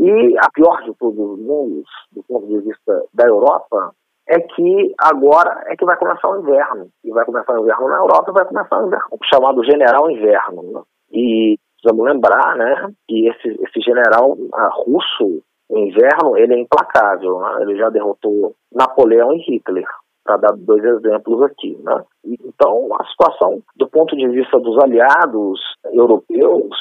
E 0.01 0.35
a 0.39 0.51
pior 0.51 0.83
de 0.83 0.95
todos 0.95 1.19
os 1.19 1.39
mundos, 1.39 1.85
do 2.11 2.23
ponto 2.23 2.47
de 2.47 2.59
vista 2.61 3.05
da 3.13 3.27
Europa, 3.27 3.93
é 4.27 4.41
que 4.41 4.95
agora 4.99 5.63
é 5.67 5.77
que 5.77 5.85
vai 5.85 5.95
começar 5.99 6.31
o 6.31 6.41
inverno. 6.41 6.89
E 7.05 7.11
vai 7.11 7.23
começar 7.27 7.53
o 7.53 7.63
inverno 7.63 7.87
na 7.87 7.99
Europa, 7.99 8.33
vai 8.33 8.47
começar 8.47 8.83
o 8.83 8.87
inverno, 8.87 9.19
chamado 9.31 9.63
general 9.63 10.11
inverno. 10.11 10.63
Né? 10.63 10.83
E 11.13 11.59
precisamos 11.75 12.11
lembrar 12.11 12.57
né, 12.57 12.91
que 13.07 13.29
esse, 13.29 13.49
esse 13.63 13.81
general 13.83 14.39
russo, 14.87 15.43
o 15.69 15.79
inverno, 15.79 16.35
ele 16.39 16.55
é 16.55 16.61
implacável. 16.61 17.39
Né? 17.39 17.59
Ele 17.61 17.77
já 17.77 17.91
derrotou 17.91 18.55
Napoleão 18.73 19.35
e 19.35 19.39
Hitler, 19.43 19.87
para 20.25 20.39
dar 20.39 20.57
dois 20.57 20.83
exemplos 20.83 21.43
aqui. 21.43 21.79
Né? 21.83 22.03
Então, 22.25 22.89
a 22.99 23.05
situação, 23.05 23.63
do 23.77 23.87
ponto 23.87 24.17
de 24.17 24.27
vista 24.29 24.59
dos 24.61 24.83
aliados 24.83 25.61
europeus, 25.93 26.75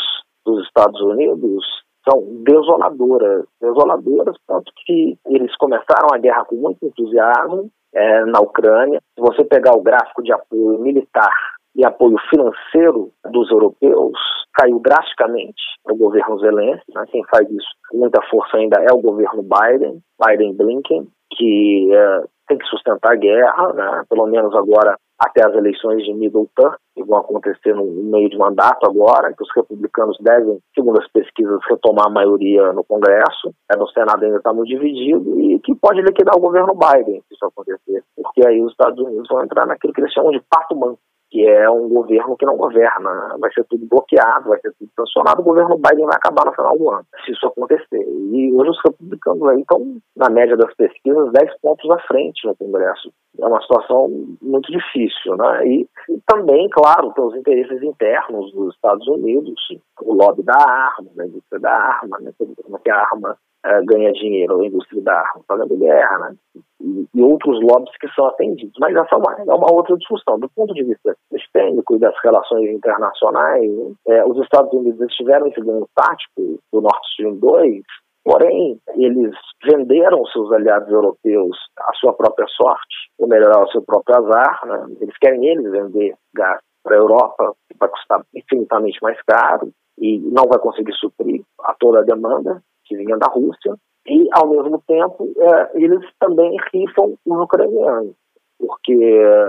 dos 0.45 0.65
Estados 0.65 1.01
Unidos, 1.01 1.65
são 2.10 2.24
desoladoras, 2.43 3.45
desoladoras, 3.62 4.36
tanto 4.47 4.72
que 4.86 5.18
eles 5.28 5.55
começaram 5.57 6.10
a 6.14 6.18
guerra 6.18 6.45
com 6.45 6.55
muito 6.55 6.84
entusiasmo 6.84 7.70
é, 7.93 8.26
na 8.26 8.39
Ucrânia. 8.39 8.99
Se 9.16 9.22
você 9.22 9.43
pegar 9.43 9.76
o 9.76 9.82
gráfico 9.82 10.24
de 10.24 10.32
apoio 10.32 10.80
militar 10.80 11.34
e 11.76 11.86
apoio 11.86 12.18
financeiro 12.30 13.12
dos 13.32 13.49
europeus 13.51 14.18
caiu 14.53 14.80
drasticamente 14.80 15.62
o 15.89 15.95
governo 15.95 16.39
Zelensky. 16.39 16.91
Né? 16.93 17.05
Quem 17.12 17.24
faz 17.26 17.49
isso 17.49 17.68
com 17.89 17.97
muita 17.97 18.22
força 18.24 18.57
ainda 18.57 18.82
é 18.82 18.91
o 18.91 19.01
governo 19.01 19.43
Biden, 19.43 20.01
Biden-Blinken, 20.20 21.07
que 21.36 21.89
é, 21.93 22.24
tem 22.47 22.57
que 22.57 22.66
sustentar 22.66 23.14
a 23.14 23.16
guerra, 23.16 23.74
né? 23.74 24.03
pelo 24.10 24.28
menos 24.28 24.53
agora 24.55 24.97
até 25.20 25.45
as 25.45 25.53
eleições 25.53 26.03
de 26.03 26.13
middle 26.13 26.49
que 26.95 27.03
vão 27.03 27.20
acontecer 27.20 27.76
no 27.76 27.86
meio 27.86 28.30
de 28.30 28.38
mandato 28.38 28.86
agora, 28.86 29.34
que 29.34 29.43
os 29.43 29.49
republicanos 29.55 30.17
devem, 30.22 30.59
segundo 30.74 30.99
as 30.99 31.11
pesquisas, 31.11 31.59
retomar 31.70 32.07
a 32.07 32.11
maioria 32.11 32.72
no 32.72 32.84
Congresso, 32.84 33.53
é, 33.72 33.78
no 33.78 33.88
Senado 33.89 34.24
ainda 34.24 34.38
está 34.38 34.53
muito 34.53 34.70
dividido, 34.70 35.39
e 35.39 35.59
que 35.59 35.76
pode 35.76 36.01
liquidar 36.01 36.36
o 36.36 36.41
governo 36.41 36.74
Biden, 36.74 37.22
se 37.28 37.34
isso 37.34 37.45
acontecer, 37.45 38.03
porque 38.15 38.45
aí 38.47 38.61
os 38.61 38.72
Estados 38.72 38.99
Unidos 38.99 39.28
vão 39.30 39.43
entrar 39.43 39.65
naquilo 39.65 39.93
que 39.93 40.01
eles 40.01 40.13
chamam 40.13 40.32
de 40.32 40.41
pato 40.49 40.76
manco, 40.76 40.99
que 41.30 41.47
é 41.47 41.69
um 41.69 41.88
governo 41.89 42.36
que 42.36 42.45
não 42.45 42.57
governa, 42.57 43.36
vai 43.39 43.51
ser 43.53 43.63
tudo 43.65 43.86
bloqueado, 43.86 44.49
vai 44.49 44.59
ser 44.61 44.73
tudo 44.80 44.89
sancionado, 44.95 45.41
o 45.41 45.45
governo 45.45 45.77
Biden 45.77 46.05
vai 46.05 46.15
acabar 46.15 46.45
no 46.45 46.53
final 46.53 46.77
do 46.77 46.89
ano, 46.89 47.05
se 47.23 47.32
isso 47.32 47.45
acontecer. 47.45 48.01
E 48.01 48.51
hoje 48.53 48.71
os 48.71 48.82
republicanos 48.84 49.47
aí 49.49 49.61
estão, 49.61 49.97
na 50.15 50.30
média 50.30 50.57
das 50.57 50.73
pesquisas, 50.75 51.32
10 51.32 51.59
pontos 51.61 51.89
à 51.91 51.99
frente 51.99 52.47
no 52.47 52.55
Congresso. 52.55 53.11
É 53.39 53.45
uma 53.45 53.61
situação 53.61 54.09
muito 54.41 54.71
difícil, 54.71 55.38
né? 55.38 55.67
E, 55.67 55.88
e 56.09 56.19
também, 56.25 56.67
claro, 56.69 57.13
tem 57.13 57.23
os 57.23 57.36
interesses 57.36 57.82
internos 57.84 58.51
dos 58.51 58.73
Estados 58.73 59.07
Unidos, 59.07 59.55
o 60.01 60.13
lobby 60.13 60.43
da 60.43 60.57
arma, 60.57 61.09
da 61.15 61.25
indústria 61.25 61.59
da 61.59 61.71
arma, 61.71 62.17
né? 62.19 62.32
Como 62.38 62.80
que 62.80 62.89
a 62.89 62.97
arma 62.97 63.38
é, 63.66 63.82
ganha 63.84 64.12
dinheiro, 64.14 64.60
a 64.60 64.66
indústria 64.66 65.01
da 65.01 65.20
arma, 65.20 65.43
fazendo 65.47 65.78
guerra, 65.78 66.18
né? 66.20 66.36
E, 66.82 67.07
e, 67.14 67.22
outros 67.22 67.60
lobbies 67.62 67.95
que 67.99 68.07
são 68.14 68.26
atendidos. 68.28 68.74
Mas 68.80 68.95
essa 68.95 69.16
é 69.16 69.18
uma, 69.18 69.34
é 69.34 69.53
uma 69.53 69.72
outra 69.72 69.97
discussão. 69.97 70.39
Do 70.39 70.49
ponto 70.49 70.74
de 70.74 70.84
vista 70.84 71.16
sistêmico 71.32 71.95
e 71.95 71.99
das 71.99 72.16
relações 72.24 72.70
internacionais, 72.70 73.70
é, 74.07 74.26
os 74.26 74.38
Estados 74.38 74.72
Unidos 74.74 75.14
tiveram 75.16 75.47
esse 75.47 75.60
ganho 75.60 75.88
tático 75.93 76.60
do 76.72 76.82
Nord 76.82 76.99
Stream 77.12 77.36
2, 77.36 77.84
porém, 78.24 78.80
eles 78.95 79.36
venderam 79.66 80.26
seus 80.28 80.51
aliados 80.53 80.89
europeus 80.89 81.57
a 81.80 81.93
sua 81.95 82.14
própria 82.14 82.47
sorte, 82.47 83.10
ou 83.18 83.28
melhorar 83.28 83.62
o 83.64 83.72
seu 83.72 83.82
próprio 83.82 84.18
azar. 84.18 84.66
Né? 84.66 84.95
Eles 85.01 85.18
querem 85.18 85.45
eles 85.45 85.70
vender 85.70 86.16
gás 86.34 86.62
para 86.82 86.95
a 86.95 86.99
Europa, 86.99 87.53
que 87.70 87.78
vai 87.78 87.89
custar 87.89 88.22
infinitamente 88.34 88.99
mais 89.01 89.22
caro 89.24 89.70
e 89.97 90.18
não 90.20 90.45
vai 90.47 90.57
conseguir 90.60 90.93
suprir 90.93 91.41
a 91.64 91.74
toda 91.74 91.99
a 91.99 92.03
demanda 92.03 92.64
que 92.90 92.98
vinha 92.98 93.18
da 93.18 93.28
Rússia, 93.28 93.76
e, 94.08 94.28
ao 94.34 94.48
mesmo 94.48 94.82
tempo, 94.88 95.32
é, 95.38 95.72
eles 95.76 96.04
também 96.20 96.58
rifam 96.74 97.14
os 97.26 97.40
ucranianos, 97.40 98.16
porque 98.60 98.96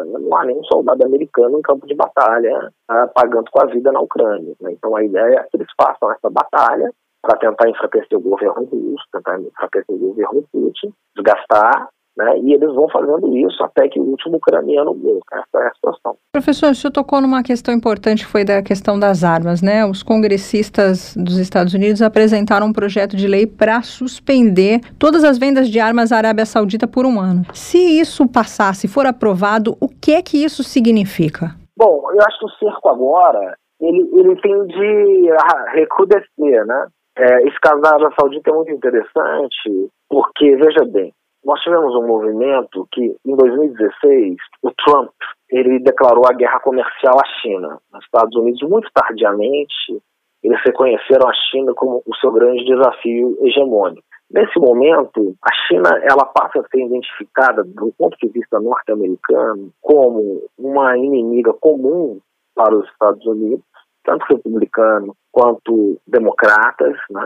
não 0.07 0.37
há 0.37 0.45
nenhum 0.45 0.63
soldado 0.65 1.05
americano 1.05 1.59
em 1.59 1.63
campo 1.63 1.87
de 1.87 1.95
batalha 1.95 2.71
é, 2.91 3.07
pagando 3.15 3.51
com 3.51 3.63
a 3.63 3.67
vida 3.67 3.91
na 3.91 4.01
Ucrânia. 4.01 4.55
Né? 4.61 4.73
Então, 4.73 4.95
a 4.95 5.03
ideia 5.03 5.41
é 5.41 5.43
que 5.45 5.57
eles 5.57 5.69
façam 5.81 6.13
essa 6.13 6.29
batalha 6.29 6.93
para 7.23 7.39
tentar 7.39 7.69
enfraquecer 7.71 8.19
o 8.19 8.21
governo 8.21 8.65
russo, 8.65 9.05
tentar 9.13 9.41
enfraquecer 9.41 9.95
o 9.95 9.99
governo 9.99 10.45
Putin, 10.53 10.93
desgastar 11.17 11.89
né? 12.21 12.39
E 12.39 12.53
eles 12.53 12.73
vão 12.75 12.87
fazendo 12.91 13.35
isso 13.37 13.63
até 13.65 13.89
que 13.89 13.99
o 13.99 14.05
último 14.05 14.37
ucraniano 14.37 14.95
morra. 14.95 15.21
Essa 15.33 15.65
é 15.65 15.67
a 15.69 15.75
situação. 15.75 16.17
Professor, 16.33 16.71
o 16.71 16.75
senhor 16.75 16.93
tocou 16.93 17.21
numa 17.21 17.43
questão 17.43 17.75
importante, 17.75 18.25
que 18.25 18.31
foi 18.31 18.45
da 18.45 18.63
questão 18.63 18.99
das 18.99 19.25
armas, 19.25 19.63
né? 19.63 19.87
Os 19.87 20.03
congressistas 20.03 21.17
dos 21.17 21.39
Estados 21.39 21.73
Unidos 21.73 22.03
apresentaram 22.03 22.67
um 22.67 22.73
projeto 22.73 23.17
de 23.17 23.27
lei 23.27 23.47
para 23.47 23.81
suspender 23.83 24.81
todas 24.99 25.25
as 25.25 25.39
vendas 25.39 25.69
de 25.69 25.81
armas 25.81 26.13
à 26.13 26.19
Arábia 26.19 26.45
Saudita 26.45 26.87
por 26.87 27.07
um 27.07 27.19
ano. 27.19 27.43
Se 27.55 27.79
isso 27.79 28.29
passar, 28.29 28.75
se 28.75 28.87
for 28.87 29.07
aprovado, 29.07 29.77
o 29.81 29.89
que 29.89 30.13
é 30.13 30.23
que 30.23 30.45
isso 30.45 30.63
significa? 30.63 31.55
Bom, 31.77 32.03
eu 32.13 32.21
acho 32.21 32.39
que 32.39 32.45
o 32.45 32.59
cerco 32.59 32.89
agora, 32.91 33.57
ele, 33.81 34.07
ele 34.13 34.37
tem 34.43 34.67
de 34.67 35.31
recrudescer, 35.75 36.67
né? 36.67 36.87
É, 37.17 37.43
esse 37.49 37.59
caso 37.61 37.81
da 37.81 37.89
Arábia 37.89 38.11
Saudita 38.19 38.51
é 38.51 38.55
muito 38.55 38.71
interessante, 38.71 39.91
porque, 40.09 40.57
veja 40.57 40.85
bem, 40.85 41.13
nós 41.45 41.61
tivemos 41.63 41.95
um 41.95 42.07
movimento 42.07 42.87
que, 42.93 43.17
em 43.25 43.37
2016, 43.37 44.37
o 44.63 44.71
Trump 44.85 45.11
ele 45.51 45.81
declarou 45.81 46.25
a 46.27 46.33
guerra 46.33 46.61
comercial 46.61 47.19
à 47.19 47.27
China. 47.41 47.79
Nos 47.93 48.05
Estados 48.05 48.37
Unidos, 48.37 48.61
muito 48.63 48.89
tardiamente, 48.95 50.01
eles 50.43 50.61
reconheceram 50.65 51.29
a 51.29 51.33
China 51.51 51.73
como 51.75 52.03
o 52.07 52.15
seu 52.17 52.31
grande 52.33 52.65
desafio 52.65 53.37
hegemônico. 53.43 54.03
Nesse 54.31 54.59
momento, 54.61 55.35
a 55.43 55.53
China 55.67 55.91
ela 56.05 56.25
passa 56.27 56.61
a 56.61 56.69
ser 56.69 56.85
identificada, 56.85 57.65
do 57.65 57.93
ponto 57.99 58.17
de 58.23 58.29
vista 58.29 58.61
norte-americano, 58.61 59.73
como 59.81 60.43
uma 60.57 60.97
inimiga 60.97 61.53
comum 61.55 62.21
para 62.55 62.77
os 62.77 62.89
Estados 62.91 63.27
Unidos, 63.27 63.65
tanto 64.05 64.25
republicano 64.29 65.15
quanto 65.33 66.01
democratas, 66.07 66.97
né, 67.11 67.23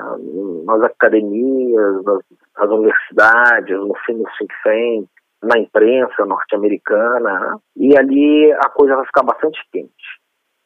nas 0.65 0.83
academias, 0.83 2.05
nas, 2.05 2.21
nas 2.59 2.71
universidades, 2.71 3.77
no 3.79 3.95
think 4.07 4.25
tank, 4.63 5.09
na 5.43 5.59
imprensa 5.59 6.25
norte-americana, 6.25 7.41
né, 7.41 7.57
e 7.77 7.99
ali 7.99 8.53
a 8.53 8.69
coisa 8.71 8.97
vai 8.97 9.07
ficar 9.07 9.23
bastante 9.23 9.61
quente. 9.73 9.93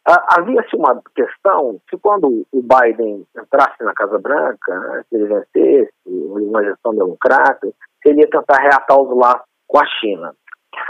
Havia-se 0.06 0.74
uma 0.74 1.02
questão 1.14 1.78
que 1.86 1.98
quando 1.98 2.46
o 2.50 2.62
Biden 2.62 3.26
entrasse 3.36 3.82
na 3.84 3.92
Casa 3.92 4.18
Branca, 4.18 4.80
né, 4.80 5.04
se 5.08 5.16
ele 5.16 5.26
vencesse, 5.26 5.92
uma 6.06 6.64
gestão 6.64 6.94
democrata, 6.94 7.68
ele 8.06 8.20
ia 8.20 8.30
tentar 8.30 8.62
reatar 8.62 8.98
os 8.98 9.14
laços 9.14 9.46
com 9.66 9.78
a 9.78 9.86
China 10.00 10.34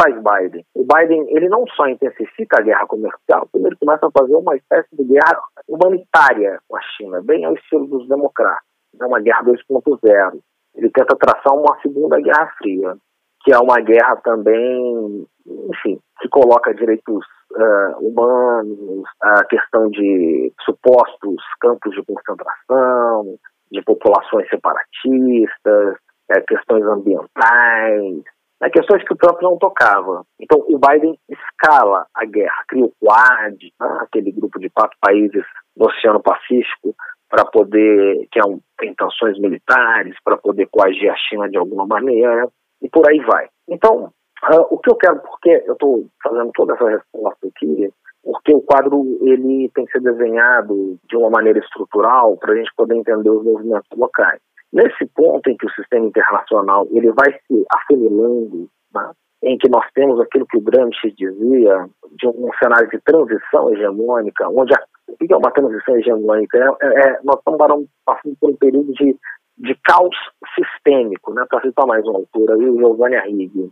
faz 0.00 0.14
Biden? 0.14 0.64
O 0.74 0.84
Biden 0.84 1.26
ele 1.28 1.48
não 1.48 1.66
só 1.74 1.88
intensifica 1.88 2.60
a 2.60 2.62
guerra 2.62 2.86
comercial, 2.86 3.48
ele 3.54 3.76
começa 3.76 4.06
a 4.06 4.10
fazer 4.10 4.34
uma 4.36 4.56
espécie 4.56 4.88
de 4.92 5.04
guerra 5.04 5.42
humanitária 5.68 6.60
com 6.68 6.76
a 6.76 6.80
China, 6.96 7.20
bem 7.22 7.44
ao 7.44 7.54
estilo 7.54 7.86
dos 7.86 8.08
democratas. 8.08 8.62
É 9.00 9.04
uma 9.04 9.20
guerra 9.20 9.44
2.0. 9.44 10.40
Ele 10.76 10.90
tenta 10.90 11.16
traçar 11.16 11.54
uma 11.54 11.78
segunda 11.82 12.20
guerra 12.20 12.52
fria, 12.58 12.96
que 13.42 13.52
é 13.52 13.58
uma 13.58 13.80
guerra 13.80 14.16
também, 14.16 15.26
enfim, 15.46 15.98
que 16.20 16.28
coloca 16.28 16.74
direitos 16.74 17.24
uh, 17.52 18.06
humanos, 18.06 19.04
a 19.20 19.44
questão 19.44 19.88
de 19.90 20.52
supostos 20.64 21.42
campos 21.60 21.94
de 21.94 22.02
concentração, 22.04 23.38
de 23.70 23.82
populações 23.82 24.48
separatistas, 24.48 25.96
é, 26.30 26.40
questões 26.42 26.84
ambientais, 26.84 28.22
né, 28.60 28.70
questões 28.70 29.04
que 29.04 29.12
o 29.12 29.16
Trump 29.16 29.40
não 29.42 29.58
tocava. 29.58 30.24
Então, 30.40 30.58
o 30.58 30.78
Biden 30.78 31.18
escala 31.28 32.06
a 32.14 32.24
guerra, 32.24 32.64
cria 32.68 32.84
o 32.84 32.92
Quad, 33.00 33.56
né, 33.80 33.98
aquele 34.00 34.32
grupo 34.32 34.58
de 34.58 34.68
quatro 34.70 34.96
países 35.00 35.44
do 35.76 35.86
Oceano 35.86 36.22
Pacífico, 36.22 36.94
para 37.28 37.44
poder, 37.44 38.26
que 38.32 38.40
é 38.40 38.42
um, 38.44 38.58
tem 38.78 38.94
tensões 38.94 39.38
militares, 39.38 40.16
para 40.24 40.36
poder 40.36 40.66
coagir 40.70 41.12
a 41.12 41.16
China 41.16 41.48
de 41.48 41.58
alguma 41.58 41.86
maneira, 41.86 42.48
e 42.80 42.88
por 42.88 43.06
aí 43.08 43.20
vai. 43.20 43.48
Então, 43.68 44.12
uh, 44.50 44.66
o 44.70 44.78
que 44.78 44.90
eu 44.90 44.96
quero, 44.96 45.20
porque 45.20 45.62
eu 45.66 45.74
estou 45.74 46.06
fazendo 46.22 46.50
toda 46.54 46.74
essa 46.74 46.88
resposta 46.88 47.48
aqui, 47.48 47.90
porque 48.22 48.54
o 48.54 48.62
quadro 48.62 49.18
ele 49.22 49.70
tem 49.74 49.84
que 49.84 49.92
ser 49.92 50.00
desenhado 50.00 50.98
de 51.08 51.16
uma 51.16 51.30
maneira 51.30 51.58
estrutural 51.58 52.36
para 52.36 52.52
a 52.52 52.56
gente 52.56 52.70
poder 52.76 52.96
entender 52.96 53.30
os 53.30 53.44
movimentos 53.44 53.88
locais. 53.96 54.40
Nesse 54.72 55.06
ponto 55.14 55.48
em 55.48 55.56
que 55.56 55.66
o 55.66 55.70
sistema 55.70 56.06
internacional 56.06 56.86
ele 56.90 57.10
vai 57.12 57.32
se 57.46 57.66
afunilando, 57.72 58.68
né, 58.94 59.10
em 59.42 59.56
que 59.56 59.68
nós 59.68 59.84
temos 59.94 60.20
aquilo 60.20 60.46
que 60.46 60.58
o 60.58 60.60
Gramsci 60.60 61.12
dizia, 61.16 61.88
de 62.16 62.26
um 62.26 62.50
cenário 62.58 62.88
de 62.88 62.98
transição 63.00 63.72
hegemônica, 63.72 64.48
onde 64.48 64.74
a, 64.74 64.84
o 65.08 65.16
que 65.16 65.32
é 65.32 65.36
uma 65.36 65.50
transição 65.52 65.96
hegemônica? 65.96 66.58
É, 66.58 66.86
é, 66.86 67.08
é 67.08 67.20
nós 67.22 67.38
estamos 67.38 67.88
passando 68.04 68.36
por 68.40 68.50
um 68.50 68.56
período 68.56 68.92
de, 68.92 69.16
de 69.58 69.74
caos 69.84 70.16
sistêmico, 70.54 71.32
né, 71.32 71.44
para 71.48 71.62
citar 71.62 71.86
mais 71.86 72.04
uma 72.04 72.18
autora, 72.18 72.56
o 72.56 72.78
Giovanni 72.78 73.16
Arrighi, 73.16 73.70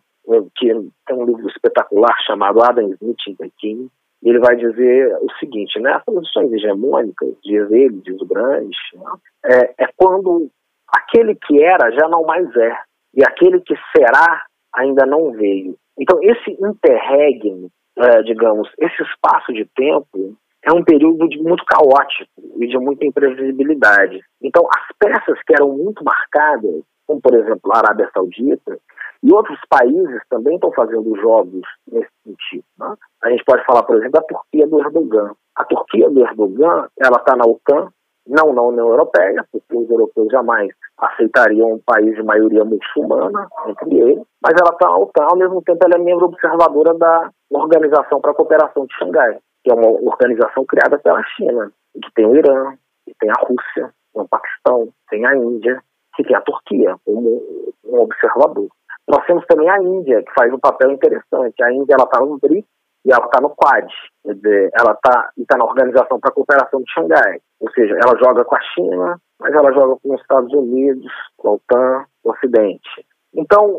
que 0.56 0.72
tem 1.06 1.16
um 1.16 1.24
livro 1.24 1.48
espetacular 1.48 2.16
chamado 2.26 2.62
Adam 2.62 2.88
Smith 2.92 3.18
em 3.28 3.36
Pequim, 3.36 3.90
ele 4.22 4.38
vai 4.40 4.56
dizer 4.56 5.16
o 5.20 5.30
seguinte, 5.38 5.78
né, 5.78 5.92
as 5.92 6.04
transições 6.04 6.52
hegemônicas, 6.52 7.34
diz 7.44 7.70
ele, 7.70 8.00
diz 8.02 8.20
o 8.20 8.26
Gramsci, 8.26 8.96
né, 8.96 9.12
é, 9.44 9.84
é 9.84 9.88
quando 9.96 10.50
aquele 10.88 11.34
que 11.34 11.62
era 11.62 11.90
já 11.92 12.08
não 12.08 12.22
mais 12.22 12.54
é, 12.56 12.76
e 13.14 13.24
aquele 13.24 13.60
que 13.60 13.74
será 13.96 14.44
ainda 14.74 15.06
não 15.06 15.32
veio. 15.32 15.76
Então, 15.98 16.18
esse 16.22 16.50
interregno, 16.60 17.70
é, 17.98 18.22
digamos, 18.22 18.68
esse 18.78 19.02
espaço 19.02 19.52
de 19.52 19.64
tempo 19.74 20.36
é 20.62 20.72
um 20.72 20.84
período 20.84 21.28
de 21.28 21.38
muito 21.42 21.64
caótico 21.64 22.30
e 22.58 22.66
de 22.66 22.76
muita 22.76 23.06
imprevisibilidade. 23.06 24.20
Então, 24.42 24.66
as 24.66 24.96
peças 24.98 25.40
que 25.46 25.54
eram 25.54 25.70
muito 25.70 26.04
marcadas, 26.04 26.82
como 27.06 27.20
por 27.20 27.34
exemplo 27.34 27.72
a 27.72 27.78
Arábia 27.78 28.10
Saudita, 28.12 28.78
e 29.22 29.32
outros 29.32 29.58
países 29.68 30.20
também 30.28 30.56
estão 30.56 30.72
fazendo 30.72 31.16
jogos 31.16 31.62
nesse 31.90 32.10
sentido. 32.24 32.64
Né? 32.78 32.94
A 33.22 33.30
gente 33.30 33.44
pode 33.44 33.64
falar, 33.64 33.82
por 33.84 33.96
exemplo, 33.96 34.12
da 34.12 34.22
Turquia 34.22 34.66
do 34.66 34.80
Erdogan. 34.80 35.32
A 35.54 35.64
Turquia 35.64 36.10
do 36.10 36.20
Erdogan, 36.20 36.88
ela 36.98 37.16
está 37.18 37.34
na 37.34 37.44
OTAN, 37.44 37.90
não 38.26 38.52
na 38.52 38.62
União 38.62 38.88
Europeia, 38.88 39.44
porque 39.50 39.76
os 39.76 39.88
europeus 39.88 40.28
jamais 40.30 40.70
aceitariam 40.98 41.72
um 41.72 41.80
país 41.84 42.14
de 42.14 42.22
maioria 42.22 42.64
muçulmana 42.64 43.48
entre 43.68 43.98
eles, 43.98 44.24
mas 44.42 44.54
ela 44.60 44.72
está 44.72 44.88
na 44.88 44.98
OTAN, 44.98 45.26
ao 45.30 45.36
mesmo 45.36 45.62
tempo 45.62 45.78
ela 45.84 45.94
é 45.96 46.04
membro 46.04 46.26
observadora 46.26 46.94
da 46.94 47.30
Organização 47.50 48.20
para 48.20 48.32
a 48.32 48.34
Cooperação 48.34 48.86
de 48.86 48.94
Xangai, 48.96 49.38
que 49.62 49.70
é 49.70 49.74
uma 49.74 49.88
organização 49.88 50.64
criada 50.64 50.98
pela 50.98 51.22
China, 51.36 51.70
que 51.94 52.12
tem 52.14 52.26
o 52.26 52.36
Irã, 52.36 52.72
que 53.04 53.14
tem 53.18 53.30
a 53.30 53.40
Rússia, 53.40 53.92
tem 54.12 54.22
o 54.22 54.28
Paquistão, 54.28 54.88
tem 55.10 55.26
a 55.26 55.36
Índia, 55.36 55.80
que 56.16 56.24
tem 56.24 56.36
a 56.36 56.40
Turquia 56.40 56.96
como 57.04 57.42
um 57.84 58.00
observador. 58.00 58.68
Nós 59.08 59.24
temos 59.26 59.44
também 59.46 59.70
a 59.70 59.80
Índia, 59.80 60.22
que 60.22 60.32
faz 60.34 60.52
um 60.52 60.58
papel 60.58 60.90
interessante. 60.90 61.62
A 61.62 61.72
Índia 61.72 61.94
está 61.96 62.20
no 62.20 62.38
BRICS, 62.38 62.66
e 63.06 63.12
ela 63.12 63.24
está 63.24 63.40
no 63.40 63.50
Quad, 63.50 63.86
quer 64.24 64.34
dizer, 64.34 64.70
ela 64.78 64.92
está 64.92 65.30
tá 65.48 65.56
na 65.56 65.64
Organização 65.64 66.18
para 66.18 66.30
a 66.30 66.34
Cooperação 66.34 66.80
de 66.80 66.92
Xangai, 66.92 67.40
ou 67.60 67.70
seja, 67.70 67.94
ela 67.94 68.18
joga 68.18 68.44
com 68.44 68.56
a 68.56 68.60
China, 68.74 69.20
mas 69.40 69.54
ela 69.54 69.72
joga 69.72 69.96
com 70.02 70.14
os 70.14 70.20
Estados 70.20 70.52
Unidos, 70.52 71.10
com 71.36 71.48
a 71.48 71.52
OTAN, 71.52 72.04
o 72.24 72.32
Ocidente. 72.32 73.06
Então, 73.34 73.78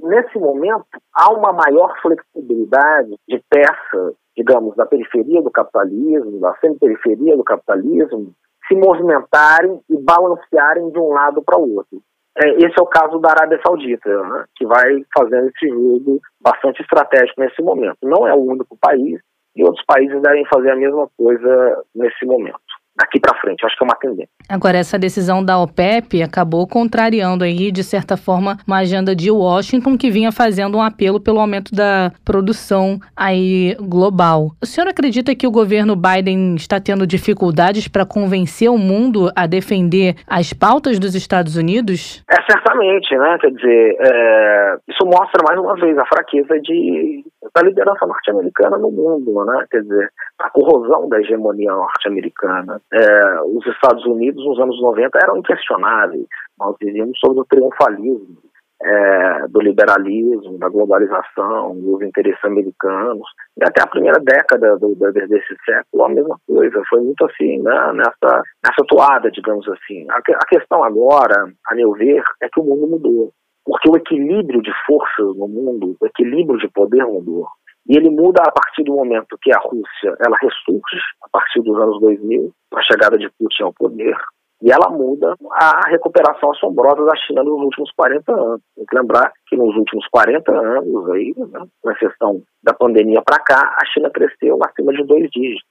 nesse 0.00 0.38
momento, 0.38 0.86
há 1.12 1.32
uma 1.32 1.52
maior 1.52 1.94
flexibilidade 2.00 3.16
de 3.28 3.42
peças 3.50 4.14
digamos, 4.36 4.74
da 4.76 4.86
periferia 4.86 5.42
do 5.42 5.50
capitalismo, 5.50 6.40
da 6.40 6.54
semi-periferia 6.56 7.36
do 7.36 7.44
capitalismo, 7.44 8.32
se 8.66 8.74
movimentarem 8.74 9.80
e 9.90 9.98
balancearem 9.98 10.90
de 10.90 10.98
um 10.98 11.08
lado 11.08 11.42
para 11.42 11.58
o 11.58 11.76
outro. 11.76 12.02
É, 12.38 12.48
esse 12.56 12.78
é 12.78 12.82
o 12.82 12.86
caso 12.86 13.18
da 13.18 13.30
Arábia 13.30 13.60
Saudita, 13.64 14.08
né, 14.08 14.44
que 14.56 14.64
vai 14.64 15.04
fazendo 15.16 15.48
esse 15.48 15.68
jogo 15.68 16.20
bastante 16.40 16.80
estratégico 16.80 17.40
nesse 17.40 17.62
momento. 17.62 17.98
Não 18.02 18.26
é 18.26 18.34
o 18.34 18.40
único 18.40 18.76
país, 18.80 19.20
e 19.54 19.62
outros 19.62 19.84
países 19.84 20.20
devem 20.22 20.44
fazer 20.46 20.70
a 20.70 20.76
mesma 20.76 21.08
coisa 21.16 21.84
nesse 21.94 22.24
momento 22.24 22.58
daqui 22.96 23.18
para 23.20 23.38
frente. 23.40 23.64
Acho 23.64 23.76
que 23.76 23.84
é 23.84 23.86
uma 23.86 23.96
tendência. 23.96 24.28
Agora, 24.48 24.78
essa 24.78 24.98
decisão 24.98 25.44
da 25.44 25.58
OPEP 25.58 26.22
acabou 26.22 26.66
contrariando 26.66 27.44
aí, 27.44 27.70
de 27.70 27.82
certa 27.82 28.16
forma, 28.16 28.56
uma 28.66 28.78
agenda 28.78 29.14
de 29.14 29.30
Washington 29.30 29.96
que 29.96 30.10
vinha 30.10 30.30
fazendo 30.30 30.76
um 30.76 30.82
apelo 30.82 31.20
pelo 31.20 31.40
aumento 31.40 31.74
da 31.74 32.12
produção 32.24 32.98
aí 33.16 33.76
global. 33.80 34.50
O 34.62 34.66
senhor 34.66 34.88
acredita 34.88 35.34
que 35.34 35.46
o 35.46 35.50
governo 35.50 35.96
Biden 35.96 36.54
está 36.54 36.80
tendo 36.80 37.06
dificuldades 37.06 37.88
para 37.88 38.04
convencer 38.04 38.70
o 38.70 38.78
mundo 38.78 39.30
a 39.34 39.46
defender 39.46 40.16
as 40.26 40.52
pautas 40.52 40.98
dos 40.98 41.14
Estados 41.14 41.56
Unidos? 41.56 42.22
É, 42.30 42.36
certamente, 42.50 43.16
né? 43.16 43.38
Quer 43.40 43.50
dizer, 43.52 43.96
é... 44.00 44.76
isso 44.88 45.04
mostra 45.06 45.42
mais 45.46 45.58
uma 45.58 45.74
vez 45.76 45.96
a 45.98 46.06
fraqueza 46.06 46.60
de... 46.60 47.24
da 47.54 47.62
liderança 47.62 48.06
norte-americana 48.06 48.78
no 48.78 48.90
mundo, 48.90 49.44
né? 49.44 49.66
Quer 49.70 49.82
dizer, 49.82 50.10
a 50.38 50.50
corrosão 50.50 51.08
da 51.08 51.20
hegemonia 51.20 51.72
norte-americana. 51.72 52.80
É, 52.92 53.40
os 53.42 53.66
Estados 53.66 54.04
Unidos, 54.06 54.44
nos 54.44 54.60
anos 54.60 54.80
90, 54.80 55.18
eram 55.22 55.38
inquestionáveis. 55.38 56.26
Nós 56.58 56.76
vivíamos 56.80 57.18
sobre 57.18 57.40
o 57.40 57.44
triunfalismo 57.44 58.38
é, 58.82 59.48
do 59.48 59.60
liberalismo, 59.60 60.58
da 60.58 60.68
globalização, 60.68 61.76
dos 61.76 62.02
interesses 62.02 62.44
americanos. 62.44 63.28
E 63.56 63.64
até 63.64 63.82
a 63.82 63.86
primeira 63.86 64.18
década 64.20 64.76
do, 64.76 64.94
do, 64.94 65.12
desse 65.12 65.56
século, 65.64 66.04
a 66.04 66.08
mesma 66.08 66.36
coisa. 66.46 66.82
Foi 66.88 67.00
muito 67.00 67.24
assim, 67.24 67.62
né, 67.62 67.92
nessa, 67.94 68.42
nessa 68.64 68.84
toada, 68.88 69.30
digamos 69.30 69.66
assim. 69.68 70.06
A, 70.10 70.16
a 70.16 70.46
questão 70.48 70.82
agora, 70.82 71.48
a 71.68 71.74
meu 71.74 71.92
ver, 71.92 72.22
é 72.42 72.48
que 72.48 72.60
o 72.60 72.64
mundo 72.64 72.86
mudou. 72.88 73.32
Porque 73.64 73.90
o 73.90 73.96
equilíbrio 73.96 74.60
de 74.60 74.72
forças 74.86 75.36
no 75.36 75.48
mundo, 75.48 75.96
o 76.00 76.06
equilíbrio 76.06 76.58
de 76.58 76.68
poder 76.68 77.04
mudou. 77.04 77.46
E 77.88 77.96
ele 77.96 78.10
muda 78.10 78.42
a 78.46 78.52
partir 78.52 78.84
do 78.84 78.94
momento 78.94 79.38
que 79.40 79.52
a 79.52 79.58
Rússia 79.58 80.14
ela 80.24 80.36
ressurge, 80.40 81.02
a 81.22 81.28
partir 81.30 81.60
dos 81.62 81.76
anos 81.80 82.00
2000, 82.00 82.52
com 82.70 82.78
a 82.78 82.82
chegada 82.82 83.18
de 83.18 83.28
Putin 83.38 83.64
ao 83.64 83.72
poder, 83.72 84.16
e 84.62 84.70
ela 84.70 84.88
muda 84.90 85.34
a 85.50 85.88
recuperação 85.88 86.52
assombrosa 86.52 87.04
da 87.04 87.16
China 87.16 87.42
nos 87.42 87.60
últimos 87.64 87.90
40 87.96 88.32
anos. 88.32 88.60
Tem 88.76 88.86
que 88.86 88.96
lembrar 88.96 89.32
que 89.48 89.56
nos 89.56 89.74
últimos 89.74 90.06
40 90.06 90.52
anos, 90.52 91.10
aí, 91.10 91.34
né, 91.36 91.66
com 91.82 91.90
exceção 91.90 92.42
da 92.62 92.72
pandemia 92.72 93.20
para 93.22 93.42
cá, 93.42 93.76
a 93.76 93.84
China 93.86 94.08
cresceu 94.10 94.56
acima 94.64 94.92
de 94.92 95.02
dois 95.02 95.28
dígitos. 95.30 95.66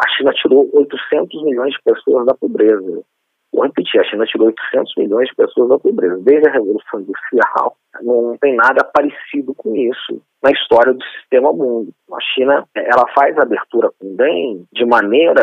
A 0.00 0.08
China 0.10 0.32
tirou 0.32 0.70
800 0.72 1.42
milhões 1.42 1.72
de 1.72 1.82
pessoas 1.82 2.24
da 2.24 2.34
pobreza. 2.34 3.02
Vou 3.56 3.64
repetir, 3.64 3.98
a 3.98 4.04
China 4.04 4.26
tirou 4.26 4.48
800 4.48 4.92
milhões 4.98 5.28
de 5.30 5.34
pessoas 5.34 5.70
da 5.70 5.78
pobreza. 5.78 6.20
Desde 6.20 6.46
a 6.46 6.52
Revolução 6.52 7.00
Industrial, 7.00 7.74
não 8.02 8.36
tem 8.36 8.54
nada 8.54 8.84
parecido 8.84 9.54
com 9.54 9.74
isso 9.74 10.20
na 10.44 10.50
história 10.50 10.92
do 10.92 11.02
sistema 11.18 11.50
mundo. 11.54 11.88
A 12.12 12.20
China, 12.20 12.66
ela 12.74 13.08
faz 13.14 13.34
a 13.38 13.44
abertura 13.44 13.88
com 13.98 14.14
bem 14.14 14.62
de 14.74 14.84
maneira 14.84 15.40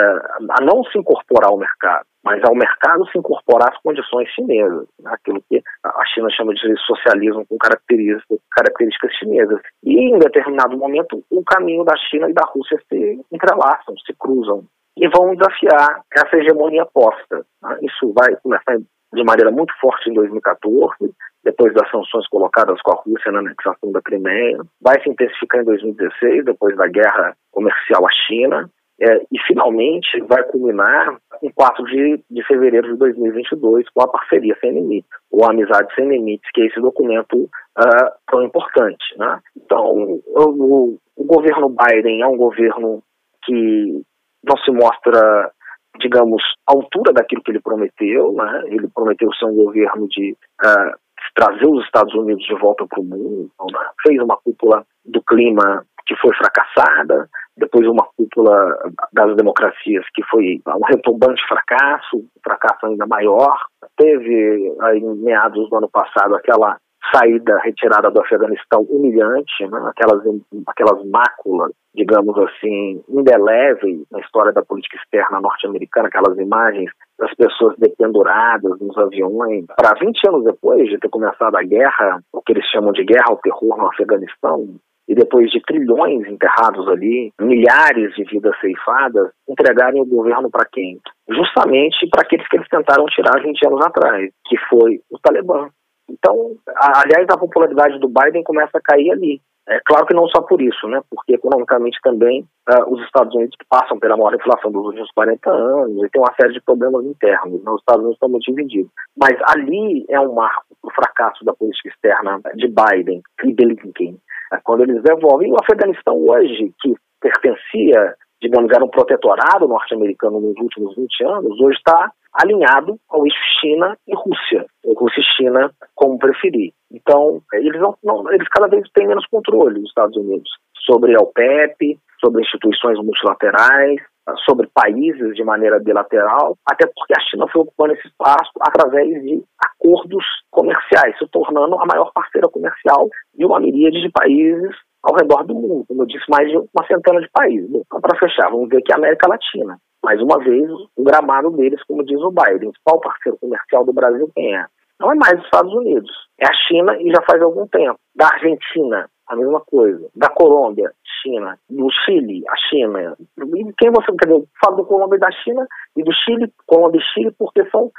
a 0.47 0.63
não 0.63 0.83
se 0.83 0.99
incorporar 0.99 1.49
ao 1.49 1.57
mercado, 1.57 2.05
mas 2.23 2.39
ao 2.43 2.53
mercado 2.53 3.03
se 3.09 3.17
incorporar 3.17 3.73
às 3.73 3.81
condições 3.81 4.29
chinesas, 4.29 4.87
né? 4.99 5.11
aquilo 5.11 5.43
que 5.49 5.63
a 5.83 6.05
China 6.13 6.29
chama 6.29 6.53
de 6.53 6.71
socialismo 6.85 7.43
com 7.47 7.57
características, 7.57 8.37
características 8.51 9.11
chinesas. 9.15 9.59
E 9.83 10.13
em 10.13 10.19
determinado 10.19 10.77
momento, 10.77 11.23
o 11.31 11.43
caminho 11.43 11.83
da 11.83 11.97
China 11.97 12.29
e 12.29 12.33
da 12.33 12.45
Rússia 12.45 12.79
se 12.87 13.25
entrelaçam, 13.31 13.95
se 14.05 14.13
cruzam 14.13 14.63
e 14.97 15.07
vão 15.07 15.35
desafiar 15.35 16.01
essa 16.15 16.37
hegemonia 16.37 16.85
posta. 16.93 17.45
Né? 17.61 17.77
Isso 17.81 18.13
vai 18.13 18.35
começar 18.41 18.77
de 18.77 19.23
maneira 19.23 19.51
muito 19.51 19.73
forte 19.79 20.09
em 20.09 20.13
2014, 20.13 20.95
depois 21.43 21.73
das 21.73 21.89
sanções 21.91 22.27
colocadas 22.29 22.81
com 22.81 22.91
a 22.91 23.01
Rússia 23.01 23.31
na 23.31 23.39
anexação 23.39 23.91
da 23.91 24.01
Crimeia, 24.01 24.57
vai 24.81 25.01
se 25.01 25.09
intensificar 25.09 25.61
em 25.61 25.65
2016, 25.65 26.45
depois 26.45 26.75
da 26.75 26.87
guerra 26.87 27.35
comercial 27.51 28.05
à 28.07 28.11
China, 28.27 28.69
é, 29.01 29.17
e 29.31 29.39
finalmente 29.47 30.19
vai 30.21 30.43
culminar 30.43 31.17
em 31.41 31.51
4 31.51 31.83
de, 31.85 32.23
de 32.29 32.43
fevereiro 32.45 32.93
de 32.93 32.97
2022 32.97 33.85
com 33.89 34.03
a 34.03 34.07
parceria 34.07 34.55
sem 34.61 34.71
limites, 34.71 35.09
ou 35.31 35.43
a 35.45 35.49
amizade 35.49 35.93
sem 35.95 36.07
limites, 36.07 36.49
que 36.53 36.61
é 36.61 36.65
esse 36.67 36.79
documento 36.79 37.33
uh, 37.35 38.11
tão 38.31 38.43
importante. 38.43 39.03
Né? 39.17 39.39
Então, 39.57 40.21
o, 40.27 40.97
o 41.17 41.23
governo 41.25 41.69
Biden 41.69 42.21
é 42.21 42.27
um 42.27 42.37
governo 42.37 43.03
que 43.45 44.01
não 44.43 44.57
se 44.57 44.71
mostra, 44.71 45.51
digamos, 45.99 46.41
à 46.67 46.73
altura 46.73 47.13
daquilo 47.13 47.41
que 47.43 47.51
ele 47.51 47.61
prometeu. 47.61 48.33
Né? 48.33 48.63
Ele 48.67 48.87
prometeu 48.93 49.31
ser 49.33 49.45
um 49.45 49.55
governo 49.55 50.07
de 50.09 50.35
uh, 50.63 50.97
trazer 51.35 51.67
os 51.67 51.83
Estados 51.85 52.13
Unidos 52.13 52.43
de 52.45 52.55
volta 52.55 52.85
para 52.87 52.99
o 52.99 53.03
mundo. 53.03 53.49
Né? 53.71 53.79
Fez 54.05 54.21
uma 54.21 54.37
cúpula 54.37 54.85
do 55.05 55.21
clima 55.23 55.85
que 56.05 56.15
foi 56.17 56.35
fracassada, 56.35 57.29
depois 57.55 57.87
uma 57.87 58.05
cúpula 58.17 58.77
das 59.13 59.35
democracias 59.37 60.03
que 60.13 60.23
foi 60.29 60.59
um 60.67 60.85
retumbante 60.85 61.41
fracasso, 61.47 62.17
um 62.17 62.27
fracasso 62.43 62.85
ainda 62.85 63.05
maior. 63.05 63.55
Teve, 63.95 64.75
aí, 64.81 64.99
em 64.99 65.15
meados 65.23 65.69
do 65.69 65.77
ano 65.77 65.89
passado, 65.89 66.35
aquela 66.35 66.77
saída 67.13 67.59
retirada 67.63 68.09
do 68.09 68.21
Afeganistão 68.21 68.81
humilhante, 68.83 69.65
né? 69.67 69.79
aquelas, 69.89 70.23
aquelas 70.67 71.05
máculas, 71.05 71.71
digamos 71.95 72.37
assim, 72.37 73.03
indeléveis 73.09 74.01
na 74.11 74.19
história 74.19 74.51
da 74.51 74.63
política 74.63 74.97
externa 74.97 75.41
norte-americana, 75.41 76.07
aquelas 76.07 76.37
imagens 76.37 76.91
das 77.19 77.33
pessoas 77.35 77.75
dependuradas 77.77 78.79
nos 78.79 78.97
aviões. 78.97 79.65
Para 79.75 79.99
20 79.99 80.27
anos 80.27 80.43
depois 80.43 80.89
de 80.89 80.97
ter 80.97 81.09
começado 81.09 81.55
a 81.55 81.63
guerra, 81.63 82.19
o 82.31 82.41
que 82.41 82.53
eles 82.53 82.65
chamam 82.67 82.91
de 82.91 83.03
guerra 83.03 83.25
ao 83.29 83.37
terror 83.37 83.77
no 83.77 83.87
Afeganistão, 83.87 84.79
e 85.07 85.15
depois 85.15 85.51
de 85.51 85.61
trilhões 85.61 86.25
enterrados 86.27 86.87
ali, 86.87 87.31
milhares 87.39 88.15
de 88.15 88.23
vidas 88.23 88.57
ceifadas, 88.59 89.31
entregarem 89.47 90.01
o 90.01 90.05
governo 90.05 90.49
para 90.49 90.65
quem? 90.71 90.99
Justamente 91.29 92.07
para 92.09 92.21
aqueles 92.21 92.47
que 92.47 92.55
eles 92.55 92.69
tentaram 92.69 93.05
tirar 93.07 93.41
20 93.41 93.67
anos 93.67 93.81
atrás, 93.85 94.31
que 94.45 94.57
foi 94.69 95.01
o 95.11 95.19
Talibã. 95.19 95.67
Então, 96.09 96.55
aliás, 96.75 97.27
a 97.29 97.37
popularidade 97.37 97.99
do 97.99 98.07
Biden 98.07 98.43
começa 98.43 98.77
a 98.77 98.81
cair 98.81 99.11
ali. 99.11 99.41
É 99.67 99.79
claro 99.85 100.05
que 100.05 100.13
não 100.13 100.27
só 100.27 100.41
por 100.41 100.61
isso, 100.61 100.87
né? 100.89 100.99
Porque 101.09 101.35
economicamente 101.35 101.97
também 102.03 102.45
uh, 102.69 102.93
os 102.93 103.01
Estados 103.05 103.33
Unidos 103.33 103.55
passam 103.69 103.97
pela 103.97 104.17
maior 104.17 104.35
inflação 104.35 104.69
dos 104.71 104.85
últimos 104.87 105.09
40 105.11 105.49
anos 105.49 106.03
e 106.03 106.09
tem 106.09 106.21
uma 106.21 106.33
série 106.35 106.53
de 106.53 106.61
problemas 106.61 107.05
internos. 107.05 107.63
Né? 107.63 107.71
Os 107.71 107.79
Estados 107.79 108.01
Unidos 108.01 108.17
estão 108.17 108.29
muito 108.29 108.43
divididos. 108.43 108.91
Mas 109.17 109.39
ali 109.55 110.05
é 110.09 110.19
um 110.19 110.33
marco 110.33 110.65
o 110.83 110.91
fracasso 110.91 111.45
da 111.45 111.53
política 111.53 111.87
externa 111.87 112.41
de 112.55 112.67
Biden 112.67 113.21
e 113.45 113.53
Blinken. 113.53 114.17
É, 114.51 114.59
quando 114.63 114.83
eles 114.83 115.01
devolvem 115.01 115.51
o 115.51 115.57
Afeganistão 115.61 116.17
hoje, 116.17 116.73
que 116.81 116.93
pertencia, 117.21 118.15
digamos, 118.43 118.69
era 118.71 118.83
um 118.83 118.89
protetorado 118.89 119.67
norte-americano 119.67 120.39
nos 120.39 120.57
últimos 120.57 120.95
20 120.95 121.23
anos, 121.23 121.59
hoje 121.61 121.77
está 121.77 122.11
alinhado 122.33 122.99
ao 123.09 123.25
eixo 123.25 123.39
China 123.61 123.97
e 124.05 124.13
Rússia, 124.13 124.65
ou 124.83 124.93
Rússia 124.95 125.21
e 125.21 125.35
China, 125.37 125.71
como 125.95 126.19
preferir. 126.19 126.73
Então, 126.91 127.41
eles, 127.53 127.79
não, 127.79 127.95
não, 128.03 128.31
eles 128.33 128.47
cada 128.49 128.67
vez 128.67 128.83
têm 128.93 129.07
menos 129.07 129.25
controle, 129.27 129.79
os 129.79 129.87
Estados 129.87 130.17
Unidos, 130.17 130.49
sobre 130.85 131.15
a 131.15 131.19
OPEP, 131.19 131.97
sobre 132.19 132.41
instituições 132.41 132.97
multilaterais, 132.97 134.01
sobre 134.45 134.69
países 134.73 135.35
de 135.35 135.43
maneira 135.43 135.79
bilateral, 135.79 136.57
até 136.65 136.85
porque 136.87 137.13
a 137.15 137.21
China 137.21 137.45
foi 137.51 137.61
ocupando 137.61 137.93
esse 137.93 138.07
espaço 138.07 138.51
através 138.61 139.07
de 139.21 139.43
acordos 139.59 140.25
comerciais, 140.49 141.17
se 141.17 141.27
tornando 141.27 141.77
a 141.79 141.85
maior 141.85 142.11
parceira 142.13 142.47
comercial 142.49 143.09
de 143.33 143.45
uma 143.45 143.59
miríade 143.59 144.01
de 144.01 144.09
países 144.09 144.75
ao 145.03 145.15
redor 145.15 145.43
do 145.43 145.53
mundo. 145.53 145.85
Como 145.87 146.03
eu 146.03 146.07
disse, 146.07 146.25
mais 146.29 146.49
de 146.49 146.57
uma 146.57 146.87
centena 146.87 147.19
de 147.21 147.29
países. 147.31 147.69
Então, 147.69 148.01
para 148.01 148.17
fechar, 148.17 148.49
vamos 148.49 148.69
ver 148.69 148.77
aqui 148.77 148.93
a 148.93 148.97
América 148.97 149.27
Latina 149.27 149.77
mais 150.03 150.21
uma 150.21 150.37
vez, 150.37 150.69
o 150.97 151.03
gramado 151.03 151.49
deles, 151.51 151.81
como 151.87 152.03
diz 152.03 152.19
o 152.19 152.29
Biden. 152.29 152.67
O 152.67 152.71
principal 152.71 152.99
parceiro 152.99 153.37
comercial 153.39 153.85
do 153.85 153.93
Brasil 153.93 154.29
quem 154.35 154.53
é? 154.53 154.65
Não 154.99 155.11
é 155.11 155.15
mais 155.15 155.39
os 155.39 155.45
Estados 155.45 155.73
Unidos, 155.73 156.11
é 156.39 156.45
a 156.45 156.53
China 156.53 156.95
e 156.99 157.09
já 157.09 157.21
faz 157.23 157.41
algum 157.41 157.65
tempo. 157.67 157.97
Da 158.15 158.27
Argentina, 158.27 159.09
a 159.27 159.35
mesma 159.35 159.61
coisa. 159.61 160.07
Da 160.15 160.29
Colômbia, 160.29 160.91
China. 161.21 161.57
Do 161.69 161.87
Chile, 162.05 162.43
a 162.47 162.55
China. 162.69 163.15
E 163.19 163.73
quem 163.77 163.91
você 163.91 164.11
quer 164.19 164.27
dizer? 164.27 164.45
Fala 164.63 164.75
do 164.75 164.85
Colômbia 164.85 165.15
e 165.15 165.19
da 165.19 165.31
China 165.31 165.65
e 165.97 166.03
do 166.03 166.13
Chile, 166.13 166.51
Colômbia 166.67 166.99
e 166.99 167.13
Chile, 167.13 167.35
porque 167.39 167.67
são 167.69 167.91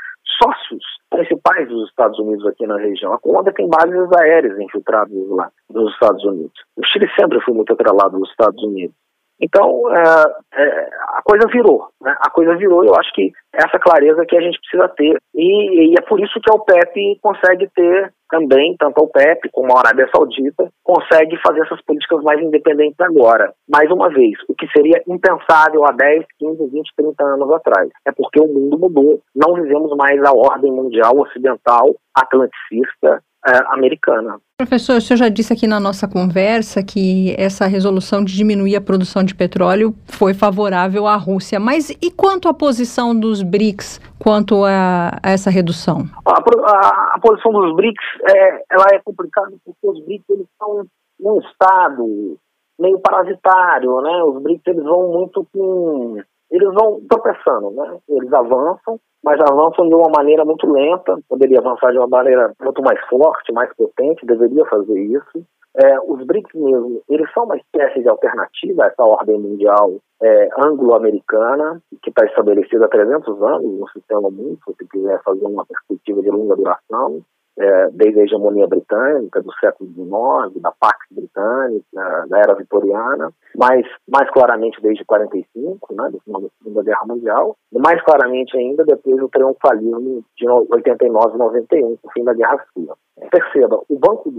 sócios 0.42 0.82
principais 1.10 1.68
dos 1.68 1.88
Estados 1.88 2.18
Unidos 2.18 2.46
aqui 2.46 2.66
na 2.66 2.76
região. 2.76 3.12
A 3.12 3.18
Colômbia 3.18 3.52
tem 3.52 3.68
bases 3.68 4.08
aéreas 4.18 4.58
infiltradas 4.58 5.28
lá 5.28 5.50
nos 5.70 5.92
Estados 5.92 6.24
Unidos. 6.24 6.60
O 6.76 6.84
Chile 6.84 7.08
sempre 7.18 7.40
foi 7.42 7.54
muito 7.54 7.72
atrelado 7.72 8.16
aos 8.16 8.28
Estados 8.30 8.62
Unidos. 8.62 8.96
Então, 9.40 9.82
é, 9.90 10.24
é, 10.54 10.88
a 11.16 11.22
coisa 11.22 11.46
virou, 11.48 11.88
né? 12.00 12.14
A 12.20 12.30
coisa 12.30 12.56
virou, 12.56 12.84
eu 12.84 12.94
acho 12.94 13.12
que 13.12 13.32
essa 13.52 13.78
clareza 13.78 14.24
que 14.26 14.36
a 14.36 14.40
gente 14.40 14.58
precisa 14.60 14.88
ter. 14.88 15.16
E, 15.34 15.92
e, 15.92 15.94
é 15.98 16.02
por 16.02 16.20
isso 16.20 16.40
que 16.40 16.50
a 16.50 16.54
OPEP 16.54 17.18
consegue 17.20 17.68
ter 17.74 18.12
também, 18.30 18.74
tanto 18.78 18.98
a 18.98 19.04
OPEP 19.04 19.48
como 19.52 19.76
a 19.76 19.80
Arábia 19.80 20.08
Saudita, 20.14 20.68
consegue 20.82 21.36
fazer 21.46 21.62
essas 21.62 21.80
políticas 21.82 22.22
mais 22.22 22.40
independentes 22.40 23.00
agora. 23.00 23.52
Mais 23.68 23.90
uma 23.90 24.08
vez, 24.08 24.32
o 24.48 24.54
que 24.54 24.66
seria 24.68 25.02
impensável 25.06 25.84
há 25.84 25.92
10, 25.92 26.24
15, 26.38 26.70
20, 26.70 26.90
30 26.96 27.24
anos 27.24 27.52
atrás. 27.52 27.88
É 28.06 28.12
porque 28.12 28.40
o 28.40 28.48
mundo 28.48 28.78
mudou. 28.78 29.20
Não 29.34 29.54
vivemos 29.54 29.96
mais 29.96 30.22
a 30.24 30.32
ordem 30.32 30.72
mundial 30.72 31.12
ocidental, 31.18 31.94
atlanticista, 32.14 33.22
americana. 33.68 34.38
Professor, 34.56 34.96
o 34.96 35.00
senhor 35.00 35.18
já 35.18 35.28
disse 35.28 35.52
aqui 35.52 35.66
na 35.66 35.78
nossa 35.78 36.08
conversa 36.08 36.82
que 36.82 37.34
essa 37.38 37.66
resolução 37.66 38.24
de 38.24 38.34
diminuir 38.34 38.76
a 38.76 38.80
produção 38.80 39.22
de 39.22 39.34
petróleo 39.34 39.94
foi 40.06 40.32
favorável 40.32 41.06
à 41.06 41.16
Rússia. 41.16 41.60
Mas 41.60 41.90
e 41.90 42.10
quanto 42.10 42.48
à 42.48 42.54
posição 42.54 43.18
dos 43.18 43.42
BRICS 43.42 44.00
quanto 44.18 44.64
a, 44.64 45.18
a 45.22 45.30
essa 45.30 45.50
redução? 45.50 46.04
A, 46.24 46.32
a, 46.32 47.14
a, 47.14 47.18
posição 47.20 47.52
dos 47.52 47.74
BRICS 47.76 48.04
é, 48.28 48.64
ela 48.70 48.86
é 48.92 48.98
complicada 49.04 49.52
porque 49.64 49.86
os 49.86 50.04
BRICS 50.04 50.24
eles 50.30 50.46
são 50.58 50.86
um 51.20 51.38
estado 51.40 52.38
meio 52.78 52.98
parasitário, 53.00 54.00
né? 54.00 54.22
Os 54.24 54.42
BRICS 54.42 54.66
eles 54.68 54.84
vão 54.84 55.12
muito 55.12 55.46
com 55.52 56.22
eles 56.50 56.72
vão 56.74 57.00
tropeçando, 57.08 57.70
né? 57.72 57.98
Eles 58.08 58.32
avançam, 58.32 58.98
mas 59.22 59.40
avançam 59.40 59.88
de 59.88 59.94
uma 59.94 60.10
maneira 60.14 60.44
muito 60.44 60.70
lenta, 60.70 61.18
poderia 61.28 61.58
avançar 61.58 61.90
de 61.92 61.98
uma 61.98 62.08
maneira 62.08 62.52
muito 62.60 62.82
mais 62.82 63.00
forte, 63.08 63.52
mais 63.52 63.74
potente, 63.74 64.26
deveria 64.26 64.64
fazer 64.66 64.98
isso. 64.98 65.44
É, 65.76 65.98
os 66.06 66.24
BRICS 66.24 66.54
mesmo, 66.54 67.02
eles 67.08 67.28
são 67.32 67.44
uma 67.44 67.56
espécie 67.56 68.00
de 68.00 68.08
alternativa 68.08 68.84
a 68.84 68.86
essa 68.86 69.02
ordem 69.02 69.40
mundial 69.40 69.96
é, 70.22 70.48
anglo-americana, 70.58 71.82
que 72.00 72.10
está 72.10 72.24
estabelecida 72.26 72.84
há 72.84 72.88
300 72.88 73.42
anos 73.42 73.80
no 73.80 73.88
sistema 73.88 74.30
mundo, 74.30 74.58
se 74.76 74.88
quiser 74.88 75.20
fazer 75.24 75.44
uma 75.44 75.66
perspectiva 75.66 76.22
de 76.22 76.30
longa 76.30 76.54
duração 76.54 77.24
é, 77.58 77.90
desde 77.92 78.20
a 78.20 78.24
hegemonia 78.24 78.66
britânica, 78.66 79.40
do 79.40 79.52
século 79.54 79.90
XIX, 79.90 80.60
da 80.60 80.72
Pax 80.72 80.98
Britânica, 81.10 82.26
da 82.28 82.38
era 82.38 82.54
vitoriana, 82.54 83.30
mas 83.56 83.86
mais 84.08 84.28
claramente 84.30 84.80
desde 84.82 85.04
45, 85.04 85.94
né, 85.94 86.08
do 86.10 86.20
final 86.20 86.40
da 86.42 86.48
Segunda 86.58 86.82
Guerra 86.82 87.06
Mundial, 87.06 87.56
e 87.72 87.78
mais 87.78 88.02
claramente 88.02 88.56
ainda 88.56 88.84
depois 88.84 89.16
do 89.16 89.28
triunfalismo 89.28 90.24
de 90.36 90.48
89 90.48 91.38
91, 91.38 91.98
o 92.02 92.10
fim 92.12 92.24
da 92.24 92.34
Guerra 92.34 92.58
Fria. 92.72 92.92
Perceba, 93.30 93.80
o 93.88 93.98
banco, 93.98 94.32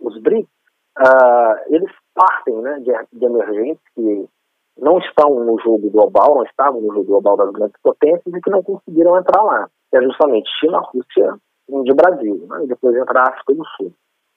os 0.00 0.20
BRICS, 0.22 0.48
uh, 0.98 1.74
eles 1.74 1.90
partem 2.14 2.54
né, 2.62 2.78
de, 2.80 2.92
de 3.18 3.24
emergentes 3.24 3.82
que 3.94 4.28
não 4.78 4.98
estão 4.98 5.40
no 5.44 5.58
jogo 5.60 5.90
global, 5.90 6.36
não 6.36 6.44
estavam 6.44 6.80
no 6.80 6.92
jogo 6.94 7.04
global 7.04 7.36
das 7.36 7.50
grandes 7.50 7.76
potências 7.82 8.34
e 8.34 8.40
que 8.40 8.50
não 8.50 8.62
conseguiram 8.62 9.18
entrar 9.18 9.42
lá. 9.42 9.68
É 9.92 10.00
justamente 10.00 10.48
China, 10.60 10.78
Rússia, 10.78 11.34
de 11.84 11.94
Brasil, 11.94 12.46
né, 12.48 12.64
e 12.64 12.68
depois 12.68 12.96
entrar 12.96 13.20
a 13.20 13.30
África 13.30 13.54
do 13.54 13.64
Sul. 13.76 13.92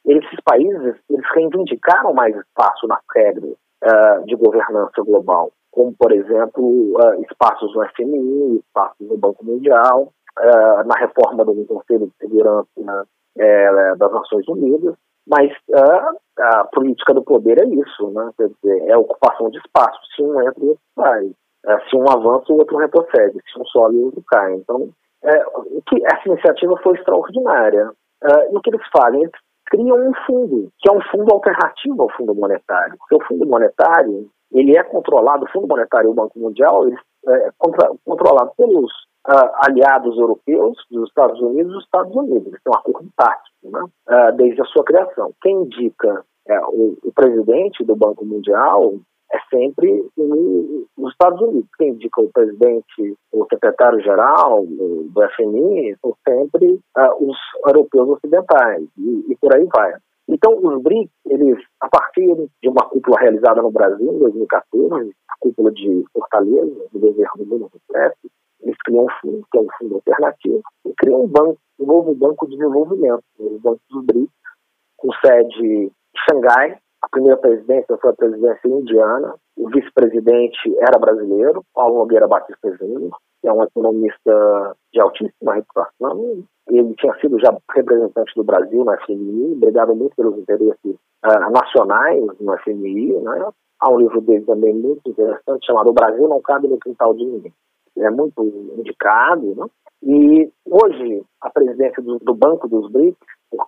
Esses 0.05 0.39
países 0.43 0.95
eles 1.09 1.25
reivindicaram 1.33 2.13
mais 2.13 2.35
espaço 2.35 2.87
nas 2.87 3.01
regras 3.15 3.53
uh, 3.83 4.25
de 4.25 4.35
governança 4.35 5.01
global, 5.01 5.51
como, 5.71 5.93
por 5.97 6.11
exemplo, 6.11 6.93
uh, 6.97 7.21
espaços 7.23 7.73
no 7.73 7.85
FMI, 7.95 8.57
espaços 8.59 9.07
no 9.07 9.17
Banco 9.17 9.45
Mundial, 9.45 10.11
uh, 10.39 10.83
na 10.85 10.95
reforma 10.97 11.45
do 11.45 11.65
Conselho 11.65 12.07
de 12.07 12.13
Segurança 12.19 12.67
né, 12.77 13.95
das 13.97 14.11
Nações 14.11 14.47
Unidas, 14.47 14.95
mas 15.25 15.51
a 16.37 16.65
política 16.65 17.13
do 17.13 17.23
poder 17.23 17.57
é 17.59 17.65
isso, 17.65 18.09
né? 18.11 18.29
quer 18.37 18.49
dizer, 18.49 18.89
é 18.89 18.93
a 18.93 18.99
ocupação 18.99 19.49
de 19.49 19.57
espaço. 19.57 19.97
Se 20.13 20.21
um 20.21 20.39
entra, 20.41 20.61
o 20.61 20.67
outro 20.67 20.83
sai. 20.95 21.31
se 21.89 21.95
um 21.95 22.09
avança, 22.09 22.51
o 22.51 22.57
outro 22.57 22.77
retrocede. 22.77 23.39
Se 23.51 23.57
um 23.57 23.65
sobe, 23.65 23.97
o 23.97 24.05
outro 24.05 24.21
cai. 24.27 24.53
Então, 24.55 24.89
é, 25.23 25.43
que 25.87 26.05
essa 26.05 26.27
iniciativa 26.27 26.77
foi 26.83 26.95
extraordinária. 26.95 27.91
É, 28.23 28.53
e 28.53 28.57
o 28.57 28.61
que 28.61 28.69
eles 28.69 28.81
fazem? 28.95 29.21
Eles 29.21 29.33
criam 29.67 29.97
um 29.97 30.13
fundo, 30.25 30.69
que 30.79 30.89
é 30.89 30.91
um 30.91 31.01
fundo 31.11 31.33
alternativo 31.33 32.03
ao 32.03 32.11
Fundo 32.11 32.35
Monetário. 32.35 32.95
Porque 32.97 33.15
o 33.15 33.27
Fundo 33.27 33.45
Monetário, 33.45 34.29
ele 34.51 34.77
é 34.77 34.83
controlado, 34.83 35.45
o 35.45 35.49
Fundo 35.49 35.67
Monetário 35.67 36.09
e 36.09 36.11
o 36.11 36.15
Banco 36.15 36.37
Mundial, 36.37 36.87
ele 36.87 36.97
é 37.27 37.49
contra, 37.57 37.89
controlado 38.05 38.51
pelos 38.57 38.91
uh, 39.27 39.49
aliados 39.65 40.17
europeus, 40.17 40.77
dos 40.91 41.07
Estados 41.07 41.39
Unidos 41.41 41.73
dos 41.73 41.83
Estados 41.83 42.15
Unidos. 42.15 42.47
Eles 42.47 42.61
têm 42.63 42.73
um 42.73 42.77
acordo 42.77 43.09
tático, 43.15 43.69
né? 43.71 43.83
Uh, 44.09 44.35
desde 44.35 44.61
a 44.61 44.65
sua 44.65 44.83
criação. 44.83 45.33
Quem 45.41 45.63
indica 45.63 46.23
é, 46.47 46.59
o, 46.65 46.97
o, 47.03 47.11
presidente 47.13 47.83
do 47.83 47.95
Banco 47.95 48.25
Mundial 48.25 48.95
é 49.33 49.39
sempre 49.49 50.05
nos 50.17 51.11
Estados 51.11 51.41
Unidos. 51.41 51.69
Quem 51.77 51.89
indica 51.89 52.21
o 52.21 52.31
presidente, 52.31 53.17
o 53.31 53.45
secretário-geral 53.51 54.63
do 54.65 55.29
FMI 55.35 55.95
são 56.01 56.15
sempre 56.27 56.79
uh, 56.97 57.29
os 57.29 57.37
europeus 57.65 58.09
ocidentais 58.09 58.83
e, 58.97 59.25
e, 59.31 59.37
por 59.37 59.53
aí 59.55 59.67
vai. 59.73 59.93
Então, 60.29 60.57
os 60.57 60.81
BRICS, 60.81 61.11
eles, 61.25 61.57
a 61.81 61.89
partir 61.89 62.33
de 62.61 62.69
uma 62.69 62.87
cúpula 62.89 63.19
realizada 63.19 63.61
no 63.61 63.71
Brasil 63.71 64.13
em 64.13 64.19
2014, 64.19 65.11
a 65.29 65.33
cúpula 65.39 65.71
de 65.71 66.05
Fortaleza, 66.13 66.85
do 66.93 66.99
governo 66.99 67.45
do 67.45 67.57
Rousseff, 67.57 68.15
eles 68.61 68.77
criam 68.85 69.05
um 69.05 69.09
fundo, 69.19 69.45
que 69.51 69.57
é 69.57 69.61
um 69.61 69.67
fundo 69.77 69.95
alternativo, 69.95 70.61
e 70.85 70.93
criam 70.97 71.23
um 71.23 71.27
banco, 71.27 71.57
um 71.79 71.85
novo 71.85 72.15
banco 72.15 72.47
de 72.47 72.55
desenvolvimento, 72.55 73.23
o 73.39 73.59
Banco 73.59 73.81
dos 73.89 74.05
BRICS, 74.05 74.31
com 74.95 75.09
sede 75.25 75.65
em 75.65 75.91
Xangai, 76.29 76.77
a 77.03 77.09
primeira 77.09 77.35
presidência 77.35 77.97
foi 77.97 78.11
a 78.11 78.15
presidência 78.15 78.65
indiana, 78.65 79.35
o 79.57 79.67
vice-presidente 79.69 80.57
era 80.79 80.97
brasileiro, 80.97 81.61
Paulo 81.73 81.99
Nogueira 81.99 82.29
Batista 82.29 82.73
Júnior, 82.77 83.11
que 83.41 83.47
é 83.49 83.51
um 83.51 83.61
economista 83.61 84.73
de 84.93 85.01
altíssima 85.01 85.55
reputação. 85.55 86.45
Ele 86.69 86.95
tinha 86.95 87.13
sido 87.19 87.37
já 87.41 87.53
representante 87.75 88.33
do 88.37 88.43
Brasil 88.45 88.85
na 88.85 88.97
FMI, 89.01 89.53
brigado 89.55 89.93
muito 89.93 90.15
pelos 90.15 90.37
interesses 90.37 90.95
uh, 91.25 91.51
nacionais 91.51 92.23
no 92.39 92.57
FMI. 92.59 93.19
Né? 93.19 93.49
Há 93.81 93.91
um 93.91 93.97
livro 93.97 94.21
dele 94.21 94.45
também 94.45 94.73
muito 94.73 95.01
interessante 95.05 95.65
chamado 95.65 95.89
O 95.89 95.93
Brasil 95.93 96.25
não 96.29 96.41
cabe 96.41 96.69
no 96.69 96.79
quintal 96.79 97.13
de 97.15 97.25
ninguém. 97.25 97.53
É 97.97 98.09
muito 98.09 98.41
indicado. 98.77 99.53
Né? 99.55 99.65
E 100.03 100.49
hoje, 100.65 101.21
a 101.41 101.49
presidência 101.49 102.01
do, 102.01 102.17
do 102.19 102.33
Banco 102.33 102.69
dos 102.69 102.89
BRICS, 102.89 103.17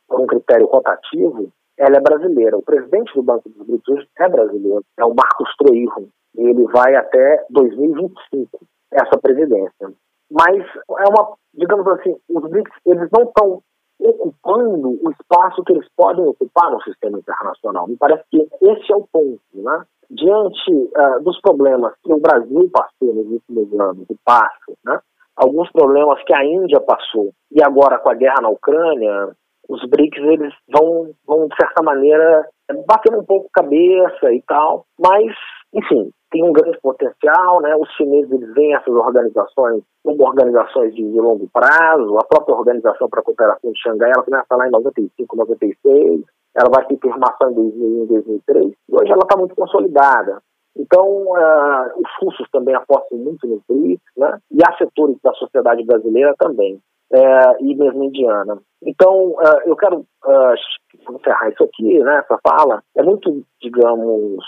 por 0.07 0.21
um 0.21 0.25
critério 0.25 0.67
rotativo, 0.67 1.51
ela 1.77 1.97
é 1.97 2.01
brasileira. 2.01 2.57
O 2.57 2.63
presidente 2.63 3.13
do 3.13 3.23
Banco 3.23 3.49
dos 3.49 3.65
BRICS 3.65 3.87
hoje 3.89 4.07
é 4.19 4.29
brasileiro, 4.29 4.83
é 4.97 5.05
o 5.05 5.13
Marcos 5.13 5.55
Troirro. 5.57 6.09
Ele 6.37 6.63
vai 6.67 6.95
até 6.95 7.45
2025, 7.49 8.49
essa 8.91 9.17
presidência. 9.21 9.91
Mas 10.31 10.63
é 10.99 11.09
uma, 11.09 11.35
digamos 11.53 11.87
assim, 11.87 12.15
os 12.29 12.49
BRICS 12.49 12.71
eles 12.85 13.09
não 13.11 13.23
estão 13.23 13.61
ocupando 13.99 14.99
o 15.01 15.11
espaço 15.11 15.63
que 15.63 15.73
eles 15.73 15.87
podem 15.95 16.25
ocupar 16.25 16.71
no 16.71 16.81
sistema 16.83 17.17
internacional. 17.17 17.87
Me 17.87 17.95
parece 17.97 18.23
que 18.29 18.47
esse 18.61 18.91
é 18.91 18.95
o 18.95 19.07
ponto, 19.11 19.39
né? 19.53 19.85
Diante 20.09 20.71
uh, 20.71 21.23
dos 21.23 21.39
problemas 21.41 21.93
que 22.03 22.13
o 22.13 22.19
Brasil 22.19 22.69
passou 22.71 23.13
nos 23.13 23.25
últimos 23.27 23.79
anos, 23.79 24.05
e 24.09 24.15
passa, 24.23 24.73
né? 24.85 24.99
alguns 25.35 25.69
problemas 25.71 26.23
que 26.23 26.33
a 26.33 26.45
Índia 26.45 26.79
passou, 26.79 27.31
e 27.51 27.61
agora 27.63 27.99
com 27.99 28.09
a 28.09 28.13
guerra 28.13 28.41
na 28.41 28.49
Ucrânia, 28.49 29.35
os 29.69 29.81
BRICS 29.89 30.21
eles 30.23 30.53
vão, 30.69 31.11
vão 31.25 31.47
de 31.47 31.55
certa 31.55 31.81
maneira, 31.83 32.47
batendo 32.87 33.19
um 33.19 33.25
pouco 33.25 33.49
cabeça 33.53 34.31
e 34.31 34.41
tal, 34.47 34.85
mas, 34.99 35.33
enfim, 35.73 36.11
tem 36.31 36.43
um 36.43 36.51
grande 36.51 36.77
potencial, 36.81 37.61
né? 37.61 37.75
Os 37.75 37.89
chineses 37.95 38.31
eles 38.31 38.53
veem 38.53 38.75
essas 38.75 38.93
organizações 38.93 39.83
como 40.03 40.23
organizações 40.23 40.93
de, 40.93 41.03
longo 41.03 41.49
prazo, 41.51 42.17
a 42.17 42.25
própria 42.25 42.55
Organização 42.55 43.09
para 43.09 43.21
a 43.21 43.23
Cooperação 43.23 43.71
de 43.71 43.81
Xangai, 43.81 44.11
ela 44.13 44.23
começa 44.23 44.55
lá 44.55 44.67
em 44.67 44.71
95, 44.71 45.35
96, 45.35 46.21
ela 46.55 46.69
vai 46.69 46.85
ter 46.85 46.99
firmação 46.99 47.51
em 47.51 47.55
2001, 47.55 48.05
2003, 48.05 48.65
e 48.67 48.95
hoje 48.95 49.11
ela 49.11 49.23
está 49.23 49.37
muito 49.37 49.55
consolidada. 49.55 50.41
Então, 50.77 51.07
uh, 51.07 51.99
os 51.99 52.09
russos 52.21 52.47
também 52.51 52.75
apostam 52.75 53.17
muito 53.17 53.47
nos 53.47 53.61
BRICS, 53.67 54.03
né? 54.17 54.37
E 54.51 54.59
há 54.61 54.77
setores 54.77 55.17
da 55.23 55.31
sociedade 55.33 55.85
brasileira 55.85 56.35
também 56.37 56.79
é, 57.15 57.63
e 57.63 57.75
mesmo 57.75 58.03
indiana. 58.03 58.59
Então, 58.83 59.29
uh, 59.31 59.61
eu 59.65 59.75
quero 59.75 59.99
uh, 59.99 61.15
encerrar 61.15 61.49
isso 61.49 61.63
aqui, 61.63 61.99
né, 61.99 62.17
essa 62.17 62.37
fala, 62.45 62.83
é 62.95 63.03
muito, 63.03 63.43
digamos, 63.61 64.43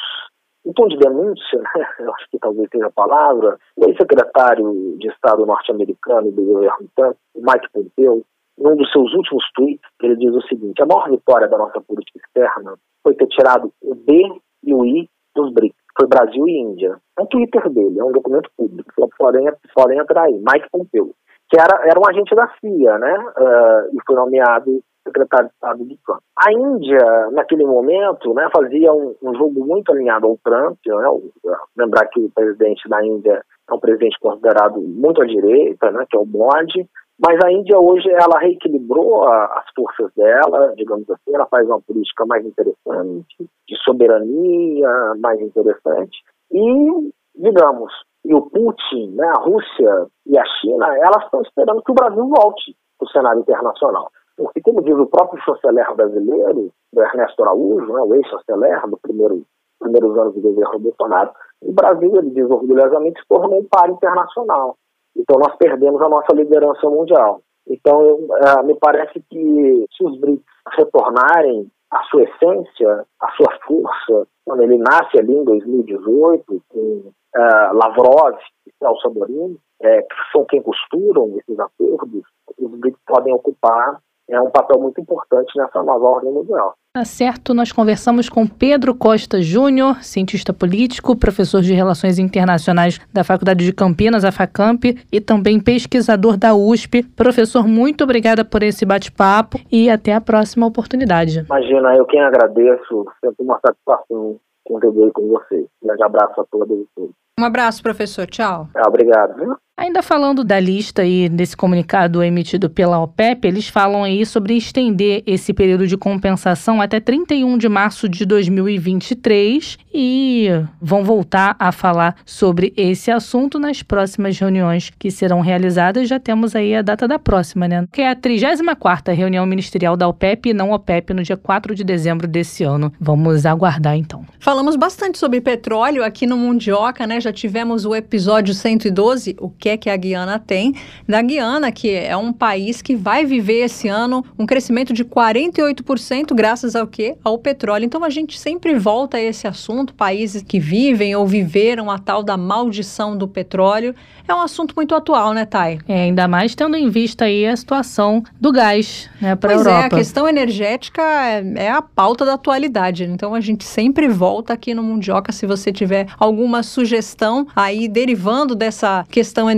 um 0.65 0.73
tom 0.73 0.87
de 0.87 0.97
denúncia, 0.97 1.59
né, 1.59 1.87
eu 1.99 2.13
acho 2.13 2.29
que 2.29 2.37
talvez 2.37 2.69
seja 2.69 2.87
a 2.87 2.91
palavra, 2.91 3.57
o 3.77 3.85
ex-secretário 3.85 4.97
de 4.99 5.07
Estado 5.07 5.45
norte-americano 5.45 6.31
do 6.31 6.43
governo 6.43 6.89
Trump, 6.95 7.15
Mike 7.35 7.71
Pompeo, 7.73 8.23
num 8.57 8.75
dos 8.75 8.91
seus 8.91 9.13
últimos 9.13 9.43
tweets, 9.55 9.87
ele 10.01 10.17
diz 10.17 10.33
o 10.33 10.41
seguinte, 10.47 10.81
a 10.81 10.85
maior 10.85 11.09
vitória 11.09 11.47
da 11.47 11.57
nossa 11.57 11.79
política 11.79 12.19
externa 12.19 12.73
foi 13.03 13.13
ter 13.13 13.27
tirado 13.27 13.71
o 13.81 13.95
B 13.95 14.41
e 14.63 14.73
o 14.73 14.83
I 14.83 15.07
dos 15.35 15.53
BRICS, 15.53 15.77
foi 15.95 16.07
Brasil 16.07 16.47
e 16.47 16.59
Índia. 16.59 16.97
É 17.17 17.21
um 17.21 17.27
Twitter 17.27 17.69
dele, 17.69 17.99
é 17.99 18.03
um 18.03 18.11
documento 18.11 18.49
público, 18.57 18.91
podem, 19.17 19.47
podem 19.75 19.99
entrar 19.99 20.23
aí, 20.23 20.33
Mike 20.33 20.69
Pompeo 20.71 21.13
que 21.49 21.59
era, 21.59 21.89
era 21.89 21.99
um 21.99 22.07
agente 22.07 22.35
da 22.35 22.47
CIA, 22.59 22.97
né? 22.97 23.17
Uh, 23.37 23.95
e 23.95 23.97
foi 24.05 24.15
nomeado 24.15 24.81
secretário 25.07 25.47
de 25.47 25.53
Estado 25.53 25.83
do 25.85 25.97
Trump. 26.05 26.19
A 26.37 26.51
Índia, 26.51 27.31
naquele 27.31 27.65
momento, 27.65 28.33
né, 28.33 28.49
fazia 28.53 28.93
um, 28.93 29.15
um 29.23 29.33
jogo 29.35 29.65
muito 29.65 29.91
alinhado 29.91 30.27
ao 30.27 30.37
Trump. 30.43 30.77
Né, 30.85 31.53
lembrar 31.77 32.07
que 32.07 32.19
o 32.19 32.29
presidente 32.29 32.87
da 32.89 33.03
Índia 33.05 33.41
é 33.69 33.73
um 33.73 33.79
presidente 33.79 34.19
considerado 34.19 34.79
muito 34.81 35.21
à 35.21 35.25
direita, 35.25 35.91
né, 35.91 36.05
que 36.09 36.17
é 36.17 36.19
o 36.19 36.25
Modi, 36.25 36.87
mas 37.19 37.43
a 37.43 37.51
Índia 37.51 37.79
hoje 37.79 38.09
ela 38.11 38.39
reequilibrou 38.39 39.27
a, 39.27 39.45
as 39.59 39.65
forças 39.75 40.11
dela, 40.15 40.73
digamos 40.75 41.09
assim, 41.09 41.33
ela 41.33 41.47
faz 41.47 41.65
uma 41.65 41.81
política 41.81 42.25
mais 42.25 42.45
interessante, 42.45 43.35
de 43.39 43.77
soberania 43.83 45.15
mais 45.19 45.41
interessante. 45.41 46.17
E, 46.51 47.11
digamos, 47.35 47.91
e 48.27 48.33
o 48.33 48.41
Putin, 48.41 49.15
né, 49.15 49.25
a 49.25 49.39
Rússia 49.39 50.07
e 50.25 50.37
a 50.37 50.43
China, 50.59 50.85
elas 50.97 51.23
estão 51.23 51.41
esperando 51.41 51.81
que 51.81 51.91
o 51.91 51.95
Brasil 51.95 52.27
volte 52.27 52.75
para 52.99 53.05
o 53.05 53.09
cenário 53.09 53.39
internacional. 53.39 54.11
Porque, 54.35 54.61
como 54.61 54.83
diz 54.83 54.95
o 54.95 55.07
próprio 55.07 55.41
chanceler 55.43 55.95
brasileiro, 55.95 56.69
Ernesto 56.93 57.41
Araújo, 57.41 57.93
né, 57.93 58.01
o 58.01 58.13
ex-chanceler 58.15 58.85
do 58.87 58.97
primeiro 58.97 59.43
primeiros 59.79 60.17
anos 60.17 60.33
do 60.33 60.41
governo 60.41 60.79
Bolsonaro, 60.79 61.31
o 61.61 61.71
Brasil, 61.71 62.11
ele 62.17 62.31
diz 62.31 62.49
orgulhosamente, 62.49 63.21
se 63.21 63.27
tornou 63.27 63.59
um 63.59 63.67
par 63.69 63.89
internacional. 63.89 64.75
Então 65.15 65.39
nós 65.39 65.55
perdemos 65.55 66.01
a 66.01 66.09
nossa 66.09 66.33
liderança 66.33 66.89
mundial. 66.89 67.41
Então 67.67 68.01
eu, 68.01 68.15
uh, 68.15 68.63
me 68.65 68.75
parece 68.75 69.23
que 69.29 69.85
se 69.95 70.03
os 70.03 70.19
BRICS 70.19 70.43
retornarem 70.75 71.69
à 71.91 72.03
sua 72.03 72.23
essência, 72.23 73.05
à 73.21 73.31
sua 73.31 73.51
força, 73.65 74.27
quando 74.45 74.63
ele 74.63 74.77
nasce 74.77 75.17
ali 75.17 75.33
em 75.33 75.43
2018 75.43 76.61
com 76.69 77.11
uh, 77.37 77.73
Lavrov 77.73 78.37
e 78.65 78.71
Celso 78.79 79.07
Amorim, 79.07 79.57
é, 79.81 80.01
que 80.01 80.15
são 80.31 80.45
quem 80.45 80.61
costuram 80.61 81.37
esses 81.37 81.59
acordos, 81.59 82.23
os 82.57 82.71
BRICS 82.79 82.99
podem 83.05 83.33
ocupar 83.33 83.99
é 84.29 84.41
um 84.41 84.49
papel 84.49 84.79
muito 84.79 84.99
importante 84.99 85.57
nessa 85.57 85.81
nova 85.81 86.05
ordem 86.05 86.31
mundial. 86.31 86.75
Tá 86.93 87.05
certo, 87.05 87.53
nós 87.53 87.71
conversamos 87.71 88.27
com 88.27 88.45
Pedro 88.45 88.93
Costa 88.93 89.41
Júnior, 89.41 90.03
cientista 90.03 90.51
político, 90.51 91.15
professor 91.15 91.61
de 91.61 91.73
Relações 91.73 92.19
Internacionais 92.19 92.99
da 93.13 93.23
Faculdade 93.23 93.63
de 93.63 93.71
Campinas, 93.71 94.25
a 94.25 94.31
FACAMP, 94.31 94.97
e 95.11 95.21
também 95.21 95.59
pesquisador 95.59 96.35
da 96.35 96.53
USP. 96.53 97.03
Professor, 97.03 97.65
muito 97.65 98.03
obrigada 98.03 98.43
por 98.43 98.63
esse 98.63 98.85
bate-papo 98.85 99.59
e 99.71 99.89
até 99.89 100.13
a 100.13 100.19
próxima 100.19 100.65
oportunidade. 100.65 101.45
Imagina, 101.45 101.95
eu 101.95 102.05
quem 102.05 102.21
agradeço, 102.21 103.05
sempre 103.23 103.45
uma 103.45 103.59
satisfação 103.65 104.37
contribuir 104.65 105.11
com 105.13 105.25
vocês. 105.27 105.65
Um 105.81 105.87
grande 105.87 106.03
abraço 106.03 106.41
a 106.41 106.45
todos 106.51 106.77
e 106.77 106.87
todos. 106.93 107.15
Um 107.39 107.45
abraço, 107.45 107.83
professor. 107.83 108.25
Tchau. 108.25 108.67
Obrigado. 108.87 109.35
Viu? 109.35 109.55
Ainda 109.79 110.01
falando 110.01 110.43
da 110.43 110.59
lista 110.59 111.05
e 111.05 111.29
desse 111.29 111.55
comunicado 111.55 112.23
emitido 112.23 112.67
pela 112.67 112.99
OPEP, 112.99 113.47
eles 113.47 113.69
falam 113.69 114.03
aí 114.03 114.25
sobre 114.25 114.57
estender 114.57 115.21
esse 115.23 115.53
período 115.53 115.85
de 115.85 115.95
compensação 115.95 116.81
até 116.81 116.99
31 116.99 117.59
de 117.59 117.69
março 117.69 118.09
de 118.09 118.25
2023 118.25 119.77
e 119.93 120.49
vão 120.81 121.03
voltar 121.03 121.55
a 121.59 121.71
falar 121.71 122.15
sobre 122.25 122.73
esse 122.75 123.11
assunto 123.11 123.59
nas 123.59 123.83
próximas 123.83 124.39
reuniões 124.39 124.91
que 124.97 125.11
serão 125.11 125.41
realizadas. 125.41 126.09
Já 126.09 126.19
temos 126.19 126.55
aí 126.55 126.75
a 126.75 126.81
data 126.81 127.07
da 127.07 127.19
próxima, 127.19 127.67
né? 127.67 127.85
Que 127.91 128.01
é 128.01 128.09
a 128.09 128.15
34ª 128.15 129.13
reunião 129.13 129.45
ministerial 129.45 129.95
da 129.95 130.07
OPEP 130.07 130.49
e 130.49 130.53
não 130.55 130.71
OPEP 130.71 131.13
no 131.13 131.21
dia 131.21 131.37
4 131.37 131.75
de 131.75 131.83
dezembro 131.83 132.27
desse 132.27 132.63
ano. 132.63 132.91
Vamos 132.99 133.45
aguardar 133.45 133.95
então. 133.95 134.25
Falamos 134.39 134.75
bastante 134.75 135.19
sobre 135.19 135.39
petróleo 135.39 136.03
aqui 136.03 136.25
no 136.25 136.35
Mundioca, 136.35 137.05
né? 137.05 137.21
Já 137.21 137.31
tivemos 137.31 137.85
o 137.85 137.93
episódio 137.93 138.55
112, 138.55 139.35
o 139.39 139.51
que 139.51 139.66
é 139.67 139.77
que 139.77 139.89
a 139.89 139.97
Guiana 139.97 140.39
tem. 140.39 140.73
Da 141.07 141.21
Guiana, 141.21 141.71
que 141.71 141.91
é 141.91 142.15
um 142.15 142.31
país 142.31 142.81
que 142.81 142.95
vai 142.95 143.25
viver 143.25 143.65
esse 143.65 143.87
ano 143.87 144.23
um 144.37 144.45
crescimento 144.45 144.93
de 144.93 145.03
48% 145.03 146.33
graças 146.33 146.75
ao 146.75 146.87
quê? 146.87 147.15
Ao 147.23 147.37
petróleo. 147.37 147.85
Então 147.85 148.03
a 148.03 148.09
gente 148.09 148.39
sempre 148.39 148.77
volta 148.77 149.17
a 149.17 149.21
esse 149.21 149.47
assunto, 149.47 149.93
países 149.93 150.43
que 150.43 150.59
vivem 150.59 151.15
ou 151.15 151.25
viveram 151.25 151.89
a 151.89 151.97
tal 151.97 152.23
da 152.23 152.37
maldição 152.37 153.17
do 153.17 153.27
petróleo. 153.27 153.95
É 154.27 154.35
um 154.35 154.41
assunto 154.41 154.73
muito 154.75 154.93
atual, 154.93 155.33
né, 155.33 155.45
Thay? 155.45 155.79
É, 155.87 156.01
ainda 156.01 156.27
mais 156.27 156.53
tendo 156.53 156.75
em 156.75 156.89
vista 156.89 157.25
aí 157.25 157.47
a 157.47 157.55
situação 157.55 158.21
do 158.41 158.51
gás, 158.51 159.09
né, 159.21 159.37
para 159.37 159.51
a 159.51 159.53
Europa. 159.53 159.71
Pois 159.71 159.83
é, 159.83 159.85
a 159.85 159.89
questão 159.89 160.27
energética 160.27 161.01
é, 161.01 161.43
é 161.55 161.71
a 161.71 161.81
pauta 161.81 162.25
da 162.25 162.33
atualidade. 162.33 163.05
Então 163.05 163.33
a 163.33 163.39
gente 163.39 163.63
sempre 163.63 164.09
volta 164.09 164.51
aqui 164.51 164.73
no 164.73 164.83
Mundioca 164.83 165.31
se 165.31 165.45
você 165.45 165.71
tiver 165.71 166.07
alguma 166.19 166.61
sugestão 166.61 167.47
aí 167.55 167.87
derivando 167.87 168.53
dessa 168.53 169.05
questão 169.09 169.49
energética, 169.49 169.56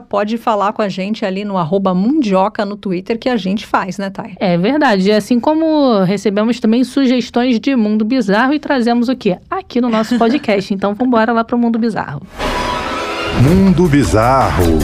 pode 0.00 0.38
falar 0.38 0.72
com 0.72 0.80
a 0.80 0.88
gente 0.88 1.24
ali 1.24 1.44
no 1.44 1.58
arroba 1.58 1.94
Mundioca 1.94 2.64
no 2.64 2.76
Twitter 2.76 3.18
que 3.18 3.28
a 3.28 3.36
gente 3.36 3.66
faz, 3.66 3.98
né, 3.98 4.10
Thay? 4.10 4.34
É 4.38 4.56
verdade. 4.56 5.10
Assim 5.12 5.40
como 5.40 6.02
recebemos 6.04 6.60
também 6.60 6.84
sugestões 6.84 7.60
de 7.60 7.74
Mundo 7.76 8.04
Bizarro 8.04 8.54
e 8.54 8.58
trazemos 8.58 9.08
o 9.08 9.16
quê? 9.16 9.38
Aqui 9.50 9.80
no 9.80 9.88
nosso 9.88 10.16
podcast. 10.18 10.72
então 10.72 10.94
vamos 10.94 11.08
embora 11.08 11.32
lá 11.32 11.44
para 11.44 11.56
o 11.56 11.58
Mundo 11.58 11.78
Bizarro. 11.78 12.22
Mundo 13.42 13.86
Bizarro. 13.88 14.78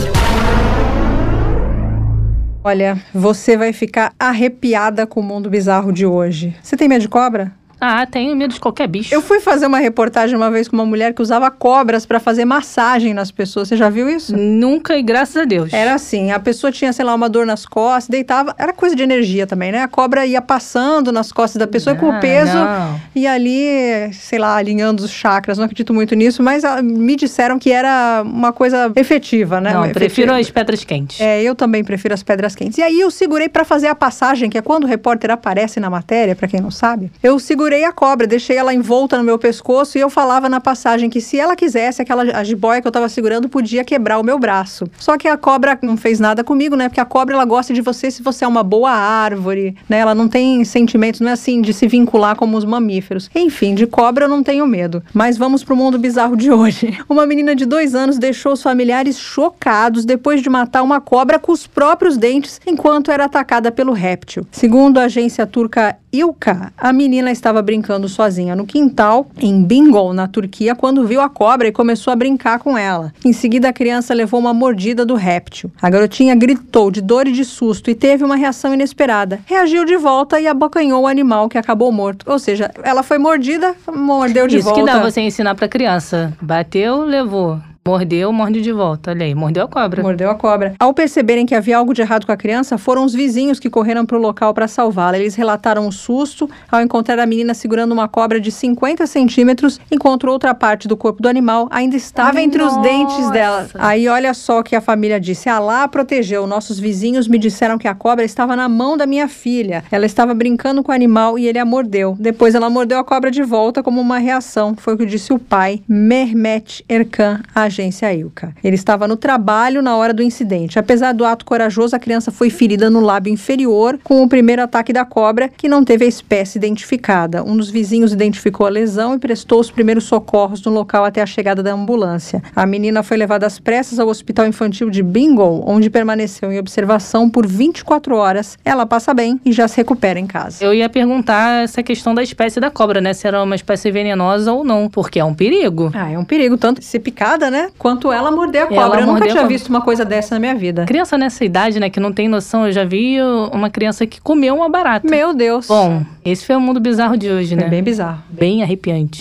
Olha, 2.63 2.99
você 3.15 3.57
vai 3.57 3.73
ficar 3.73 4.13
arrepiada 4.19 5.07
com 5.07 5.21
o 5.21 5.23
mundo 5.23 5.49
bizarro 5.49 5.91
de 5.91 6.05
hoje. 6.05 6.55
Você 6.63 6.77
tem 6.77 6.89
medo 6.89 7.01
de 7.01 7.09
cobra? 7.09 7.53
Ah, 7.81 8.07
tenho 8.07 8.37
medo 8.37 8.53
de 8.53 8.61
qualquer 8.61 8.87
bicho. 8.87 9.15
Eu 9.15 9.23
fui 9.23 9.41
fazer 9.41 9.67
uma 9.67 9.79
reportagem 9.79 10.37
uma 10.37 10.51
vez 10.51 10.69
com 10.69 10.77
uma 10.77 10.85
mulher 10.85 11.15
que 11.15 11.23
usava 11.23 11.51
cobras 11.51 12.05
para 12.05 12.21
fazer 12.21 12.45
massagem 12.45 13.15
nas 13.15 13.31
pessoas. 13.31 13.69
Você 13.69 13.77
já 13.77 13.89
viu 13.89 14.09
isso? 14.09 14.37
Nunca 14.37 14.97
e 14.97 15.03
graças 15.03 15.37
a 15.37 15.45
Deus. 15.47 15.73
Era 15.73 15.95
assim, 15.95 16.31
a 16.31 16.39
pessoa 16.39 16.71
tinha, 16.71 16.93
sei 16.93 17.05
lá, 17.05 17.15
uma 17.15 17.29
dor 17.29 17.47
nas 17.47 17.65
costas, 17.65 18.09
deitava, 18.09 18.55
era 18.59 18.73
coisa 18.73 18.95
de 18.95 19.03
energia 19.03 19.47
também, 19.47 19.73
né? 19.73 19.83
A 19.83 19.89
cobra 19.89 20.27
ia 20.27 20.43
passando 20.43 21.11
nas 21.11 21.33
costas 21.33 21.59
da 21.59 21.67
pessoa 21.67 21.97
com 21.97 22.09
o 22.09 22.13
ah, 22.13 22.19
peso 22.19 22.55
não. 22.55 23.01
e 23.15 23.27
ali, 23.27 24.13
sei 24.13 24.39
lá, 24.39 24.57
alinhando 24.57 25.03
os 25.03 25.11
chakras. 25.11 25.57
Não 25.57 25.65
acredito 25.65 25.95
muito 25.95 26.15
nisso, 26.15 26.43
mas 26.43 26.65
ah, 26.65 26.83
me 26.83 27.17
disseram 27.17 27.59
que 27.59 27.73
era 27.73 28.23
uma 28.25 28.53
coisa 28.53 28.93
efetiva, 28.95 29.59
né? 29.59 29.73
Não, 29.73 29.85
efetiva. 29.85 30.01
prefiro 30.01 30.35
as 30.35 30.51
pedras 30.51 30.85
quentes. 30.85 31.19
É, 31.19 31.43
eu 31.43 31.55
também 31.55 31.83
prefiro 31.83 32.13
as 32.13 32.23
pedras 32.23 32.55
quentes. 32.55 32.77
E 32.77 32.83
aí 32.83 33.01
eu 33.01 33.11
segurei 33.11 33.49
para 33.49 33.65
fazer 33.65 33.87
a 33.87 33.95
passagem, 33.95 34.51
que 34.51 34.59
é 34.59 34.63
quando 34.63 34.85
o 34.85 34.87
repórter 34.87 35.31
aparece 35.31 35.81
na 35.81 35.89
matéria, 35.89 36.37
para 36.37 36.47
quem 36.47 36.61
não 36.61 36.71
sabe. 36.71 37.11
Eu 37.23 37.39
segurei 37.39 37.70
segurei 37.71 37.85
a 37.85 37.93
cobra, 37.93 38.27
deixei 38.27 38.57
ela 38.57 38.75
envolta 38.75 39.17
no 39.17 39.23
meu 39.23 39.39
pescoço 39.39 39.97
e 39.97 40.01
eu 40.01 40.11
falava 40.11 40.49
na 40.49 40.61
passagem 40.61 41.09
que 41.09 41.21
se 41.21 41.39
ela 41.39 41.55
quisesse, 41.55 42.03
aquela 42.03 42.43
jiboia 42.43 42.83
que 42.83 42.89
eu 42.89 42.91
tava 42.91 43.09
segurando 43.09 43.49
podia 43.49 43.85
quebrar 43.85 44.19
o 44.19 44.25
meu 44.25 44.41
braço. 44.41 44.89
Só 44.99 45.17
que 45.17 45.29
a 45.29 45.37
cobra 45.37 45.79
não 45.81 45.97
fez 45.97 46.19
nada 46.19 46.43
comigo, 46.43 46.75
né? 46.75 46.89
Porque 46.89 47.01
a 47.01 47.05
cobra 47.05 47.37
ela 47.37 47.45
gosta 47.45 47.73
de 47.73 47.81
você 47.81 48.11
se 48.11 48.25
você 48.25 48.45
é 48.45 48.49
uma 48.49 48.65
boa 48.65 48.91
árvore, 48.91 49.77
né? 49.89 49.99
Ela 49.99 50.17
não 50.17 50.27
tem 50.27 50.65
sentimentos, 50.65 51.21
não 51.21 51.29
é 51.29 51.33
assim 51.33 51.63
de 51.63 51.73
se 51.73 51.87
vincular 51.87 52.35
como 52.35 52.57
os 52.57 52.65
mamíferos. 52.65 53.31
Enfim, 53.37 53.73
de 53.73 53.87
cobra 53.87 54.25
eu 54.25 54.29
não 54.29 54.43
tenho 54.43 54.67
medo. 54.67 55.01
Mas 55.15 55.39
vamos 55.39 55.63
pro 55.63 55.77
mundo 55.77 55.97
bizarro 55.97 56.37
de 56.37 56.51
hoje. 56.51 56.99
Uma 57.09 57.25
menina 57.25 57.55
de 57.55 57.65
dois 57.65 57.95
anos 57.95 58.19
deixou 58.19 58.55
os 58.55 58.63
familiares 58.65 59.17
chocados 59.17 60.05
depois 60.05 60.43
de 60.43 60.51
matar 60.51 60.83
uma 60.83 61.01
cobra 61.01 61.39
com 61.39 61.53
os 61.53 61.69
próprios 61.69 62.17
dentes 62.17 62.61
enquanto 62.67 63.13
era 63.13 63.27
atacada 63.27 63.71
pelo 63.71 63.93
réptil. 63.93 64.45
Segundo 64.51 64.99
a 64.99 65.05
agência 65.05 65.47
turca 65.47 66.00
Ilka, 66.13 66.73
a 66.77 66.93
menina 66.93 67.31
estava 67.31 67.63
brincando 67.63 68.09
sozinha 68.09 68.57
no 68.57 68.67
quintal, 68.67 69.29
em 69.39 69.63
Bingöl, 69.63 70.13
na 70.13 70.27
Turquia, 70.27 70.75
quando 70.75 71.07
viu 71.07 71.21
a 71.21 71.29
cobra 71.29 71.69
e 71.69 71.73
começou 71.73 72.13
a 72.13 72.17
brincar 72.17 72.59
com 72.59 72.77
ela. 72.77 73.13
Em 73.25 73.33
seguida, 73.33 73.69
a 73.69 73.73
criança 73.73 74.13
levou 74.13 74.41
uma 74.41 74.53
mordida 74.53 75.07
do 75.07 75.15
réptil. 75.15 75.71
A 75.81 75.89
garotinha 75.89 76.35
gritou 76.35 76.91
de 76.91 77.01
dor 77.01 77.29
e 77.29 77.33
de 77.33 77.45
susto 77.45 77.91
e 77.91 77.95
teve 77.95 78.25
uma 78.25 78.35
reação 78.35 78.75
inesperada. 78.75 79.41
Reagiu 79.47 79.85
de 79.85 79.97
volta 79.97 80.41
e 80.41 80.49
abocanhou 80.49 81.05
o 81.05 81.07
animal 81.07 81.49
que 81.49 81.57
acabou 81.57 81.93
morto. 81.93 82.25
Ou 82.29 82.39
seja, 82.39 82.73
ela 82.83 83.05
foi 83.05 83.19
mordida, 83.19 83.75
mordeu 83.95 84.49
de 84.49 84.57
Isso 84.57 84.65
volta. 84.65 84.81
Isso 84.81 84.87
que 84.89 84.93
dá 84.93 85.03
você 85.03 85.21
ensinar 85.21 85.55
pra 85.55 85.69
criança. 85.69 86.33
Bateu, 86.43 87.05
levou. 87.05 87.61
Mordeu, 87.87 88.31
morde 88.31 88.61
de 88.61 88.73
volta. 88.73 89.11
Olha 89.11 89.25
aí, 89.25 89.35
mordeu 89.35 89.65
a 89.65 89.69
cobra. 89.69 90.03
Mordeu 90.03 90.31
a 90.31 90.35
cobra. 90.35 90.75
Ao 90.79 90.93
perceberem 90.93 91.47
que 91.47 91.55
havia 91.55 91.79
algo 91.79 91.95
de 91.95 92.03
errado 92.03 92.27
com 92.27 92.33
a 92.33 92.37
criança, 92.37 92.77
foram 92.77 93.05
os 93.05 93.15
vizinhos 93.15 93.59
que 93.59 93.71
correram 93.71 94.05
para 94.05 94.19
o 94.19 94.21
local 94.21 94.53
para 94.53 94.69
salvá-la. 94.69 95.19
Eles 95.19 95.35
relataram 95.35 95.89
o 95.89 95.93
susto 95.93 96.49
ao 96.71 96.83
encontrar 96.83 97.19
a 97.19 97.25
menina 97.25 97.55
segurando 97.55 97.93
uma 97.93 98.07
cobra 98.07 98.39
de 98.39 98.53
50 98.53 99.07
centímetros, 99.07 99.81
enquanto 99.91 100.29
outra 100.29 100.55
parte 100.55 100.87
do 100.87 100.95
corpo 100.95 101.23
do 101.23 101.29
animal 101.29 101.69
ainda 101.71 101.97
estava 101.97 102.37
Ai, 102.37 102.45
entre 102.45 102.63
nossa. 102.63 102.77
os 102.77 102.83
dentes 102.83 103.31
dela. 103.31 103.67
Aí 103.75 104.07
olha 104.09 104.35
só 104.35 104.61
o 104.61 104.63
que 104.63 104.77
a 104.77 104.81
família 104.83 105.19
disse. 105.19 105.49
Alá 105.49 105.89
protegeu. 105.89 106.47
Nossos 106.47 106.79
vizinhos 106.79 107.27
me 107.27 107.39
disseram 107.39 107.79
que 107.79 107.89
a 107.89 107.95
cobra 107.95 108.27
estava 108.27 108.55
na 108.55 108.69
mão 108.69 108.95
da 108.95 109.07
minha 109.07 109.27
filha. 109.27 109.85
Ela 109.91 110.05
estava 110.05 110.35
brincando 110.35 110.83
com 110.83 110.93
o 110.93 110.95
animal 110.95 111.39
e 111.39 111.49
ele 111.49 111.59
a 111.59 111.65
mordeu. 111.65 112.15
Depois 112.21 112.55
ela 112.55 112.69
mordeu 112.69 112.99
a 112.99 113.05
cobra 113.05 113.31
de 113.31 113.43
volta 113.43 113.83
como 113.83 114.03
uma 114.03 114.19
reação. 114.19 114.75
Foi 114.77 114.95
o 114.95 114.99
que 114.99 115.07
disse 115.07 115.33
o 115.33 115.39
pai, 115.39 115.81
Mehmet 115.89 116.85
Erkan, 116.87 117.41
a 117.55 117.70
agência 117.71 118.13
Ilka. 118.13 118.53
Ele 118.63 118.75
estava 118.75 119.09
no 119.09 119.17
trabalho 119.17 119.81
na 119.81 119.97
hora 119.97 120.13
do 120.13 120.23
incidente. 120.23 120.79
Apesar 120.79 121.13
do 121.13 121.25
ato 121.25 121.45
corajoso, 121.45 121.97
a 121.97 121.99
criança 121.99 122.31
foi 122.31 122.51
ferida 122.51 122.91
no 122.91 123.01
lábio 123.01 123.33
inferior 123.33 123.99
com 124.05 124.23
o 124.23 124.29
primeiro 124.29 124.63
ataque 124.63 124.93
da 124.93 125.05
cobra, 125.05 125.49
que 125.49 125.69
não 125.69 125.85
teve 125.85 126.05
a 126.05 126.09
espécie 126.09 126.59
identificada. 126.59 127.43
Um 127.43 127.57
dos 127.57 127.71
vizinhos 127.71 128.13
identificou 128.13 128.67
a 128.67 128.71
lesão 128.71 129.15
e 129.15 129.19
prestou 129.19 129.61
os 129.61 129.71
primeiros 129.71 130.05
socorros 130.05 130.63
no 130.65 130.73
local 130.73 131.05
até 131.05 131.23
a 131.23 131.27
chegada 131.27 131.63
da 131.63 131.73
ambulância. 131.73 132.43
A 132.55 132.67
menina 132.67 133.03
foi 133.03 133.17
levada 133.17 133.47
às 133.47 133.59
pressas 133.59 133.99
ao 133.99 134.09
Hospital 134.09 134.47
Infantil 134.47 134.91
de 134.91 135.03
Bingle, 135.03 135.65
onde 135.67 135.89
permaneceu 135.89 136.53
em 136.53 136.59
observação 136.59 137.31
por 137.31 137.47
24 137.47 138.17
horas. 138.17 138.59
Ela 138.65 138.85
passa 138.85 139.15
bem 139.15 139.41
e 139.45 139.53
já 139.53 139.69
se 139.69 139.77
recupera 139.77 140.19
em 140.19 140.27
casa. 140.27 140.65
Eu 140.65 140.75
ia 140.75 140.89
perguntar 140.89 141.65
essa 141.65 141.83
questão 141.83 142.15
da 142.15 142.23
espécie 142.23 142.61
da 142.61 142.71
cobra, 142.71 143.01
né? 143.01 143.13
Se 143.15 143.27
era 143.27 143.43
uma 143.43 143.55
espécie 143.55 143.91
venenosa 143.91 144.53
ou 144.53 144.65
não, 144.65 144.89
porque 144.89 145.21
é 145.21 145.25
um 145.25 145.35
perigo. 145.35 145.91
Ah, 145.95 146.11
é 146.11 146.19
um 146.19 146.25
perigo, 146.25 146.57
tanto 146.57 146.83
ser 146.83 146.99
picada, 146.99 147.51
né? 147.51 147.60
Quanto 147.79 148.13
ela 148.13 148.31
morder 148.31 148.63
a 148.63 148.67
cobra. 148.67 148.83
Ela 148.83 149.01
eu 149.01 149.07
nunca 149.07 149.29
tinha 149.29 149.47
visto 149.47 149.69
uma 149.69 149.81
coisa 149.81 150.05
dessa 150.05 150.35
na 150.35 150.41
minha 150.41 150.55
vida. 150.55 150.85
Criança 150.85 151.19
nessa 151.19 151.45
idade, 151.45 151.79
né, 151.81 151.91
que 151.91 152.01
não 152.01 152.13
tem 152.13 152.29
noção, 152.29 152.67
eu 152.67 152.73
já 152.73 152.85
vi 152.85 153.17
uma 153.53 153.71
criança 153.71 154.07
que 154.07 154.21
comeu 154.21 154.55
uma 154.55 154.69
barata. 154.69 155.09
Meu 155.09 155.35
Deus. 155.35 155.67
Bom, 155.67 156.03
esse 156.25 156.47
foi 156.47 156.57
o 156.57 156.61
mundo 156.61 156.81
bizarro 156.81 157.17
de 157.17 157.31
hoje, 157.31 157.57
né? 157.57 157.65
é 157.65 157.69
bem 157.69 157.83
bizarro. 157.83 158.23
Bem 158.31 158.63
arrepiante. 158.63 159.21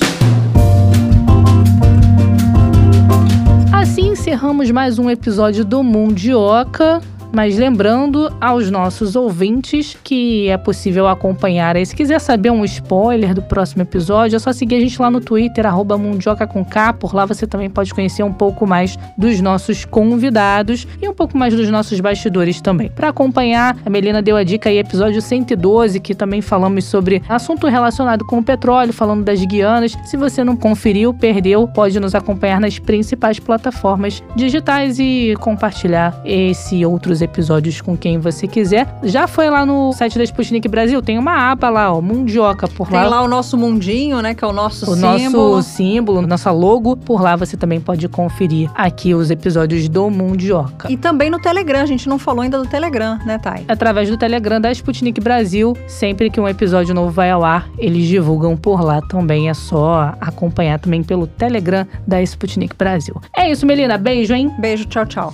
Assim 3.71 4.09
encerramos 4.09 4.69
mais 4.71 4.99
um 4.99 5.09
episódio 5.09 5.65
do 5.65 5.83
Mundioca. 5.83 7.01
Mas 7.31 7.57
lembrando 7.57 8.31
aos 8.41 8.71
nossos 8.71 9.15
ouvintes 9.15 9.95
que 10.03 10.49
é 10.49 10.57
possível 10.57 11.07
acompanhar. 11.07 11.75
Se 11.85 11.95
quiser 11.95 12.19
saber 12.19 12.49
um 12.49 12.65
spoiler 12.65 13.33
do 13.33 13.41
próximo 13.41 13.83
episódio, 13.83 14.35
é 14.35 14.39
só 14.39 14.51
seguir 14.51 14.75
a 14.75 14.79
gente 14.79 14.99
lá 14.99 15.11
no 15.11 15.21
Twitter, 15.21 15.65
arroba 15.65 15.97
Mundioca 15.97 16.47
com 16.47 16.65
K. 16.65 16.93
Por 16.93 17.13
lá 17.13 17.25
você 17.25 17.45
também 17.45 17.69
pode 17.69 17.93
conhecer 17.93 18.23
um 18.23 18.33
pouco 18.33 18.65
mais 18.65 18.97
dos 19.15 19.39
nossos 19.39 19.85
convidados 19.85 20.87
e 20.99 21.07
um 21.07 21.13
pouco 21.13 21.37
mais 21.37 21.53
dos 21.53 21.69
nossos 21.69 21.99
bastidores 21.99 22.59
também. 22.61 22.89
Para 22.89 23.09
acompanhar, 23.09 23.77
a 23.85 23.89
Melina 23.89 24.21
deu 24.21 24.35
a 24.35 24.43
dica 24.43 24.69
aí, 24.69 24.79
episódio 24.79 25.21
112, 25.21 25.99
que 25.99 26.15
também 26.15 26.41
falamos 26.41 26.85
sobre 26.85 27.21
assunto 27.29 27.67
relacionado 27.67 28.25
com 28.25 28.39
o 28.39 28.43
petróleo, 28.43 28.91
falando 28.91 29.23
das 29.23 29.43
Guianas. 29.45 29.95
Se 30.05 30.17
você 30.17 30.43
não 30.43 30.55
conferiu, 30.55 31.13
perdeu, 31.13 31.67
pode 31.67 31.99
nos 31.99 32.15
acompanhar 32.15 32.59
nas 32.59 32.79
principais 32.79 33.39
plataformas 33.39 34.23
digitais 34.35 34.97
e 34.97 35.35
compartilhar 35.39 36.19
esse 36.25 36.79
e 36.79 36.85
outros 36.85 37.18
episódios 37.21 37.81
com 37.81 37.97
quem 37.97 38.17
você 38.17 38.47
quiser. 38.47 38.87
Já 39.03 39.27
foi 39.27 39.49
lá 39.49 39.65
no 39.65 39.91
site 39.93 40.17
da 40.17 40.23
Sputnik 40.23 40.67
Brasil, 40.67 41.01
tem 41.01 41.17
uma 41.17 41.51
aba 41.51 41.69
lá, 41.69 41.93
ó, 41.93 42.01
Mundioca, 42.01 42.67
por 42.67 42.87
Tem 42.87 43.03
lá 43.03 43.21
o 43.21 43.27
nosso 43.27 43.57
mundinho, 43.57 44.21
né? 44.21 44.33
Que 44.33 44.43
é 44.43 44.47
o 44.47 44.53
nosso 44.53 44.91
o 44.91 44.95
símbolo. 44.95 45.55
nosso 45.55 45.69
símbolo, 45.69 46.21
nossa 46.21 46.51
logo. 46.51 46.95
Por 46.95 47.21
lá 47.21 47.35
você 47.35 47.55
também 47.57 47.79
pode 47.79 48.07
conferir 48.07 48.69
aqui 48.75 49.13
os 49.13 49.31
episódios 49.31 49.87
do 49.89 50.09
Mundioca. 50.09 50.91
E 50.91 50.97
também 50.97 51.29
no 51.29 51.39
Telegram. 51.39 51.81
A 51.81 51.85
gente 51.85 52.07
não 52.09 52.19
falou 52.19 52.41
ainda 52.41 52.57
do 52.57 52.67
Telegram, 52.67 53.17
né, 53.25 53.37
Thay? 53.37 53.65
Através 53.67 54.09
do 54.09 54.17
Telegram 54.17 54.59
da 54.59 54.71
Sputnik 54.71 55.21
Brasil, 55.21 55.75
sempre 55.87 56.29
que 56.29 56.39
um 56.39 56.47
episódio 56.47 56.93
novo 56.93 57.11
vai 57.11 57.31
ao 57.31 57.43
ar, 57.43 57.69
eles 57.77 58.07
divulgam 58.07 58.55
por 58.57 58.81
lá 58.81 59.01
também. 59.01 59.49
É 59.49 59.53
só 59.53 60.13
acompanhar 60.19 60.79
também 60.79 61.03
pelo 61.03 61.27
Telegram 61.27 61.85
da 62.05 62.21
Sputnik 62.21 62.75
Brasil. 62.75 63.15
É 63.35 63.49
isso, 63.49 63.65
Melina. 63.65 63.97
Beijo, 63.97 64.33
hein? 64.33 64.53
Beijo, 64.59 64.85
tchau, 64.85 65.05
tchau. 65.05 65.33